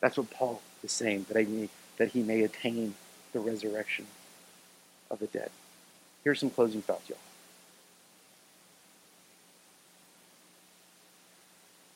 That's 0.00 0.16
what 0.16 0.30
Paul 0.30 0.62
is 0.82 0.92
saying, 0.92 1.26
that, 1.28 1.36
I 1.36 1.68
that 1.98 2.08
he 2.08 2.22
may 2.22 2.42
attain 2.42 2.94
the 3.32 3.40
resurrection 3.40 4.06
of 5.10 5.18
the 5.18 5.26
dead. 5.26 5.50
Here's 6.24 6.40
some 6.40 6.50
closing 6.50 6.82
thoughts, 6.82 7.08
y'all. 7.08 7.18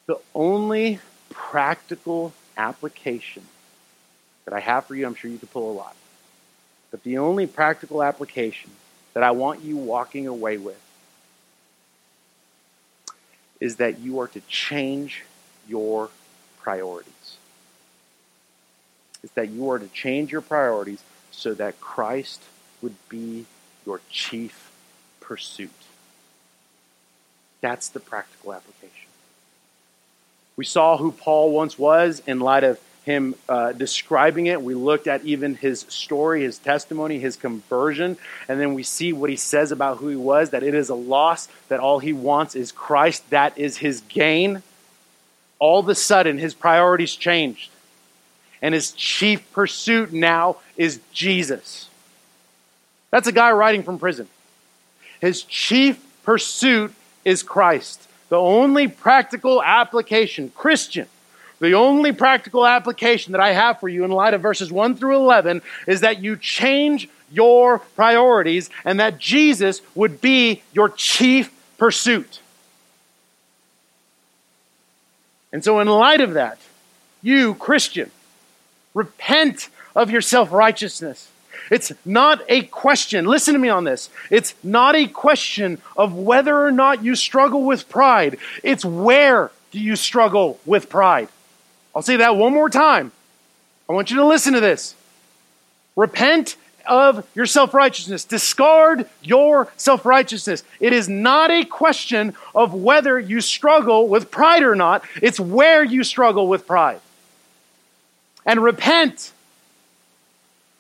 The 0.07 0.19
only 0.35 1.01
practical 1.31 2.33
application 2.57 3.45
that 4.45 4.55
I 4.55 4.61
have 4.61 4.87
for 4.87 4.95
you, 4.95 5.07
I'm 5.07 5.15
sure 5.15 5.31
you 5.31 5.39
could 5.39 5.51
pull 5.51 5.73
a 5.73 5.75
lot, 5.75 5.97
but 6.91 7.03
the 7.03 7.19
only 7.19 7.47
practical 7.47 8.03
application 8.03 8.71
that 9.15 9.23
I 9.23 9.31
want 9.31 9.63
you 9.63 9.77
walking 9.77 10.27
away 10.27 10.59
with 10.59 10.81
is 13.61 13.77
that 13.77 13.99
you 14.01 14.19
are 14.19 14.29
to 14.29 14.41
change 14.43 15.23
your 15.67 16.11
priorities. 16.61 17.37
Is 19.23 19.31
that 19.31 19.49
you 19.49 19.71
are 19.71 19.79
to 19.79 19.89
change 19.89 20.33
your 20.33 20.43
priorities 20.43 21.03
so 21.31 21.55
that 21.55 21.81
Christ 21.81 22.43
would 22.83 22.97
be 23.09 23.47
your 23.87 24.01
chief 24.11 24.71
pursuit. 25.21 25.71
That's 27.63 27.89
the 27.89 28.01
practical 28.01 28.53
application. 28.53 29.14
We 30.57 30.65
saw 30.65 30.97
who 30.97 31.13
Paul 31.13 31.51
once 31.53 31.79
was 31.79 32.23
in 32.27 32.41
light 32.41 32.65
of 32.65 32.81
him 33.05 33.35
uh, 33.49 33.73
describing 33.73 34.47
it. 34.47 34.63
We 34.63 34.75
looked 34.75 35.07
at 35.07 35.25
even 35.25 35.57
his 35.57 35.81
story, 35.89 36.43
his 36.45 36.59
testimony, 36.59 37.19
his 37.19 37.37
conversion, 37.37 38.17
and 38.49 38.59
then 38.59 38.73
we 38.73 38.83
see 38.83 39.13
what 39.13 39.29
he 39.29 39.37
says 39.37 39.73
about 39.73 39.99
who 39.99 40.09
he 40.09 40.17
was 40.17 40.51
that 40.51 40.63
it 40.63 40.75
is 40.75 40.89
a 40.89 40.95
loss, 40.95 41.49
that 41.69 41.81
all 41.81 41.99
he 41.99 42.15
wants 42.15 42.55
is 42.55 42.73
Christ, 42.73 43.29
that 43.31 43.59
is 43.59 43.77
his 43.79 44.01
gain. 44.09 44.63
all 45.59 45.81
of 45.81 45.89
a 45.89 45.95
sudden 45.95 46.39
his 46.39 46.55
priorities 46.55 47.15
changed. 47.17 47.71
And 48.61 48.75
his 48.75 48.93
chief 48.93 49.51
pursuit 49.53 50.13
now 50.13 50.57
is 50.77 51.01
Jesus. 51.13 51.89
That's 53.11 53.29
a 53.29 53.33
guy 53.33 53.53
writing 53.53 53.83
from 53.83 53.99
prison. 53.99 54.29
His 55.21 55.43
chief 55.43 56.03
pursuit 56.23 56.93
is 57.25 57.43
Christ. 57.43 58.07
The 58.29 58.39
only 58.39 58.89
practical 58.89 59.63
application, 59.63 60.51
Christian, 60.55 61.07
the 61.61 61.75
only 61.75 62.13
practical 62.13 62.67
application 62.67 63.33
that 63.33 63.41
I 63.41 63.53
have 63.53 63.81
for 63.81 63.89
you 63.89 64.05
in 64.05 64.11
light 64.11 64.35
of 64.35 64.41
verses 64.41 64.73
1 64.73 64.97
through 64.97 65.17
11 65.17 65.63
is 65.87 66.01
that 66.01 66.23
you 66.23 66.37
change 66.37 67.09
your 67.31 67.79
priorities 67.79 68.71
and 68.85 69.01
that 69.01 69.19
Jesus 69.19 69.81
would 69.95 70.21
be 70.21 70.63
your 70.73 70.89
chief 70.89 71.53
pursuit. 71.79 72.41
And 75.53 75.63
so, 75.63 75.79
in 75.81 75.87
light 75.87 76.21
of 76.21 76.35
that, 76.35 76.59
you, 77.23 77.55
Christian, 77.55 78.11
repent 78.93 79.69
of 79.95 80.11
your 80.11 80.21
self 80.21 80.51
righteousness. 80.53 81.31
It's 81.71 81.93
not 82.05 82.43
a 82.49 82.63
question, 82.63 83.27
listen 83.27 83.55
to 83.55 83.61
me 83.61 83.69
on 83.69 83.85
this. 83.85 84.11
It's 84.31 84.55
not 84.63 84.95
a 84.95 85.07
question 85.07 85.79
of 85.97 86.15
whether 86.15 86.65
or 86.65 86.71
not 86.71 87.05
you 87.05 87.15
struggle 87.15 87.65
with 87.65 87.89
pride. 87.89 88.39
It's 88.63 88.85
where 88.85 89.51
do 89.71 89.81
you 89.81 89.97
struggle 89.97 90.61
with 90.65 90.89
pride? 90.89 91.29
I'll 91.95 92.03
say 92.03 92.17
that 92.17 92.37
one 92.37 92.53
more 92.53 92.71
time. 92.71 93.13
I 93.89 93.93
want 93.93 94.11
you 94.11 94.17
to 94.17 94.27
listen 94.27 94.55
to 94.55 94.61
this. 94.61 94.95
Repent 95.97 96.57
of 96.87 97.27
your 97.35 97.47
self 97.47 97.75
righteousness. 97.75 98.25
Discard 98.25 99.09
your 99.23 99.69
self 99.77 100.05
righteousness. 100.05 100.63
It 100.81 100.93
is 100.93 101.09
not 101.09 101.51
a 101.51 101.65
question 101.65 102.35
of 102.55 102.75
whether 102.75 103.19
you 103.19 103.41
struggle 103.41 104.09
with 104.09 104.31
pride 104.31 104.63
or 104.63 104.75
not, 104.75 105.05
it's 105.23 105.41
where 105.41 105.85
you 105.85 106.05
struggle 106.05 106.49
with 106.49 106.67
pride. 106.67 107.01
And 108.47 108.63
repent. 108.63 109.33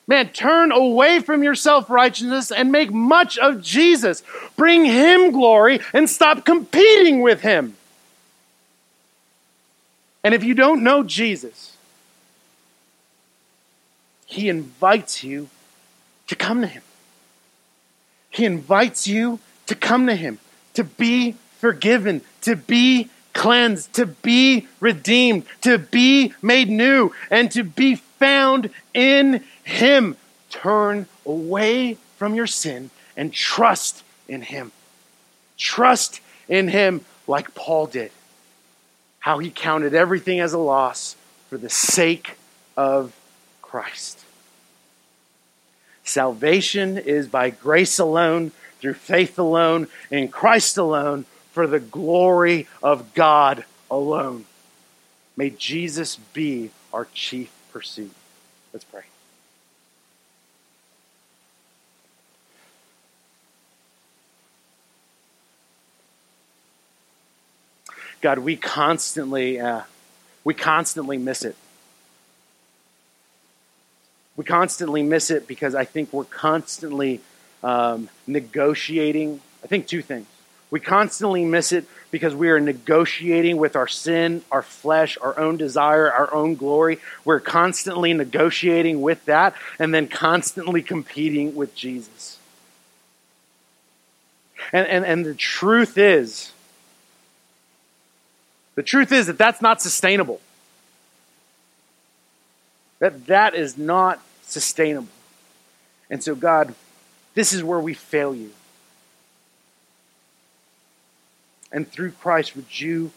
Man, 0.07 0.29
turn 0.29 0.71
away 0.71 1.21
from 1.21 1.43
your 1.43 1.55
self 1.55 1.89
righteousness 1.89 2.51
and 2.51 2.71
make 2.71 2.93
much 2.93 3.39
of 3.39 3.63
Jesus. 3.63 4.23
Bring 4.57 4.85
him 4.85 5.33
glory 5.33 5.81
and 5.93 6.09
stop 6.09 6.45
competing 6.45 7.23
with 7.23 7.41
him. 7.41 7.77
And 10.23 10.35
if 10.35 10.45
you 10.45 10.55
don't 10.55 10.83
know 10.83 11.03
Jesus, 11.03 11.77
he 14.27 14.49
invites 14.49 15.23
you 15.23 15.49
to 16.27 16.35
come 16.35 16.61
to 16.61 16.67
Him. 16.67 16.83
He 18.31 18.45
invites 18.45 19.07
you 19.07 19.39
to 19.67 19.75
come 19.75 20.07
to 20.07 20.17
Him, 20.17 20.39
to 20.75 20.85
be 20.85 21.37
forgiven, 21.59 22.23
to 22.43 22.57
be 22.57 23.11
cleansed, 23.33 23.93
to 23.95 24.07
be 24.07 24.67
redeemed, 24.81 25.45
to 25.63 25.79
be 25.79 26.35
made 26.43 26.69
new, 26.69 27.13
and 27.31 27.51
to 27.53 27.63
be 27.63 27.97
found 27.97 28.71
in 28.93 29.45
Him. 29.65 30.17
Turn 30.51 31.07
away 31.27 31.99
from 32.17 32.35
your 32.35 32.47
sin 32.47 32.91
and 33.17 33.33
trust 33.33 34.05
in 34.29 34.43
Him. 34.43 34.73
Trust 35.59 36.21
in 36.49 36.69
Him 36.69 37.05
like 37.27 37.55
Paul 37.55 37.87
did. 37.87 38.12
How 39.19 39.39
he 39.39 39.51
counted 39.51 39.95
everything 39.95 40.41
as 40.41 40.53
a 40.53 40.59
loss 40.59 41.17
for 41.49 41.57
the 41.57 41.71
sake 41.71 42.37
of 42.77 43.15
Christ. 43.62 44.25
Salvation 46.05 46.99
is 46.99 47.27
by 47.27 47.51
grace 47.51 47.99
alone, 47.99 48.53
through 48.81 48.95
faith 48.95 49.39
alone, 49.39 49.89
in 50.11 50.29
Christ 50.29 50.77
alone, 50.77 51.25
for 51.53 51.67
the 51.67 51.81
glory 51.81 52.69
of 52.83 53.15
God 53.15 53.65
alone. 53.91 54.45
May 55.37 55.51
Jesus 55.51 56.17
be 56.17 56.71
our 56.93 57.07
chief 57.15 57.51
pursuit. 57.73 58.12
Let's 58.73 58.85
pray. 58.85 59.05
God, 68.25 68.39
we 68.39 68.57
constantly, 68.57 69.61
uh, 69.61 69.83
we 70.45 70.55
constantly 70.55 71.18
miss 71.18 71.45
it. 71.45 71.55
We 74.35 74.47
constantly 74.47 75.03
miss 75.03 75.31
it 75.31 75.47
because 75.47 75.75
I 75.75 75.85
think 75.85 76.11
we're 76.11 76.25
constantly 76.25 77.20
um, 77.62 78.09
negotiating. 78.27 79.43
I 79.62 79.66
think 79.66 79.87
two 79.87 80.01
things. 80.01 80.27
We 80.70 80.81
constantly 80.81 81.45
miss 81.45 81.70
it 81.70 81.85
because 82.11 82.35
we 82.35 82.49
are 82.49 82.59
negotiating 82.61 83.59
with 83.59 83.77
our 83.77 83.89
sin, 83.89 84.41
our 84.51 84.62
flesh, 84.62 85.18
our 85.20 85.39
own 85.39 85.59
desire, 85.59 86.11
our 86.11 86.33
own 86.33 86.55
glory. 86.55 87.01
We're 87.27 87.41
constantly 87.41 88.14
negotiating 88.14 89.03
with 89.03 89.22
that 89.27 89.55
and 89.79 89.93
then 89.93 90.09
constantly 90.09 90.81
competing 90.81 91.55
with 91.55 91.75
Jesus. 91.75 92.39
And, 94.72 94.87
and, 94.87 95.05
and 95.05 95.27
the 95.27 95.35
truth 95.35 95.99
is, 95.99 96.54
the 98.75 98.83
truth 98.83 99.12
is 99.12 99.27
that 99.27 99.39
that's 99.39 99.62
not 99.62 99.81
sustainable. 99.81 100.41
That 102.99 103.27
that 103.27 103.55
is 103.55 103.79
not 103.79 104.20
sustainable. 104.43 105.09
And 106.11 106.22
so, 106.22 106.35
God, 106.35 106.75
this 107.35 107.53
is 107.53 107.62
where 107.62 107.81
we 107.81 107.95
fail 107.95 108.35
you. 108.35 108.53
And 111.72 111.91
through 111.91 112.12
Christ, 112.12 112.55
would 112.55 112.81
you 112.81 113.11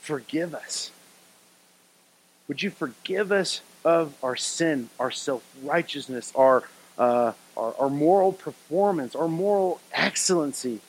forgive 0.00 0.54
us? 0.54 0.90
Would 2.48 2.62
you 2.62 2.70
forgive 2.70 3.30
us 3.30 3.60
of 3.84 4.14
our 4.22 4.36
sin, 4.36 4.88
our 4.98 5.10
self 5.10 5.44
righteousness, 5.62 6.32
our, 6.34 6.64
uh, 6.98 7.32
our, 7.56 7.74
our, 7.78 7.90
moral 7.90 8.32
performance, 8.32 9.14
our 9.14 9.28
moral 9.28 9.80
excellency? 9.92 10.80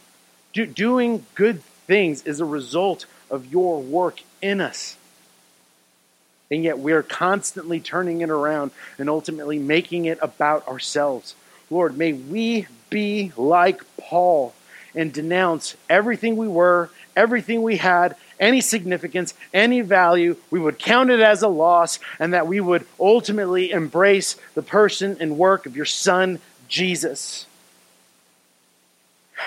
Do, 0.53 0.65
doing 0.65 1.25
good 1.35 1.61
things 1.85 2.23
is 2.23 2.39
a 2.39 2.45
result 2.45 3.05
of 3.31 3.51
your 3.51 3.81
work 3.81 4.21
in 4.41 4.61
us. 4.61 4.97
And 6.51 6.63
yet 6.63 6.77
we're 6.77 7.01
constantly 7.01 7.79
turning 7.79 8.21
it 8.21 8.29
around 8.29 8.71
and 8.99 9.09
ultimately 9.09 9.57
making 9.57 10.05
it 10.05 10.19
about 10.21 10.67
ourselves. 10.67 11.33
Lord, 11.69 11.97
may 11.97 12.11
we 12.11 12.67
be 12.89 13.31
like 13.37 13.81
Paul 13.97 14.53
and 14.93 15.13
denounce 15.13 15.77
everything 15.89 16.35
we 16.35 16.49
were, 16.49 16.89
everything 17.15 17.61
we 17.63 17.77
had, 17.77 18.17
any 18.37 18.59
significance, 18.59 19.33
any 19.53 19.79
value. 19.79 20.35
We 20.49 20.59
would 20.59 20.77
count 20.77 21.09
it 21.09 21.21
as 21.21 21.41
a 21.41 21.47
loss, 21.47 21.99
and 22.19 22.33
that 22.33 22.47
we 22.47 22.59
would 22.59 22.85
ultimately 22.99 23.71
embrace 23.71 24.35
the 24.53 24.61
person 24.61 25.15
and 25.21 25.37
work 25.37 25.65
of 25.65 25.77
your 25.77 25.85
Son, 25.85 26.39
Jesus 26.67 27.45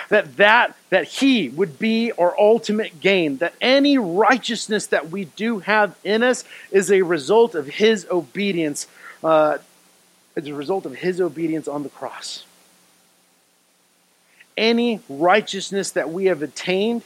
that 0.09 0.37
that 0.37 0.75
that 0.89 1.05
he 1.05 1.49
would 1.49 1.79
be 1.79 2.11
our 2.13 2.37
ultimate 2.39 2.99
gain 2.99 3.37
that 3.37 3.53
any 3.61 3.97
righteousness 3.97 4.87
that 4.87 5.09
we 5.09 5.25
do 5.25 5.59
have 5.59 5.95
in 6.03 6.23
us 6.23 6.43
is 6.71 6.91
a 6.91 7.01
result 7.01 7.55
of 7.55 7.67
his 7.67 8.07
obedience 8.09 8.87
uh, 9.23 9.57
as 10.35 10.47
a 10.47 10.53
result 10.53 10.85
of 10.85 10.95
his 10.95 11.19
obedience 11.21 11.67
on 11.67 11.83
the 11.83 11.89
cross. 11.89 12.45
Any 14.57 15.01
righteousness 15.09 15.91
that 15.91 16.09
we 16.11 16.25
have 16.25 16.41
attained 16.41 17.03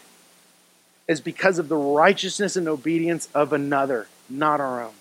is 1.08 1.22
because 1.22 1.58
of 1.58 1.70
the 1.70 1.76
righteousness 1.76 2.56
and 2.56 2.68
obedience 2.68 3.28
of 3.34 3.54
another 3.54 4.08
not 4.30 4.62
our 4.62 4.84
own. 4.84 4.94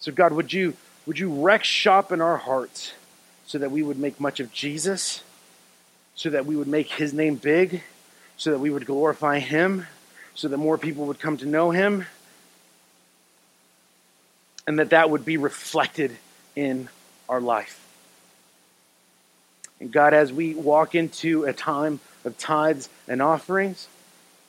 So 0.00 0.12
god 0.12 0.32
would 0.32 0.52
you 0.52 0.74
would 1.06 1.18
you 1.18 1.42
wreck 1.42 1.64
shop 1.64 2.12
in 2.12 2.20
our 2.20 2.36
hearts 2.36 2.92
so 3.52 3.58
that 3.58 3.70
we 3.70 3.82
would 3.82 3.98
make 3.98 4.18
much 4.18 4.40
of 4.40 4.50
Jesus, 4.50 5.22
so 6.14 6.30
that 6.30 6.46
we 6.46 6.56
would 6.56 6.68
make 6.68 6.88
his 6.88 7.12
name 7.12 7.34
big, 7.34 7.82
so 8.38 8.50
that 8.50 8.58
we 8.58 8.70
would 8.70 8.86
glorify 8.86 9.40
him, 9.40 9.86
so 10.34 10.48
that 10.48 10.56
more 10.56 10.78
people 10.78 11.04
would 11.04 11.20
come 11.20 11.36
to 11.36 11.44
know 11.44 11.70
him, 11.70 12.06
and 14.66 14.78
that 14.78 14.88
that 14.88 15.10
would 15.10 15.26
be 15.26 15.36
reflected 15.36 16.16
in 16.56 16.88
our 17.28 17.42
life. 17.42 17.86
And 19.80 19.92
God, 19.92 20.14
as 20.14 20.32
we 20.32 20.54
walk 20.54 20.94
into 20.94 21.44
a 21.44 21.52
time 21.52 22.00
of 22.24 22.38
tithes 22.38 22.88
and 23.06 23.20
offerings, 23.20 23.86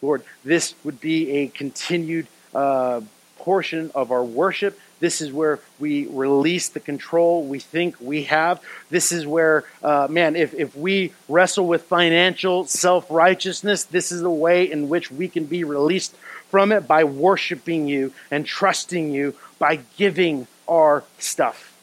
Lord, 0.02 0.24
this 0.46 0.76
would 0.86 1.02
be 1.02 1.30
a 1.40 1.48
continued 1.50 2.28
uh, 2.56 3.02
portion 3.36 3.92
of 3.96 4.14
our 4.14 4.24
worship 4.24 4.80
this 5.04 5.20
is 5.20 5.34
where 5.34 5.60
we 5.82 6.08
release 6.08 6.70
the 6.70 6.80
control 6.80 7.44
we 7.44 7.60
think 7.60 8.00
we 8.00 8.24
have. 8.24 8.62
This 8.90 9.12
is 9.12 9.28
where, 9.28 9.66
uh, 9.84 10.08
man, 10.10 10.38
if, 10.38 10.54
if 10.54 10.78
we 10.78 11.12
wrestle 11.28 11.68
with 11.68 11.82
financial 11.82 12.64
self 12.68 13.12
righteousness, 13.12 13.84
this 13.84 14.14
is 14.14 14.22
the 14.22 14.30
way 14.30 14.72
in 14.72 14.88
which 14.88 15.12
we 15.12 15.28
can 15.28 15.44
be 15.44 15.66
released 15.66 16.16
from 16.50 16.72
it 16.72 16.88
by 16.88 17.04
worshiping 17.04 17.86
you 17.86 18.14
and 18.32 18.46
trusting 18.46 19.12
you 19.12 19.36
by 19.60 19.80
giving 19.98 20.48
our 20.70 21.04
stuff. 21.20 21.74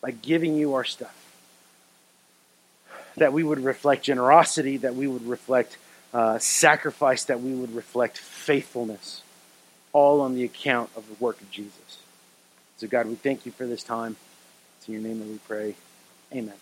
By 0.00 0.12
giving 0.12 0.56
you 0.56 0.74
our 0.74 0.84
stuff. 0.84 1.18
That 3.16 3.32
we 3.32 3.42
would 3.42 3.58
reflect 3.58 4.04
generosity, 4.04 4.76
that 4.76 4.94
we 4.94 5.08
would 5.08 5.26
reflect 5.26 5.76
uh, 6.14 6.38
sacrifice 6.38 7.24
that 7.24 7.40
we 7.40 7.52
would 7.52 7.74
reflect 7.74 8.18
faithfulness, 8.18 9.22
all 9.92 10.20
on 10.20 10.34
the 10.34 10.44
account 10.44 10.90
of 10.96 11.08
the 11.08 11.14
work 11.24 11.40
of 11.40 11.50
Jesus. 11.50 11.98
So, 12.78 12.86
God, 12.88 13.06
we 13.06 13.14
thank 13.16 13.46
you 13.46 13.52
for 13.52 13.66
this 13.66 13.82
time. 13.82 14.16
It's 14.78 14.88
in 14.88 14.94
your 14.94 15.02
name 15.02 15.20
that 15.20 15.28
we 15.28 15.38
pray. 15.38 15.76
Amen. 16.32 16.61